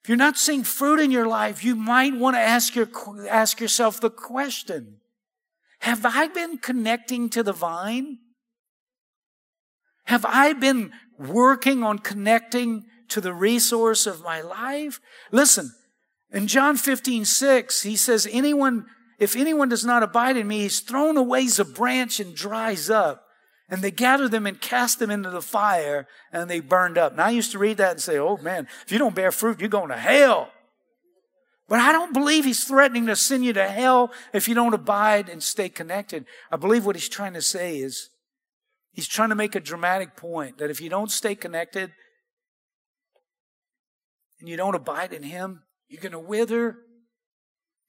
If 0.03 0.09
you're 0.09 0.19
not 0.19 0.37
seeing 0.37 0.63
fruit 0.63 0.99
in 0.99 1.09
your 1.09 1.25
life, 1.25 1.63
you 1.63 1.75
might 1.75 2.15
want 2.15 2.35
to 2.35 2.39
ask, 2.39 2.75
your, 2.75 2.87
ask 3.27 3.59
yourself 3.59 3.99
the 3.99 4.11
question 4.11 4.97
Have 5.79 6.05
I 6.05 6.27
been 6.27 6.59
connecting 6.59 7.29
to 7.29 7.41
the 7.41 7.53
vine? 7.53 8.19
Have 10.05 10.25
I 10.27 10.53
been 10.53 10.91
working 11.17 11.81
on 11.81 11.97
connecting 11.97 12.85
to 13.07 13.19
the 13.19 13.33
resource 13.33 14.05
of 14.05 14.21
my 14.21 14.41
life? 14.41 14.99
Listen, 15.31 15.71
in 16.33 16.47
John 16.47 16.77
15, 16.77 17.25
6, 17.25 17.83
he 17.83 17.95
says, 17.95 18.27
anyone, 18.29 18.87
if 19.19 19.35
anyone 19.35 19.69
does 19.69 19.85
not 19.85 20.01
abide 20.01 20.35
in 20.35 20.47
me, 20.47 20.61
he's 20.61 20.79
thrown 20.79 21.15
away 21.15 21.45
as 21.45 21.59
a 21.59 21.65
branch 21.65 22.19
and 22.19 22.35
dries 22.35 22.89
up. 22.89 23.27
And 23.69 23.81
they 23.81 23.91
gather 23.91 24.27
them 24.27 24.45
and 24.45 24.59
cast 24.59 24.99
them 24.99 25.09
into 25.09 25.29
the 25.29 25.41
fire 25.41 26.07
and 26.31 26.49
they 26.49 26.59
burned 26.59 26.97
up. 26.97 27.15
Now 27.15 27.25
I 27.25 27.29
used 27.29 27.51
to 27.53 27.59
read 27.59 27.77
that 27.77 27.91
and 27.91 28.01
say, 28.01 28.17
oh 28.17 28.37
man, 28.37 28.67
if 28.85 28.91
you 28.91 28.99
don't 28.99 29.15
bear 29.15 29.31
fruit, 29.31 29.59
you're 29.59 29.69
going 29.69 29.89
to 29.89 29.97
hell. 29.97 30.51
But 31.69 31.79
I 31.79 31.91
don't 31.91 32.13
believe 32.13 32.45
he's 32.45 32.65
threatening 32.65 33.05
to 33.07 33.15
send 33.15 33.45
you 33.45 33.53
to 33.53 33.67
hell 33.69 34.11
if 34.33 34.47
you 34.47 34.53
don't 34.53 34.73
abide 34.73 35.29
and 35.29 35.41
stay 35.41 35.69
connected. 35.69 36.25
I 36.51 36.57
believe 36.57 36.85
what 36.85 36.95
he's 36.95 37.09
trying 37.09 37.33
to 37.33 37.41
say 37.41 37.77
is 37.77 38.09
he's 38.91 39.07
trying 39.07 39.29
to 39.29 39.35
make 39.35 39.55
a 39.55 39.59
dramatic 39.59 40.15
point 40.15 40.57
that 40.57 40.69
if 40.69 40.81
you 40.81 40.89
don't 40.89 41.09
stay 41.09 41.35
connected 41.35 41.91
and 44.39 44.49
you 44.49 44.57
don't 44.57 44.75
abide 44.75 45.13
in 45.13 45.23
him, 45.23 45.63
you're 45.93 46.01
going 46.01 46.11
to 46.11 46.17
wither, 46.17 46.77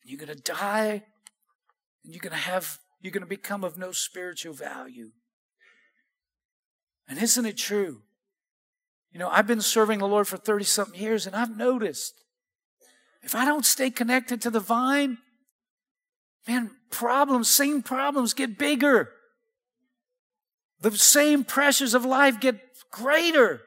you're 0.05 0.19
going 0.19 0.37
to 0.37 0.43
die, 0.53 1.03
and 2.05 2.13
you're 2.13 2.21
going 2.21 2.33
to 2.33 2.37
have 2.37 2.79
you're 3.01 3.13
going 3.13 3.23
to 3.23 3.27
become 3.27 3.65
of 3.65 3.79
no 3.79 3.93
spiritual 3.93 4.53
value. 4.53 5.13
And 7.09 7.19
isn't 7.19 7.47
it 7.47 7.57
true? 7.57 8.03
You 9.11 9.21
know, 9.21 9.31
I've 9.31 9.47
been 9.47 9.63
serving 9.63 10.01
the 10.01 10.07
Lord 10.07 10.29
for 10.29 10.37
30 10.37 10.65
something 10.65 11.01
years 11.01 11.27
and 11.27 11.35
I've 11.35 11.57
noticed 11.57 12.23
if 13.23 13.35
I 13.35 13.47
don't 13.47 13.65
stay 13.65 13.89
connected 13.89 14.43
to 14.43 14.51
the 14.51 14.61
vine, 14.61 15.17
man, 16.47 16.73
problems, 16.91 17.49
same 17.49 17.83
problems 17.83 18.35
get 18.35 18.59
bigger. 18.59 19.13
The 20.81 20.91
same 20.93 21.43
pressures 21.43 21.95
of 21.95 22.05
life 22.05 22.39
get 22.39 22.61
greater. 22.91 23.63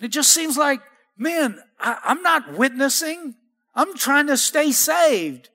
It 0.00 0.08
just 0.08 0.30
seems 0.30 0.56
like, 0.56 0.80
man, 1.16 1.60
I, 1.78 1.98
I'm 2.04 2.22
not 2.22 2.56
witnessing. 2.56 3.34
I'm 3.74 3.94
trying 3.96 4.26
to 4.28 4.36
stay 4.36 4.72
saved. 4.72 5.50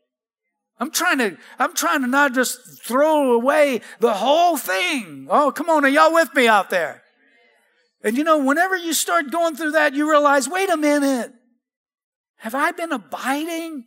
I'm 0.79 0.91
trying 0.91 1.19
to, 1.19 1.37
I'm 1.59 1.75
trying 1.75 2.01
to 2.01 2.07
not 2.07 2.33
just 2.33 2.83
throw 2.83 3.33
away 3.33 3.81
the 3.99 4.13
whole 4.13 4.57
thing. 4.57 5.27
Oh, 5.29 5.51
come 5.51 5.69
on. 5.69 5.85
Are 5.85 5.89
y'all 5.89 6.13
with 6.13 6.33
me 6.33 6.47
out 6.47 6.69
there? 6.69 7.03
And 8.03 8.17
you 8.17 8.23
know, 8.23 8.43
whenever 8.43 8.75
you 8.75 8.93
start 8.93 9.31
going 9.31 9.55
through 9.55 9.71
that, 9.71 9.93
you 9.93 10.09
realize, 10.09 10.49
wait 10.49 10.69
a 10.69 10.77
minute. 10.77 11.33
Have 12.37 12.55
I 12.55 12.71
been 12.71 12.91
abiding? 12.91 13.85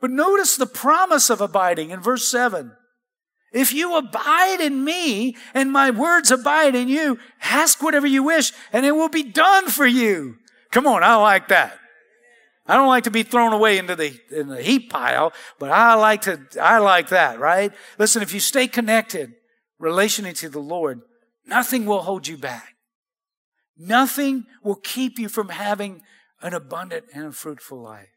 But 0.00 0.10
notice 0.10 0.56
the 0.56 0.66
promise 0.66 1.30
of 1.30 1.40
abiding 1.40 1.90
in 1.90 2.00
verse 2.00 2.30
7. 2.30 2.72
If 3.52 3.72
you 3.72 3.96
abide 3.96 4.60
in 4.60 4.82
me 4.84 5.36
and 5.52 5.70
my 5.70 5.90
words 5.90 6.30
abide 6.30 6.74
in 6.74 6.88
you, 6.88 7.18
ask 7.42 7.82
whatever 7.82 8.06
you 8.06 8.22
wish 8.22 8.52
and 8.72 8.86
it 8.86 8.92
will 8.92 9.10
be 9.10 9.22
done 9.22 9.68
for 9.68 9.86
you. 9.86 10.36
Come 10.70 10.86
on, 10.86 11.02
I 11.02 11.16
like 11.16 11.48
that. 11.48 11.78
I 12.66 12.76
don't 12.76 12.88
like 12.88 13.04
to 13.04 13.10
be 13.10 13.24
thrown 13.24 13.52
away 13.52 13.76
into 13.76 13.96
the, 13.96 14.18
in 14.30 14.48
the 14.48 14.62
heap 14.62 14.90
pile, 14.90 15.32
but 15.58 15.70
I 15.70 15.94
like 15.94 16.22
to, 16.22 16.40
I 16.60 16.78
like 16.78 17.08
that, 17.08 17.38
right? 17.40 17.72
Listen, 17.98 18.22
if 18.22 18.32
you 18.32 18.40
stay 18.40 18.68
connected, 18.68 19.32
relationing 19.78 20.34
to 20.34 20.48
the 20.48 20.60
Lord, 20.60 21.02
nothing 21.44 21.84
will 21.84 22.02
hold 22.02 22.26
you 22.26 22.38
back. 22.38 22.76
Nothing 23.76 24.46
will 24.62 24.76
keep 24.76 25.18
you 25.18 25.28
from 25.28 25.48
having 25.48 26.02
an 26.40 26.54
abundant 26.54 27.06
and 27.12 27.34
fruitful 27.34 27.82
life. 27.82 28.08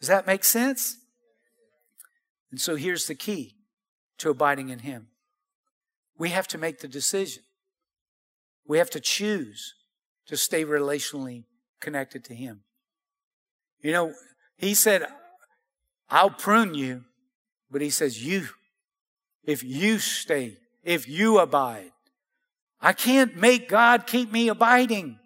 Does 0.00 0.08
that 0.08 0.26
make 0.26 0.44
sense? 0.44 0.96
And 2.50 2.60
so 2.60 2.76
here's 2.76 3.06
the 3.06 3.14
key 3.14 3.56
to 4.18 4.30
abiding 4.30 4.68
in 4.68 4.80
Him. 4.80 5.08
We 6.18 6.30
have 6.30 6.48
to 6.48 6.58
make 6.58 6.80
the 6.80 6.88
decision. 6.88 7.42
We 8.66 8.78
have 8.78 8.90
to 8.90 9.00
choose 9.00 9.74
to 10.26 10.36
stay 10.36 10.64
relationally 10.64 11.44
connected 11.80 12.24
to 12.24 12.34
Him. 12.34 12.60
You 13.80 13.92
know, 13.92 14.14
He 14.56 14.74
said, 14.74 15.06
I'll 16.10 16.30
prune 16.30 16.74
you, 16.74 17.04
but 17.70 17.80
He 17.80 17.90
says, 17.90 18.24
you, 18.24 18.48
if 19.44 19.62
you 19.62 19.98
stay, 19.98 20.58
if 20.84 21.08
you 21.08 21.38
abide. 21.38 21.92
I 22.80 22.92
can't 22.92 23.36
make 23.36 23.68
God 23.68 24.06
keep 24.06 24.30
me 24.30 24.48
abiding. 24.48 25.18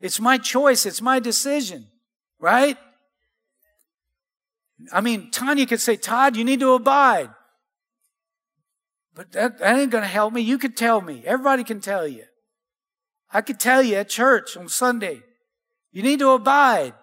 It's 0.00 0.20
my 0.20 0.36
choice. 0.36 0.84
It's 0.84 1.00
my 1.00 1.20
decision. 1.20 1.86
Right? 2.38 2.76
I 4.92 5.00
mean, 5.00 5.30
Tanya 5.30 5.66
could 5.66 5.80
say, 5.80 5.96
Todd, 5.96 6.36
you 6.36 6.44
need 6.44 6.60
to 6.60 6.72
abide. 6.72 7.30
But 9.14 9.32
that, 9.32 9.58
that 9.58 9.78
ain't 9.78 9.90
going 9.90 10.02
to 10.02 10.08
help 10.08 10.32
me. 10.32 10.40
You 10.40 10.58
could 10.58 10.76
tell 10.76 11.00
me. 11.00 11.22
Everybody 11.26 11.64
can 11.64 11.80
tell 11.80 12.06
you. 12.06 12.24
I 13.32 13.40
could 13.40 13.60
tell 13.60 13.82
you 13.82 13.96
at 13.96 14.08
church 14.08 14.56
on 14.56 14.68
Sunday, 14.68 15.22
you 15.90 16.02
need 16.02 16.18
to 16.20 16.30
abide. 16.30 16.94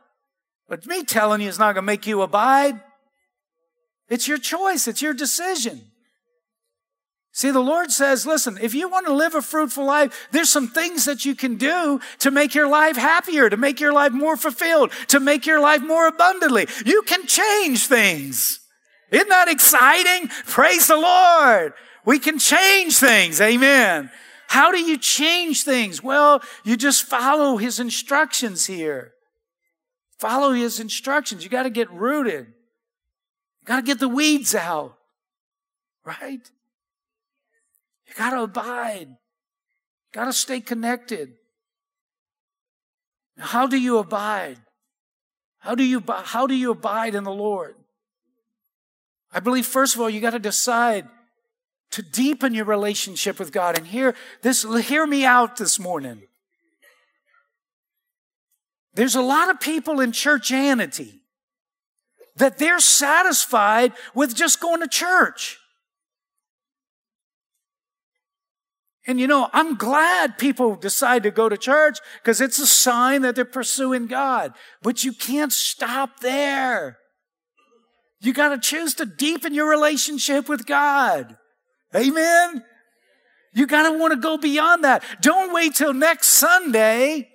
But 0.68 0.86
me 0.86 1.04
telling 1.04 1.42
you 1.42 1.50
is 1.50 1.60
not 1.60 1.74
going 1.74 1.84
to 1.84 1.92
make 1.92 2.06
you 2.06 2.22
abide. 2.22 2.80
It's 4.10 4.28
your 4.28 4.38
choice. 4.38 4.88
It's 4.88 5.02
your 5.02 5.14
decision. 5.14 5.82
See, 7.32 7.52
the 7.52 7.60
Lord 7.60 7.92
says, 7.92 8.26
listen, 8.26 8.58
if 8.62 8.74
you 8.74 8.90
want 8.90 9.06
to 9.06 9.14
live 9.14 9.36
a 9.36 9.42
fruitful 9.42 9.86
life, 9.86 10.28
there's 10.32 10.50
some 10.50 10.68
things 10.68 11.06
that 11.06 11.26
you 11.26 11.36
can 11.36 11.56
do 11.56 12.00
to 12.20 12.32
make 12.32 12.56
your 12.56 12.68
life 12.68 12.98
happier, 12.98 13.50
to 13.50 13.58
make 13.58 13.80
your 13.80 13.94
life 13.94 14.12
more 14.12 14.36
fulfilled, 14.36 14.92
to 15.08 15.20
make 15.20 15.46
your 15.46 15.60
life 15.60 15.82
more 15.82 16.08
abundantly. 16.08 16.68
You 16.86 17.04
can 17.04 17.28
change 17.28 17.86
things. 17.86 18.60
Isn't 19.12 19.30
that 19.30 19.48
exciting? 19.48 20.30
Praise 20.48 20.88
the 20.88 20.98
Lord. 20.98 21.74
We 22.10 22.18
can 22.18 22.40
change 22.40 22.98
things. 22.98 23.40
Amen. 23.40 24.10
How 24.48 24.72
do 24.72 24.80
you 24.80 24.98
change 24.98 25.62
things? 25.62 26.02
Well, 26.02 26.42
you 26.64 26.76
just 26.76 27.04
follow 27.04 27.58
his 27.58 27.80
instructions 27.80 28.66
here. 28.66 29.14
Follow 30.18 30.54
his 30.54 30.80
instructions. 30.80 31.44
You 31.44 31.52
got 31.52 31.64
to 31.64 31.70
get 31.70 31.88
rooted. 31.92 32.48
You 32.48 33.66
got 33.68 33.76
to 33.76 33.82
get 33.84 34.00
the 34.00 34.10
weeds 34.10 34.56
out. 34.56 34.96
Right? 36.04 36.42
You 38.08 38.14
got 38.16 38.32
to 38.32 38.42
abide. 38.42 39.10
Got 40.12 40.26
to 40.26 40.34
stay 40.34 40.62
connected. 40.62 41.34
How 43.38 43.68
do 43.68 43.78
you 43.78 44.00
abide? 44.00 44.58
How 45.60 45.76
do 45.76 45.84
you, 45.84 46.04
how 46.08 46.48
do 46.48 46.56
you 46.56 46.72
abide 46.72 47.14
in 47.14 47.24
the 47.24 47.30
Lord? 47.30 47.76
I 49.32 49.42
believe, 49.42 49.68
first 49.68 49.94
of 49.94 50.02
all, 50.02 50.10
you 50.10 50.20
got 50.20 50.32
to 50.32 50.40
decide 50.40 51.08
to 51.92 52.02
deepen 52.02 52.54
your 52.54 52.66
relationship 52.66 53.40
with 53.40 53.52
God. 53.52 53.78
And 53.78 53.88
hear 53.88 54.16
this, 54.42 54.64
hear 54.88 55.06
me 55.06 55.26
out 55.26 55.58
this 55.58 55.80
morning. 55.80 56.24
There's 58.94 59.16
a 59.16 59.22
lot 59.22 59.50
of 59.50 59.60
people 59.60 60.00
in 60.00 60.12
churchianity 60.12 61.20
that 62.36 62.58
they're 62.58 62.80
satisfied 62.80 63.94
with 64.14 64.36
just 64.36 64.60
going 64.60 64.82
to 64.82 64.88
church. 64.88 65.58
And 69.08 69.20
you 69.20 69.28
know, 69.28 69.50
I'm 69.54 69.76
glad 69.76 70.38
people 70.38 70.76
decide 70.76 71.24
to 71.24 71.32
go 71.32 71.50
to 71.50 71.58
church 71.58 71.98
because 72.22 72.42
it's 72.42 72.60
a 72.60 72.68
sign 72.68 73.24
that 73.24 73.36
they're 73.36 73.46
pursuing 73.46 74.08
God. 74.08 74.54
But 74.84 75.04
you 75.04 75.14
can't 75.14 75.52
stop 75.52 76.20
there. 76.20 77.00
You 78.22 78.34
got 78.34 78.50
to 78.50 78.60
choose 78.60 78.94
to 78.96 79.06
deepen 79.06 79.54
your 79.54 79.70
relationship 79.70 80.50
with 80.50 80.66
God. 80.66 81.38
Amen. 81.96 82.64
You 83.54 83.66
got 83.68 83.90
to 83.90 83.98
want 83.98 84.14
to 84.14 84.20
go 84.20 84.38
beyond 84.38 84.84
that. 84.84 85.04
Don't 85.22 85.54
wait 85.54 85.76
till 85.76 85.94
next 85.94 86.28
Sunday 86.28 87.30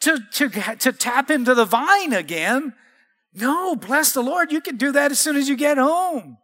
to, 0.00 0.18
to, 0.32 0.48
to 0.48 0.92
tap 0.92 1.30
into 1.30 1.54
the 1.54 1.64
vine 1.64 2.12
again. 2.12 2.74
No, 3.32 3.74
bless 3.74 4.12
the 4.12 4.22
Lord. 4.22 4.52
You 4.52 4.60
can 4.60 4.76
do 4.76 4.92
that 4.92 5.10
as 5.10 5.20
soon 5.20 5.36
as 5.36 5.48
you 5.48 5.56
get 5.56 5.78
home. 5.78 6.38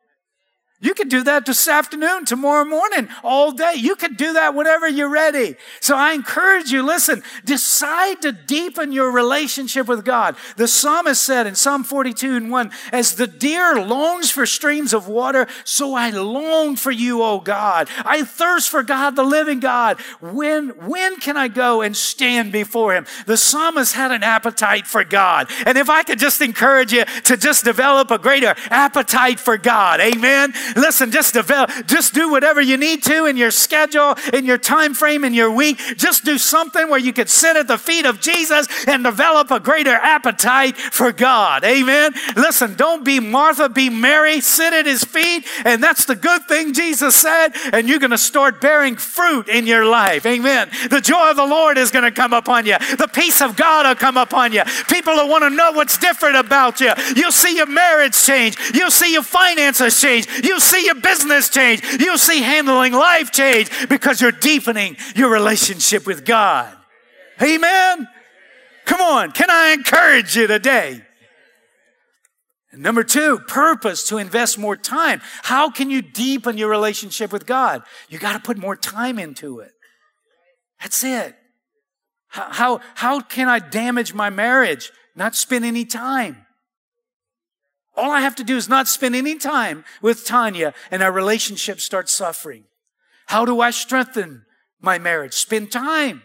You 0.82 0.94
could 0.94 1.10
do 1.10 1.22
that 1.24 1.44
this 1.44 1.68
afternoon, 1.68 2.24
tomorrow 2.24 2.64
morning, 2.64 3.10
all 3.22 3.52
day. 3.52 3.74
You 3.76 3.96
could 3.96 4.16
do 4.16 4.32
that 4.32 4.54
whenever 4.54 4.88
you're 4.88 5.10
ready. 5.10 5.56
So 5.80 5.94
I 5.94 6.14
encourage 6.14 6.70
you, 6.70 6.82
listen, 6.82 7.22
decide 7.44 8.22
to 8.22 8.32
deepen 8.32 8.90
your 8.90 9.10
relationship 9.10 9.86
with 9.88 10.06
God. 10.06 10.36
The 10.56 10.66
psalmist 10.66 11.20
said 11.20 11.46
in 11.46 11.54
Psalm 11.54 11.84
42 11.84 12.34
and 12.34 12.50
1, 12.50 12.70
as 12.92 13.16
the 13.16 13.26
deer 13.26 13.78
longs 13.78 14.30
for 14.30 14.46
streams 14.46 14.94
of 14.94 15.06
water, 15.06 15.48
so 15.64 15.94
I 15.94 16.08
long 16.10 16.76
for 16.76 16.90
you, 16.90 17.22
O 17.22 17.40
God. 17.40 17.90
I 18.06 18.24
thirst 18.24 18.70
for 18.70 18.82
God, 18.82 19.16
the 19.16 19.22
living 19.22 19.60
God. 19.60 20.00
When, 20.22 20.70
when 20.86 21.16
can 21.16 21.36
I 21.36 21.48
go 21.48 21.82
and 21.82 21.94
stand 21.94 22.52
before 22.52 22.94
him? 22.94 23.04
The 23.26 23.36
psalmist 23.36 23.94
had 23.94 24.12
an 24.12 24.22
appetite 24.22 24.86
for 24.86 25.04
God. 25.04 25.50
And 25.66 25.76
if 25.76 25.90
I 25.90 26.04
could 26.04 26.18
just 26.18 26.40
encourage 26.40 26.94
you 26.94 27.04
to 27.24 27.36
just 27.36 27.64
develop 27.64 28.10
a 28.10 28.18
greater 28.18 28.54
appetite 28.70 29.38
for 29.38 29.58
God. 29.58 30.00
Amen. 30.00 30.54
Listen, 30.76 31.10
just 31.10 31.34
develop, 31.34 31.70
just 31.86 32.14
do 32.14 32.30
whatever 32.30 32.60
you 32.60 32.76
need 32.76 33.02
to 33.04 33.26
in 33.26 33.36
your 33.36 33.50
schedule, 33.50 34.14
in 34.32 34.44
your 34.44 34.58
time 34.58 34.94
frame, 34.94 35.24
in 35.24 35.34
your 35.34 35.50
week. 35.50 35.78
Just 35.96 36.24
do 36.24 36.38
something 36.38 36.88
where 36.88 36.98
you 36.98 37.12
could 37.12 37.28
sit 37.28 37.56
at 37.56 37.68
the 37.68 37.78
feet 37.78 38.06
of 38.06 38.20
Jesus 38.20 38.66
and 38.86 39.04
develop 39.04 39.50
a 39.50 39.60
greater 39.60 39.94
appetite 39.94 40.76
for 40.76 41.12
God. 41.12 41.64
Amen. 41.64 42.12
Listen, 42.36 42.74
don't 42.74 43.04
be 43.04 43.20
Martha, 43.20 43.68
be 43.68 43.90
Mary, 43.90 44.40
sit 44.40 44.72
at 44.72 44.86
his 44.86 45.04
feet. 45.04 45.46
And 45.64 45.82
that's 45.82 46.04
the 46.04 46.16
good 46.16 46.44
thing 46.44 46.72
Jesus 46.72 47.14
said. 47.16 47.50
And 47.72 47.88
you're 47.88 47.98
going 47.98 48.10
to 48.10 48.18
start 48.18 48.60
bearing 48.60 48.96
fruit 48.96 49.48
in 49.48 49.66
your 49.66 49.84
life. 49.84 50.26
Amen. 50.26 50.68
The 50.90 51.00
joy 51.00 51.30
of 51.30 51.36
the 51.36 51.46
Lord 51.46 51.78
is 51.78 51.90
going 51.90 52.04
to 52.04 52.10
come 52.10 52.32
upon 52.32 52.66
you. 52.66 52.78
The 52.78 53.08
peace 53.12 53.40
of 53.40 53.56
God 53.56 53.86
will 53.86 53.94
come 53.94 54.16
upon 54.16 54.52
you. 54.52 54.62
People 54.88 55.14
will 55.14 55.28
want 55.28 55.44
to 55.44 55.50
know 55.50 55.72
what's 55.72 55.98
different 55.98 56.36
about 56.36 56.80
you. 56.80 56.92
You'll 57.16 57.32
see 57.32 57.56
your 57.56 57.66
marriage 57.66 58.14
change. 58.14 58.56
You'll 58.74 58.90
see 58.90 59.12
your 59.12 59.22
finances 59.22 60.00
change. 60.00 60.26
You'll 60.42 60.59
You'll 60.60 60.66
see 60.66 60.84
your 60.84 60.96
business 60.96 61.48
change. 61.48 61.82
You'll 61.98 62.18
see 62.18 62.42
handling 62.42 62.92
life 62.92 63.30
change 63.30 63.70
because 63.88 64.20
you're 64.20 64.30
deepening 64.30 64.98
your 65.16 65.30
relationship 65.30 66.06
with 66.06 66.26
God. 66.26 66.76
Amen. 67.40 68.06
Come 68.84 69.00
on. 69.00 69.32
Can 69.32 69.50
I 69.50 69.70
encourage 69.72 70.36
you 70.36 70.46
today? 70.46 71.00
And 72.72 72.82
number 72.82 73.02
two, 73.02 73.38
purpose 73.48 74.06
to 74.08 74.18
invest 74.18 74.58
more 74.58 74.76
time. 74.76 75.22
How 75.44 75.70
can 75.70 75.88
you 75.88 76.02
deepen 76.02 76.58
your 76.58 76.68
relationship 76.68 77.32
with 77.32 77.46
God? 77.46 77.82
You 78.10 78.18
got 78.18 78.34
to 78.34 78.40
put 78.40 78.58
more 78.58 78.76
time 78.76 79.18
into 79.18 79.60
it. 79.60 79.72
That's 80.82 81.02
it. 81.02 81.36
How, 82.28 82.50
how, 82.50 82.80
how 82.96 83.20
can 83.20 83.48
I 83.48 83.60
damage 83.60 84.12
my 84.12 84.28
marriage? 84.28 84.92
Not 85.16 85.34
spend 85.36 85.64
any 85.64 85.86
time. 85.86 86.44
All 88.00 88.10
I 88.10 88.22
have 88.22 88.36
to 88.36 88.44
do 88.44 88.56
is 88.56 88.68
not 88.68 88.88
spend 88.88 89.14
any 89.14 89.36
time 89.36 89.84
with 90.00 90.24
Tanya 90.24 90.72
and 90.90 91.02
our 91.02 91.12
relationship 91.12 91.80
starts 91.80 92.12
suffering. 92.12 92.64
How 93.26 93.44
do 93.44 93.60
I 93.60 93.70
strengthen 93.70 94.46
my 94.80 94.98
marriage? 94.98 95.34
Spend 95.34 95.70
time. 95.70 96.22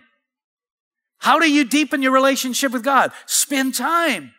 How 1.19 1.37
do 1.37 1.51
you 1.51 1.65
deepen 1.65 2.01
your 2.01 2.13
relationship 2.13 2.71
with 2.71 2.83
God? 2.83 3.11
Spend 3.25 3.75
time. 3.75 4.31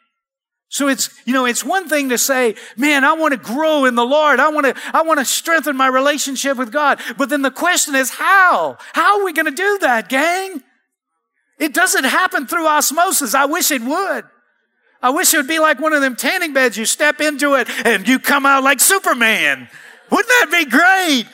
So 0.69 0.89
it's, 0.89 1.11
you 1.27 1.33
know, 1.33 1.45
it's 1.45 1.63
one 1.63 1.89
thing 1.89 2.09
to 2.09 2.19
say, 2.19 2.55
man, 2.77 3.05
I 3.05 3.13
want 3.13 3.33
to 3.33 3.39
grow 3.39 3.85
in 3.85 3.97
the 3.97 4.05
Lord. 4.05 4.41
I 4.41 4.49
want 4.49 4.67
to, 4.67 4.75
I 4.95 5.03
want 5.03 5.19
to 5.21 5.25
strengthen 5.25 5.77
my 5.77 5.89
relationship 5.89 6.57
with 6.57 6.73
God. 6.73 7.01
But 7.19 7.29
then 7.29 7.43
the 7.43 7.51
question 7.51 7.95
is 7.95 8.11
how? 8.11 8.79
How 8.95 9.21
are 9.21 9.25
we 9.25 9.33
going 9.35 9.47
to 9.47 9.53
do 9.53 9.79
that, 9.83 10.09
gang? 10.09 10.63
It 11.59 11.75
doesn't 11.75 12.05
happen 12.05 12.47
through 12.47 12.67
osmosis. 12.67 13.35
I 13.35 13.45
wish 13.45 13.71
it 13.71 13.83
would. 13.83 14.25
I 15.03 15.11
wish 15.11 15.35
it 15.35 15.37
would 15.37 15.49
be 15.49 15.59
like 15.59 15.81
one 15.81 15.93
of 15.93 16.01
them 16.01 16.17
tanning 16.17 16.53
beds. 16.53 16.77
You 16.77 16.87
step 16.87 17.21
into 17.21 17.55
it 17.55 17.69
and 17.87 18.07
you 18.09 18.19
come 18.19 18.47
out 18.47 18.65
like 18.65 18.81
Superman. 18.81 19.69
Wouldn't 20.11 20.29
that 20.29 20.49
be 20.51 20.65
great? 20.65 21.27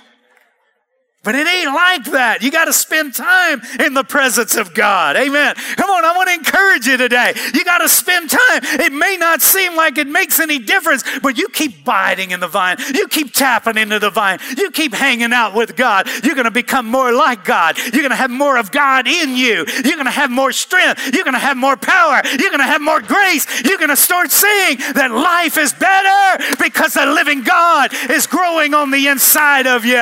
But 1.25 1.37
it 1.37 1.47
ain't 1.47 1.73
like 1.73 2.05
that. 2.07 2.43
You 2.43 2.51
got 2.51 2.65
to 2.65 2.73
spend 2.73 3.15
time 3.15 3.63
in 3.79 3.95
the 3.95 4.03
presence 4.03 4.57
of 4.57 4.75
God. 4.75 5.15
Amen. 5.15 5.55
Come 5.77 5.89
on, 5.89 6.05
I 6.05 6.17
want 6.17 6.29
to 6.29 6.35
encourage 6.35 6.87
you 6.89 6.97
today. 6.97 7.33
You 7.55 7.65
got 7.65 7.79
to 7.79 7.89
spend 7.89 8.29
time. 8.29 8.61
It 8.81 8.93
may 8.93 9.17
not 9.21 9.41
seem 9.41 9.77
like 9.77 9.99
it 9.99 10.09
makes 10.09 10.41
any 10.41 10.59
difference, 10.59 11.05
but 11.23 11.39
you 11.39 11.49
keep 11.49 11.85
biting 11.85 12.33
in 12.33 12.41
the 12.41 12.49
vine. 12.49 12.79
You 12.93 13.07
keep 13.07 13.33
tapping 13.33 13.79
into 13.79 14.01
the 14.01 14.11
vine. 14.11 14.41
You 14.57 14.73
keep 14.73 14.95
hanging 14.95 15.33
out 15.33 15.55
with 15.55 15.77
God. 15.77 16.09
You're 16.25 16.35
going 16.35 16.47
to 16.47 16.51
become 16.51 16.87
more 16.87 17.13
like 17.13 17.45
God. 17.45 17.79
You're 17.79 18.03
going 18.03 18.11
to 18.11 18.17
have 18.17 18.33
more 18.33 18.57
of 18.57 18.73
God 18.73 19.07
in 19.07 19.37
you. 19.37 19.65
You're 19.85 19.95
going 19.95 20.07
to 20.07 20.11
have 20.11 20.31
more 20.31 20.51
strength. 20.51 21.15
You're 21.15 21.25
going 21.25 21.35
to 21.35 21.39
have 21.39 21.57
more 21.57 21.77
power. 21.77 22.21
You're 22.37 22.51
going 22.51 22.59
to 22.59 22.65
have 22.65 22.83
more 22.83 23.01
grace. 23.01 23.47
You're 23.63 23.79
going 23.79 23.91
to 23.91 23.97
start 23.97 24.33
seeing 24.33 24.79
that 24.95 25.13
life 25.13 25.57
is 25.57 25.73
better 25.73 26.57
because 26.61 26.95
the 26.95 27.07
living 27.07 27.45
God 27.45 27.93
is 28.11 28.27
growing 28.27 28.75
on 28.75 28.91
the 28.91 29.07
inside 29.07 29.69
of 29.69 29.85
you. 29.85 29.95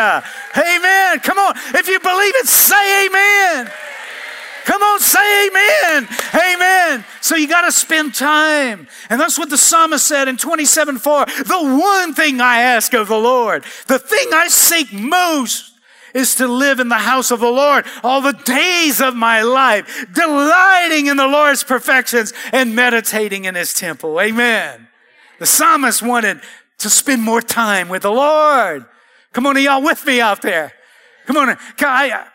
Amen. 0.56 1.09
Come 1.18 1.38
on. 1.38 1.54
If 1.74 1.88
you 1.88 1.98
believe 2.00 2.34
it, 2.36 2.46
say 2.46 3.06
amen. 3.06 3.70
Come 4.64 4.82
on, 4.82 5.00
say 5.00 5.48
amen. 5.48 6.08
Amen. 6.34 7.04
So 7.20 7.34
you 7.34 7.48
got 7.48 7.62
to 7.62 7.72
spend 7.72 8.14
time. 8.14 8.86
And 9.08 9.20
that's 9.20 9.38
what 9.38 9.50
the 9.50 9.58
psalmist 9.58 10.06
said 10.06 10.28
in 10.28 10.36
27 10.36 10.98
4. 10.98 11.24
The 11.26 11.80
one 11.82 12.14
thing 12.14 12.40
I 12.40 12.60
ask 12.60 12.92
of 12.94 13.08
the 13.08 13.18
Lord, 13.18 13.64
the 13.86 13.98
thing 13.98 14.28
I 14.32 14.48
seek 14.48 14.92
most 14.92 15.72
is 16.14 16.34
to 16.36 16.46
live 16.46 16.80
in 16.80 16.88
the 16.88 16.96
house 16.96 17.30
of 17.30 17.40
the 17.40 17.50
Lord 17.50 17.84
all 18.02 18.20
the 18.20 18.32
days 18.32 19.00
of 19.00 19.14
my 19.14 19.42
life, 19.42 20.06
delighting 20.12 21.06
in 21.06 21.16
the 21.16 21.26
Lord's 21.26 21.64
perfections 21.64 22.32
and 22.52 22.74
meditating 22.74 23.44
in 23.44 23.54
his 23.54 23.72
temple. 23.72 24.20
Amen. 24.20 24.88
The 25.38 25.46
psalmist 25.46 26.02
wanted 26.02 26.40
to 26.78 26.90
spend 26.90 27.22
more 27.22 27.42
time 27.42 27.88
with 27.88 28.02
the 28.02 28.10
Lord. 28.10 28.86
Come 29.32 29.46
on, 29.46 29.60
y'all 29.60 29.82
with 29.82 30.04
me 30.04 30.20
out 30.20 30.42
there? 30.42 30.72
Come 31.30 31.48
on, 31.48 31.56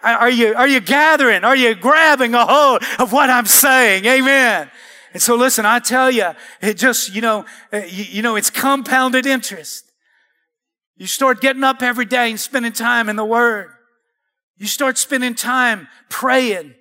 are 0.04 0.30
you, 0.30 0.56
are 0.56 0.70
you 0.70 0.80
gathering? 0.80 1.44
Are 1.44 1.56
you 1.56 1.76
grabbing 1.76 2.34
a 2.34 2.46
hold 2.46 2.82
of 2.98 3.12
what 3.12 3.30
I'm 3.30 3.46
saying? 3.46 4.06
Amen. 4.06 4.72
And 5.12 5.22
so 5.22 5.36
listen, 5.36 5.66
I 5.66 5.80
tell 5.80 6.10
you, 6.10 6.30
it 6.62 6.76
just, 6.76 7.14
you 7.14 7.20
know, 7.20 7.44
eh, 7.74 7.88
you, 7.90 8.06
you 8.06 8.22
know, 8.22 8.38
it's 8.38 8.50
compounded 8.50 9.26
interest. 9.26 9.84
You 10.96 11.08
start 11.08 11.42
getting 11.42 11.66
up 11.66 11.82
every 11.82 12.06
day 12.06 12.30
and 12.30 12.40
spending 12.40 12.72
time 12.72 13.10
in 13.10 13.18
the 13.18 13.26
Word. 13.26 13.68
You 14.56 14.66
start 14.66 14.98
spending 14.98 15.36
time 15.36 15.90
praying. 16.08 16.74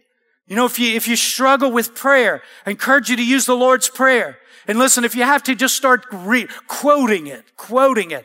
You 0.47 0.55
know, 0.55 0.67
if 0.67 0.79
you, 0.79 0.95
if 0.95 1.09
you 1.09 1.17
struggle 1.17 1.73
with 1.73 1.97
prayer, 1.97 2.43
I 2.65 2.71
encourage 2.71 3.11
you 3.11 3.17
to 3.17 3.27
use 3.27 3.45
the 3.45 3.57
Lord's 3.57 3.89
Prayer. 3.89 4.39
And 4.69 4.79
listen, 4.79 5.05
if 5.05 5.17
you 5.17 5.25
have 5.25 5.43
to, 5.43 5.57
just 5.57 5.75
start 5.75 6.07
re- 6.12 6.47
quoting 6.69 7.27
it, 7.27 7.57
quoting 7.57 8.12
it 8.12 8.25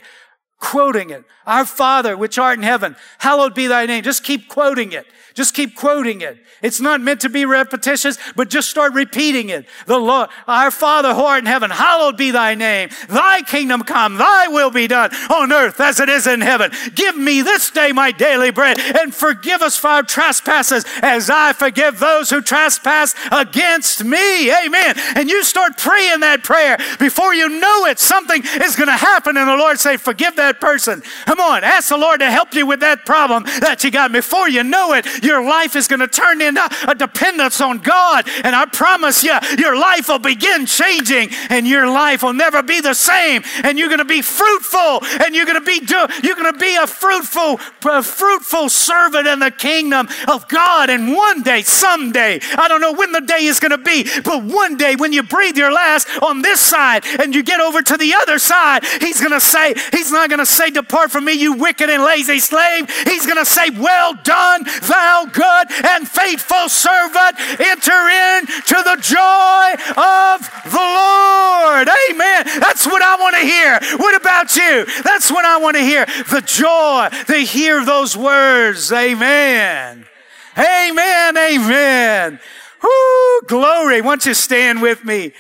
quoting 0.60 1.10
it. 1.10 1.24
Our 1.46 1.66
Father, 1.66 2.16
which 2.16 2.38
art 2.38 2.58
in 2.58 2.64
heaven, 2.64 2.96
hallowed 3.20 3.56
be 3.56 3.68
thy 3.68 3.86
name. 3.86 4.04
Just 4.04 4.24
keep 4.24 4.48
quoting 4.48 4.92
it. 4.92 5.08
Just 5.34 5.54
keep 5.54 5.76
quoting 5.76 6.22
it. 6.22 6.38
It's 6.62 6.82
not 6.82 7.02
meant 7.02 7.22
to 7.22 7.30
be 7.30 7.46
repetitious, 7.46 8.18
but 8.36 8.50
just 8.50 8.70
start 8.70 8.94
repeating 8.94 9.50
it. 9.50 9.66
The 9.86 9.98
Lord, 9.98 10.30
our 10.48 10.72
Father 10.72 11.14
who 11.14 11.22
art 11.22 11.40
in 11.40 11.46
heaven, 11.46 11.72
hallowed 11.72 12.18
be 12.18 12.32
thy 12.32 12.56
name. 12.56 12.90
Thy 13.08 13.42
kingdom 13.42 13.84
come, 13.84 14.18
thy 14.18 14.48
will 14.48 14.72
be 14.72 14.88
done 14.88 15.14
on 15.30 15.54
earth 15.54 15.80
as 15.80 16.00
it 16.00 16.10
is 16.10 16.28
in 16.28 16.42
heaven. 16.42 16.72
Give 16.96 17.16
me 17.16 17.42
this 17.42 17.70
day 17.70 17.92
my 17.92 18.12
daily 18.12 18.52
bread 18.52 18.80
and 18.80 19.14
forgive 19.14 19.62
us 19.62 19.78
for 19.78 19.88
our 19.88 20.04
trespasses 20.04 20.84
as 21.02 21.30
I 21.30 21.54
forgive 21.54 22.00
those 22.00 22.30
who 22.30 22.42
trespass 22.42 23.16
against 23.32 24.04
me. 24.04 24.52
Amen. 24.52 24.96
And 25.16 25.30
you 25.30 25.44
start 25.44 25.78
praying 25.78 26.22
that 26.22 26.44
prayer 26.44 26.78
before 27.00 27.34
you 27.34 27.48
know 27.48 27.86
it, 27.86 28.00
something 28.00 28.44
is 28.62 28.76
going 28.76 28.88
to 28.88 28.94
happen 28.98 29.38
and 29.38 29.48
the 29.48 29.56
Lord 29.56 29.80
say, 29.80 29.98
forgive 29.98 30.36
that 30.36 30.60
person. 30.60 31.02
Come 31.26 31.40
on, 31.40 31.64
ask 31.64 31.90
the 31.90 31.98
Lord 31.98 32.20
to 32.20 32.30
help 32.30 32.54
you 32.54 32.66
with 32.66 32.82
that 32.82 33.06
problem 33.06 33.44
that 33.62 33.84
you 33.84 33.92
got. 33.92 34.12
Before 34.12 34.50
you 34.50 34.64
know 34.64 34.94
it, 34.94 35.06
your 35.30 35.44
life 35.46 35.76
is 35.76 35.88
going 35.88 36.00
to 36.00 36.08
turn 36.08 36.42
into 36.42 36.68
a 36.88 36.96
dependence 36.96 37.62
on 37.62 37.78
God. 37.78 38.28
And 38.44 38.56
I 38.56 38.66
promise 38.66 39.24
you, 39.24 39.38
your 39.58 39.78
life 39.78 40.10
will 40.10 40.20
begin 40.20 40.66
changing 40.66 41.30
and 41.50 41.68
your 41.68 41.88
life 41.88 42.24
will 42.24 42.34
never 42.34 42.64
be 42.64 42.82
the 42.82 42.96
same. 42.96 43.44
And 43.64 43.78
you're 43.78 43.88
going 43.88 44.00
to 44.00 44.06
be 44.06 44.24
fruitful 44.24 45.04
and 45.24 45.36
you're 45.36 45.46
going 45.46 45.60
to 45.60 45.66
be, 45.66 45.80
do, 45.80 46.08
you're 46.24 46.36
going 46.36 46.52
to 46.52 46.60
be 46.60 46.76
a 46.76 46.88
fruitful, 46.88 47.60
a 47.86 48.04
fruitful 48.04 48.70
servant 48.70 49.28
in 49.28 49.40
the 49.40 49.52
kingdom 49.52 50.10
of 50.28 50.48
God. 50.48 50.90
And 50.90 51.14
one 51.14 51.44
day, 51.44 51.62
someday, 51.62 52.40
I 52.58 52.68
don't 52.68 52.82
know 52.82 52.94
when 52.94 53.12
the 53.12 53.22
day 53.22 53.46
is 53.46 53.60
going 53.60 53.72
to 53.72 53.78
be, 53.78 54.08
but 54.24 54.44
one 54.44 54.78
day 54.78 54.96
when 54.96 55.14
you 55.14 55.22
breathe 55.22 55.58
your 55.58 55.72
last 55.72 56.08
on 56.24 56.42
this 56.42 56.60
side 56.60 57.06
and 57.20 57.36
you 57.36 57.44
get 57.44 57.60
over 57.60 57.82
to 57.82 57.98
the 57.98 58.16
other 58.16 58.40
side, 58.40 58.84
he's 59.00 59.20
going 59.20 59.32
to 59.32 59.40
say, 59.40 59.76
he's 59.92 60.12
not 60.12 60.30
going 60.30 60.40
to 60.40 60.46
say, 60.46 60.72
depart 60.72 61.12
from 61.12 61.26
me, 61.26 61.34
you 61.34 61.54
wicked 61.54 61.90
and 61.90 62.04
lazy 62.04 62.40
slave. 62.40 62.90
He's 63.06 63.26
going 63.26 63.38
to 63.38 63.46
say, 63.46 63.70
well 63.70 64.16
done, 64.24 64.64
thou 64.64 65.09
good 65.32 65.72
and 65.86 66.08
faithful 66.08 66.70
servant, 66.70 67.40
enter 67.60 68.02
into 68.10 68.78
the 68.84 68.98
joy 69.02 69.68
of 69.98 70.38
the 70.72 70.86
Lord. 71.00 71.88
Amen. 72.10 72.60
That's 72.60 72.86
what 72.86 73.02
I 73.02 73.16
want 73.20 73.36
to 73.36 73.42
hear. 73.42 73.80
What 73.98 74.16
about 74.20 74.56
you? 74.56 74.86
That's 75.04 75.32
what 75.32 75.46
I 75.46 75.58
want 75.58 75.76
to 75.78 75.84
hear. 75.84 76.06
The 76.06 76.42
joy 76.42 77.10
to 77.28 77.38
hear 77.38 77.86
those 77.86 78.16
words. 78.16 78.92
Amen. 78.92 80.06
Amen. 80.58 81.38
Amen. 81.38 82.40
Whoo, 82.82 83.42
glory. 83.48 84.02
Won't 84.02 84.26
you 84.26 84.34
stand 84.34 84.82
with 84.82 85.04
me? 85.04 85.34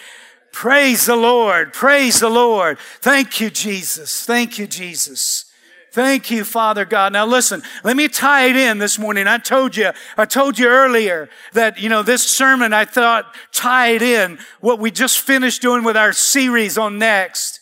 Praise 0.52 1.06
the 1.06 1.16
Lord. 1.16 1.74
Praise 1.74 2.20
the 2.20 2.30
Lord. 2.30 2.80
Thank 3.00 3.40
you, 3.40 3.50
Jesus. 3.50 4.26
Thank 4.26 4.58
you, 4.60 4.68
Jesus. 4.68 5.46
Thank 5.92 6.30
you, 6.30 6.44
Father 6.44 6.86
God. 6.86 7.14
Now 7.14 7.26
listen, 7.26 7.64
let 7.84 7.98
me 7.98 8.08
tie 8.08 8.46
it 8.46 8.56
in 8.56 8.78
this 8.78 9.00
morning. 9.00 9.28
I 9.28 9.40
told 9.40 9.76
you, 9.76 9.92
I 10.18 10.26
told 10.26 10.60
you 10.60 10.68
earlier 10.68 11.30
that, 11.54 11.80
you 11.80 11.90
know, 11.90 12.04
this 12.04 12.24
sermon 12.24 12.74
I 12.74 12.86
thought 12.86 13.36
tied 13.52 14.02
in 14.02 14.38
what 14.60 14.80
we 14.80 14.92
just 14.92 15.20
finished 15.20 15.62
doing 15.62 15.84
with 15.84 15.98
our 15.98 16.14
series 16.14 16.78
on 16.78 17.00
next. 17.00 17.60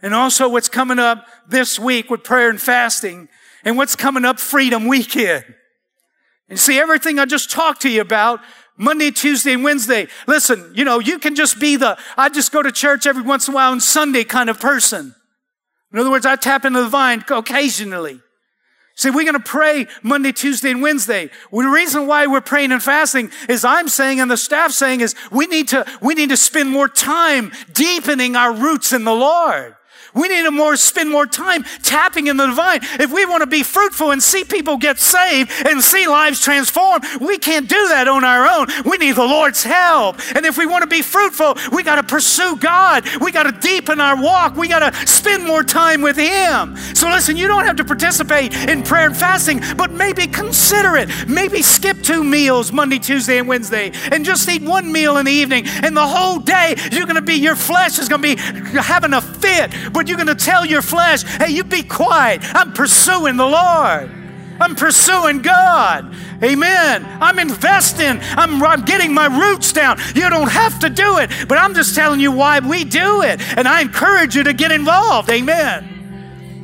And 0.00 0.14
also 0.14 0.48
what's 0.48 0.68
coming 0.68 0.98
up 0.98 1.26
this 1.48 1.78
week 1.78 2.08
with 2.08 2.24
prayer 2.24 2.48
and 2.48 2.60
fasting 2.60 3.28
and 3.64 3.76
what's 3.76 3.96
coming 3.96 4.24
up 4.24 4.38
freedom 4.38 4.86
weekend. 4.86 5.44
And 6.48 6.58
see 6.58 6.78
everything 6.78 7.18
I 7.18 7.26
just 7.26 7.50
talked 7.50 7.82
to 7.82 7.90
you 7.90 8.00
about 8.00 8.40
Monday, 8.78 9.10
Tuesday, 9.10 9.52
and 9.52 9.64
Wednesday. 9.64 10.06
Listen, 10.26 10.72
you 10.74 10.84
know, 10.84 11.00
you 11.00 11.18
can 11.18 11.34
just 11.34 11.60
be 11.60 11.76
the, 11.76 11.98
I 12.16 12.30
just 12.30 12.52
go 12.52 12.62
to 12.62 12.72
church 12.72 13.06
every 13.06 13.22
once 13.22 13.48
in 13.48 13.52
a 13.52 13.56
while 13.56 13.72
on 13.72 13.80
Sunday 13.80 14.24
kind 14.24 14.48
of 14.48 14.58
person. 14.58 15.14
In 15.92 15.98
other 15.98 16.10
words, 16.10 16.26
I 16.26 16.36
tap 16.36 16.64
into 16.64 16.82
the 16.82 16.88
vine 16.88 17.24
occasionally. 17.30 18.20
See, 18.94 19.10
we're 19.10 19.22
going 19.22 19.34
to 19.34 19.40
pray 19.40 19.86
Monday, 20.02 20.32
Tuesday, 20.32 20.72
and 20.72 20.82
Wednesday. 20.82 21.30
Well, 21.52 21.64
the 21.64 21.72
reason 21.72 22.08
why 22.08 22.26
we're 22.26 22.40
praying 22.40 22.72
and 22.72 22.82
fasting 22.82 23.30
is 23.48 23.64
I'm 23.64 23.88
saying 23.88 24.18
and 24.18 24.28
the 24.28 24.36
staff 24.36 24.72
saying 24.72 25.02
is 25.02 25.14
we 25.30 25.46
need 25.46 25.68
to, 25.68 25.86
we 26.02 26.14
need 26.14 26.30
to 26.30 26.36
spend 26.36 26.70
more 26.70 26.88
time 26.88 27.52
deepening 27.72 28.34
our 28.34 28.52
roots 28.52 28.92
in 28.92 29.04
the 29.04 29.14
Lord. 29.14 29.76
We 30.14 30.28
need 30.28 30.44
to 30.44 30.50
more 30.50 30.76
spend 30.76 31.10
more 31.10 31.26
time 31.26 31.64
tapping 31.82 32.26
in 32.26 32.36
the 32.36 32.46
divine. 32.46 32.80
If 32.98 33.12
we 33.12 33.26
want 33.26 33.42
to 33.42 33.46
be 33.46 33.62
fruitful 33.62 34.10
and 34.10 34.22
see 34.22 34.44
people 34.44 34.76
get 34.76 34.98
saved 34.98 35.50
and 35.66 35.82
see 35.82 36.06
lives 36.06 36.40
transformed, 36.40 37.04
we 37.20 37.38
can't 37.38 37.68
do 37.68 37.88
that 37.88 38.08
on 38.08 38.24
our 38.24 38.46
own. 38.46 38.66
We 38.84 38.96
need 38.98 39.16
the 39.16 39.24
Lord's 39.24 39.62
help. 39.62 40.16
And 40.34 40.46
if 40.46 40.56
we 40.56 40.66
want 40.66 40.82
to 40.82 40.88
be 40.88 41.02
fruitful, 41.02 41.56
we 41.72 41.82
got 41.82 41.96
to 41.96 42.02
pursue 42.02 42.56
God. 42.56 43.04
We 43.20 43.32
got 43.32 43.44
to 43.44 43.52
deepen 43.52 44.00
our 44.00 44.20
walk. 44.20 44.56
We 44.56 44.68
got 44.68 44.92
to 44.92 45.06
spend 45.06 45.44
more 45.44 45.62
time 45.62 46.00
with 46.02 46.16
Him. 46.16 46.76
So 46.94 47.08
listen, 47.08 47.36
you 47.36 47.46
don't 47.46 47.64
have 47.64 47.76
to 47.76 47.84
participate 47.84 48.54
in 48.68 48.82
prayer 48.82 49.06
and 49.06 49.16
fasting, 49.16 49.60
but 49.76 49.90
maybe 49.90 50.26
consider 50.26 50.96
it. 50.96 51.08
Maybe 51.28 51.62
skip 51.62 52.02
two 52.02 52.24
meals 52.24 52.72
Monday, 52.72 52.98
Tuesday, 52.98 53.38
and 53.38 53.48
Wednesday, 53.48 53.92
and 54.10 54.24
just 54.24 54.48
eat 54.48 54.62
one 54.62 54.90
meal 54.90 55.18
in 55.18 55.26
the 55.26 55.32
evening. 55.32 55.64
And 55.66 55.96
the 55.96 56.06
whole 56.06 56.38
day, 56.38 56.74
you're 56.92 57.06
going 57.06 57.16
to 57.16 57.22
be, 57.22 57.34
your 57.34 57.56
flesh 57.56 57.98
is 57.98 58.08
going 58.08 58.22
to 58.22 58.36
be 58.36 58.40
having 58.80 59.12
a 59.12 59.20
fit 59.20 59.72
but 59.98 60.06
you're 60.06 60.16
going 60.16 60.28
to 60.28 60.44
tell 60.44 60.64
your 60.64 60.80
flesh, 60.80 61.24
hey, 61.24 61.50
you 61.50 61.64
be 61.64 61.82
quiet. 61.82 62.40
I'm 62.54 62.72
pursuing 62.72 63.36
the 63.36 63.44
Lord. 63.44 64.08
I'm 64.60 64.76
pursuing 64.76 65.42
God. 65.42 66.14
Amen. 66.40 67.04
I'm 67.20 67.40
investing. 67.40 68.20
I'm, 68.20 68.62
I'm 68.62 68.84
getting 68.84 69.12
my 69.12 69.26
roots 69.26 69.72
down. 69.72 69.98
You 70.14 70.30
don't 70.30 70.50
have 70.50 70.78
to 70.80 70.88
do 70.88 71.18
it, 71.18 71.30
but 71.48 71.58
I'm 71.58 71.74
just 71.74 71.96
telling 71.96 72.20
you 72.20 72.30
why 72.30 72.60
we 72.60 72.84
do 72.84 73.22
it. 73.22 73.40
And 73.58 73.66
I 73.66 73.80
encourage 73.80 74.36
you 74.36 74.44
to 74.44 74.52
get 74.52 74.70
involved. 74.70 75.30
Amen. 75.30 75.97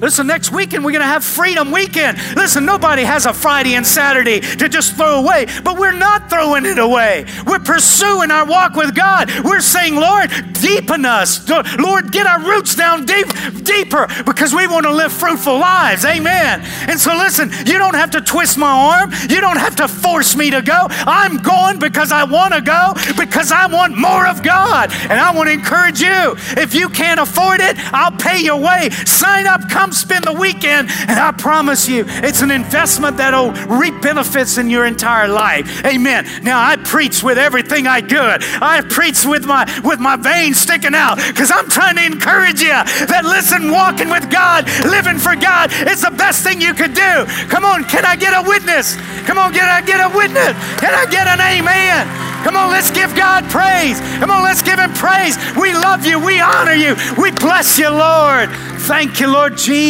Listen, 0.04 0.26
next 0.26 0.52
weekend 0.52 0.84
we're 0.84 0.92
going 0.92 1.00
to 1.00 1.06
have 1.06 1.24
Freedom 1.24 1.72
Weekend. 1.72 2.18
Listen, 2.36 2.66
nobody 2.66 3.04
has 3.04 3.24
a 3.24 3.32
Friday 3.32 3.74
and 3.74 3.86
Saturday 3.86 4.40
to 4.40 4.68
just 4.68 4.96
throw 4.96 5.18
away, 5.18 5.46
but 5.64 5.78
we're 5.78 5.96
not 5.96 6.28
throwing 6.28 6.66
it 6.66 6.78
away. 6.78 7.24
We're 7.46 7.58
pursuing 7.58 8.30
our 8.30 8.44
walk 8.44 8.74
with 8.74 8.94
God. 8.94 9.30
We're 9.42 9.62
saying, 9.62 9.94
Lord, 9.94 10.30
deepen 10.60 11.06
us. 11.06 11.48
Lord, 11.78 12.12
get 12.12 12.26
our 12.26 12.38
roots 12.38 12.74
down 12.74 13.06
deep, 13.06 13.28
deeper 13.64 14.06
because 14.26 14.54
we 14.54 14.66
want 14.66 14.84
to 14.84 14.92
live 14.92 15.10
fruitful 15.10 15.58
lives. 15.58 16.04
Amen. 16.04 16.60
And 16.86 17.00
so, 17.00 17.16
listen, 17.16 17.50
you 17.64 17.78
don't 17.78 17.94
have 17.94 18.10
to 18.10 18.20
twist 18.20 18.58
my 18.58 19.00
arm. 19.00 19.10
You 19.30 19.40
don't 19.40 19.56
have 19.56 19.74
to 19.76 19.88
force 19.88 20.36
me 20.36 20.50
to 20.50 20.60
go. 20.60 20.86
I'm 20.90 21.38
going 21.38 21.78
because 21.78 22.12
I 22.12 22.24
want 22.24 22.52
to 22.52 22.60
go, 22.60 22.92
because 23.16 23.52
I 23.52 23.68
want 23.68 23.96
more 23.96 24.26
of 24.26 24.42
God. 24.42 24.92
And 25.08 25.18
I 25.18 25.34
want 25.34 25.48
to 25.48 25.54
encourage 25.54 26.02
you 26.02 26.36
if 26.60 26.74
you 26.74 26.90
can't 26.90 27.20
afford 27.20 27.60
it, 27.60 27.78
I'll 27.94 28.12
pay 28.18 28.42
your 28.42 28.58
way. 28.58 28.90
Sign 29.06 29.46
up, 29.46 29.70
come 29.70 29.92
spend 29.94 30.24
the 30.24 30.32
weekend, 30.32 30.90
and 30.90 31.18
I 31.18 31.32
promise 31.32 31.88
you, 31.88 32.04
it's 32.06 32.42
an 32.42 32.50
investment 32.50 33.16
that'll 33.16 33.52
reap 33.66 34.00
benefits 34.02 34.58
in 34.58 34.70
your 34.70 34.86
entire 34.86 35.28
life. 35.28 35.84
Amen. 35.84 36.26
Now 36.42 36.62
I 36.62 36.76
preach 36.76 37.22
with 37.22 37.38
everything 37.38 37.86
I 37.86 38.00
could. 38.00 38.42
I 38.62 38.82
preach 38.88 39.24
with 39.24 39.46
my 39.46 39.64
with 39.84 40.00
my 40.00 40.16
veins 40.16 40.60
sticking 40.60 40.94
out 40.94 41.16
because 41.16 41.50
I'm 41.50 41.68
trying 41.68 41.96
to 41.96 42.04
encourage 42.04 42.60
you 42.60 42.76
that 43.08 43.22
listen, 43.24 43.70
walking 43.70 44.10
with 44.10 44.30
God, 44.30 44.66
living 44.84 45.18
for 45.18 45.36
God 45.36 45.72
is 45.88 46.02
the 46.02 46.10
best 46.10 46.42
thing 46.42 46.60
you 46.60 46.74
could 46.74 46.94
do. 46.94 47.24
Come 47.48 47.64
on, 47.64 47.84
can 47.84 48.04
I 48.04 48.16
get 48.16 48.32
a 48.32 48.46
witness? 48.46 48.96
Come 49.26 49.38
on, 49.38 49.52
can 49.52 49.68
I 49.68 49.80
get 49.84 50.00
a 50.00 50.10
witness? 50.14 50.52
Can 50.80 50.94
I 50.94 51.06
get 51.06 51.26
an 51.26 51.40
amen? 51.40 52.34
Come 52.44 52.56
on, 52.56 52.70
let's 52.70 52.90
give 52.90 53.14
God 53.16 53.44
praise. 53.50 53.98
Come 54.20 54.30
on, 54.30 54.42
let's 54.42 54.60
give 54.60 54.78
Him 54.78 54.92
praise. 54.92 55.38
We 55.56 55.72
love 55.72 56.04
you. 56.04 56.20
We 56.20 56.40
honor 56.40 56.74
you. 56.74 56.94
We 57.16 57.30
bless 57.30 57.78
you, 57.78 57.88
Lord. 57.88 58.50
Thank 58.84 59.18
you, 59.18 59.28
Lord 59.28 59.56
Jesus. 59.56 59.83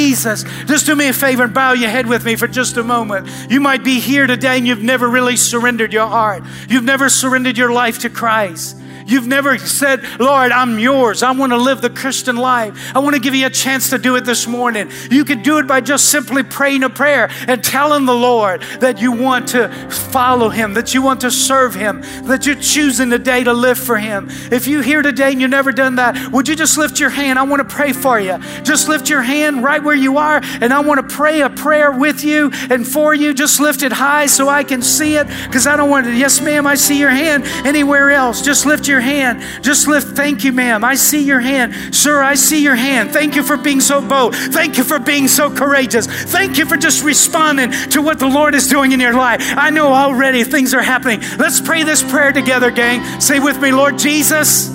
Just 0.66 0.86
do 0.86 0.96
me 0.96 1.08
a 1.08 1.12
favor 1.12 1.44
and 1.44 1.54
bow 1.54 1.72
your 1.72 1.90
head 1.90 2.06
with 2.06 2.24
me 2.24 2.36
for 2.36 2.48
just 2.48 2.76
a 2.76 2.82
moment. 2.82 3.28
You 3.50 3.60
might 3.60 3.84
be 3.84 4.00
here 4.00 4.26
today 4.26 4.58
and 4.58 4.66
you've 4.66 4.82
never 4.82 5.08
really 5.08 5.36
surrendered 5.36 5.92
your 5.92 6.06
heart, 6.06 6.42
you've 6.68 6.84
never 6.84 7.08
surrendered 7.08 7.56
your 7.56 7.72
life 7.72 8.00
to 8.00 8.10
Christ. 8.10 8.76
You've 9.06 9.26
never 9.26 9.58
said, 9.58 10.02
Lord, 10.20 10.52
I'm 10.52 10.78
yours. 10.78 11.22
I 11.22 11.32
want 11.32 11.52
to 11.52 11.58
live 11.58 11.80
the 11.80 11.90
Christian 11.90 12.36
life. 12.36 12.94
I 12.94 13.00
want 13.00 13.14
to 13.14 13.20
give 13.20 13.34
you 13.34 13.46
a 13.46 13.50
chance 13.50 13.90
to 13.90 13.98
do 13.98 14.16
it 14.16 14.24
this 14.24 14.46
morning. 14.46 14.90
You 15.10 15.24
could 15.24 15.42
do 15.42 15.58
it 15.58 15.66
by 15.66 15.80
just 15.80 16.10
simply 16.10 16.42
praying 16.42 16.82
a 16.82 16.90
prayer 16.90 17.30
and 17.46 17.62
telling 17.62 18.06
the 18.06 18.14
Lord 18.14 18.62
that 18.80 19.00
you 19.00 19.12
want 19.12 19.48
to 19.48 19.68
follow 19.90 20.48
Him, 20.48 20.74
that 20.74 20.94
you 20.94 21.02
want 21.02 21.20
to 21.22 21.30
serve 21.30 21.74
Him, 21.74 22.02
that 22.24 22.46
you're 22.46 22.54
choosing 22.54 23.10
today 23.10 23.44
to 23.44 23.52
live 23.52 23.78
for 23.78 23.96
Him. 23.96 24.28
If 24.50 24.66
you're 24.66 24.82
here 24.82 25.02
today 25.02 25.32
and 25.32 25.40
you've 25.40 25.50
never 25.50 25.72
done 25.72 25.96
that, 25.96 26.32
would 26.32 26.48
you 26.48 26.56
just 26.56 26.78
lift 26.78 27.00
your 27.00 27.10
hand? 27.10 27.38
I 27.38 27.42
want 27.42 27.68
to 27.68 27.74
pray 27.74 27.92
for 27.92 28.18
you. 28.18 28.38
Just 28.62 28.88
lift 28.88 29.08
your 29.08 29.22
hand 29.22 29.62
right 29.62 29.82
where 29.82 29.94
you 29.94 30.18
are, 30.18 30.40
and 30.60 30.72
I 30.72 30.80
want 30.80 31.08
to 31.08 31.14
pray 31.14 31.42
a 31.42 31.50
prayer 31.50 31.92
with 31.92 32.24
you 32.24 32.50
and 32.70 32.86
for 32.86 33.14
you. 33.14 33.34
Just 33.34 33.60
lift 33.60 33.82
it 33.82 33.92
high 33.92 34.26
so 34.26 34.48
I 34.48 34.64
can 34.64 34.82
see 34.82 35.16
it 35.16 35.26
because 35.46 35.66
I 35.66 35.76
don't 35.76 35.90
want 35.90 36.06
to. 36.06 36.14
Yes, 36.14 36.40
ma'am, 36.40 36.66
I 36.66 36.74
see 36.74 36.98
your 36.98 37.10
hand 37.10 37.44
anywhere 37.66 38.10
else. 38.10 38.42
Just 38.42 38.66
lift 38.66 38.88
your 38.88 38.93
your 38.94 39.00
hand. 39.00 39.42
Just 39.64 39.88
lift, 39.88 40.16
thank 40.16 40.44
you, 40.44 40.52
ma'am. 40.52 40.84
I 40.84 40.94
see 40.94 41.24
your 41.24 41.40
hand. 41.40 41.92
Sir, 41.92 42.22
I 42.22 42.36
see 42.36 42.62
your 42.62 42.76
hand. 42.76 43.10
Thank 43.10 43.34
you 43.34 43.42
for 43.42 43.56
being 43.56 43.80
so 43.80 44.00
bold. 44.00 44.36
Thank 44.36 44.78
you 44.78 44.84
for 44.84 45.00
being 45.00 45.26
so 45.26 45.50
courageous. 45.50 46.06
Thank 46.06 46.58
you 46.58 46.64
for 46.64 46.76
just 46.76 47.02
responding 47.02 47.72
to 47.90 48.00
what 48.00 48.20
the 48.20 48.28
Lord 48.28 48.54
is 48.54 48.68
doing 48.68 48.92
in 48.92 49.00
your 49.00 49.14
life. 49.14 49.40
I 49.56 49.70
know 49.70 49.92
already 49.92 50.44
things 50.44 50.72
are 50.74 50.82
happening. 50.82 51.20
Let's 51.38 51.60
pray 51.60 51.82
this 51.82 52.04
prayer 52.04 52.30
together, 52.30 52.70
gang. 52.70 53.20
Say 53.20 53.40
with 53.40 53.60
me, 53.60 53.72
Lord 53.72 53.98
Jesus, 53.98 54.68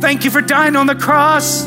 thank 0.00 0.24
you 0.24 0.30
for 0.30 0.40
dying 0.40 0.74
on 0.74 0.86
the 0.86 0.94
cross. 0.94 1.64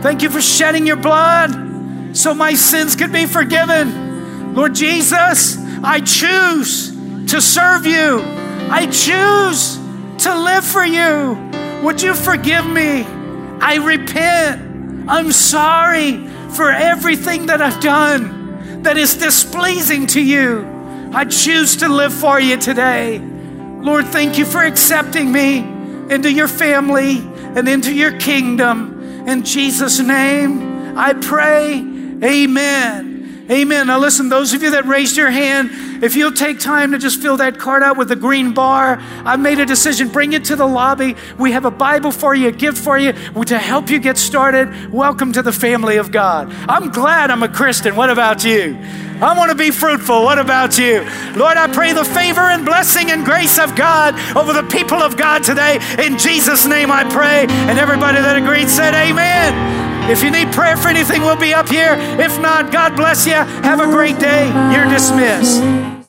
Thank 0.00 0.22
you 0.22 0.30
for 0.30 0.40
shedding 0.40 0.86
your 0.86 0.96
blood 0.96 2.16
so 2.16 2.32
my 2.32 2.54
sins 2.54 2.96
could 2.96 3.12
be 3.12 3.26
forgiven. 3.26 4.54
Lord 4.54 4.74
Jesus, 4.74 5.58
I 5.84 6.00
choose 6.00 6.90
to 7.30 7.42
serve 7.42 7.84
you. 7.84 8.22
I 8.70 8.86
choose 8.86 9.81
to 10.22 10.34
live 10.38 10.64
for 10.64 10.84
you. 10.84 11.36
Would 11.82 12.00
you 12.00 12.14
forgive 12.14 12.66
me? 12.66 13.02
I 13.60 13.76
repent. 13.82 15.08
I'm 15.08 15.32
sorry 15.32 16.28
for 16.50 16.70
everything 16.70 17.46
that 17.46 17.60
I've 17.60 17.80
done 17.80 18.82
that 18.82 18.96
is 18.96 19.16
displeasing 19.16 20.06
to 20.08 20.20
you. 20.20 20.68
I 21.12 21.24
choose 21.24 21.76
to 21.76 21.88
live 21.88 22.12
for 22.12 22.40
you 22.40 22.56
today. 22.56 23.18
Lord, 23.18 24.06
thank 24.06 24.38
you 24.38 24.44
for 24.44 24.62
accepting 24.62 25.32
me 25.32 25.58
into 25.58 26.32
your 26.32 26.48
family 26.48 27.18
and 27.56 27.68
into 27.68 27.92
your 27.92 28.16
kingdom. 28.18 29.28
In 29.28 29.44
Jesus' 29.44 29.98
name, 29.98 30.96
I 30.96 31.14
pray. 31.14 31.78
Amen. 32.22 33.11
Amen. 33.50 33.88
Now, 33.88 33.98
listen, 33.98 34.28
those 34.28 34.52
of 34.52 34.62
you 34.62 34.70
that 34.70 34.86
raised 34.86 35.16
your 35.16 35.30
hand, 35.30 36.04
if 36.04 36.14
you'll 36.14 36.32
take 36.32 36.60
time 36.60 36.92
to 36.92 36.98
just 36.98 37.20
fill 37.20 37.36
that 37.38 37.58
card 37.58 37.82
out 37.82 37.96
with 37.96 38.08
the 38.08 38.16
green 38.16 38.54
bar, 38.54 38.98
I've 39.24 39.40
made 39.40 39.58
a 39.58 39.66
decision. 39.66 40.08
Bring 40.08 40.32
it 40.32 40.44
to 40.46 40.56
the 40.56 40.66
lobby. 40.66 41.16
We 41.38 41.52
have 41.52 41.64
a 41.64 41.70
Bible 41.70 42.12
for 42.12 42.34
you, 42.34 42.48
a 42.48 42.52
gift 42.52 42.78
for 42.78 42.96
you 42.96 43.12
to 43.12 43.58
help 43.58 43.90
you 43.90 43.98
get 43.98 44.16
started. 44.16 44.92
Welcome 44.92 45.32
to 45.32 45.42
the 45.42 45.52
family 45.52 45.96
of 45.96 46.12
God. 46.12 46.52
I'm 46.68 46.90
glad 46.90 47.30
I'm 47.30 47.42
a 47.42 47.48
Christian. 47.48 47.96
What 47.96 48.10
about 48.10 48.44
you? 48.44 48.78
I 49.20 49.36
want 49.36 49.50
to 49.50 49.56
be 49.56 49.70
fruitful. 49.70 50.22
What 50.22 50.38
about 50.38 50.78
you? 50.78 51.00
Lord, 51.36 51.56
I 51.56 51.68
pray 51.72 51.92
the 51.92 52.04
favor 52.04 52.40
and 52.40 52.64
blessing 52.64 53.10
and 53.10 53.24
grace 53.24 53.58
of 53.58 53.74
God 53.74 54.14
over 54.36 54.52
the 54.52 54.64
people 54.64 54.98
of 54.98 55.16
God 55.16 55.42
today. 55.42 55.78
In 55.98 56.16
Jesus' 56.16 56.66
name 56.66 56.90
I 56.90 57.04
pray. 57.04 57.46
And 57.48 57.78
everybody 57.78 58.18
that 58.18 58.36
agreed 58.36 58.68
said, 58.68 58.94
Amen. 58.94 59.81
If 60.10 60.22
you 60.22 60.30
need 60.30 60.52
prayer 60.52 60.76
for 60.76 60.88
anything, 60.88 61.22
we'll 61.22 61.36
be 61.36 61.54
up 61.54 61.68
here. 61.68 61.96
If 62.18 62.38
not, 62.40 62.72
God 62.72 62.96
bless 62.96 63.26
you. 63.26 63.32
Have 63.32 63.80
a 63.80 63.86
great 63.86 64.18
day. 64.18 64.48
You're 64.72 64.88
dismissed. 64.88 66.01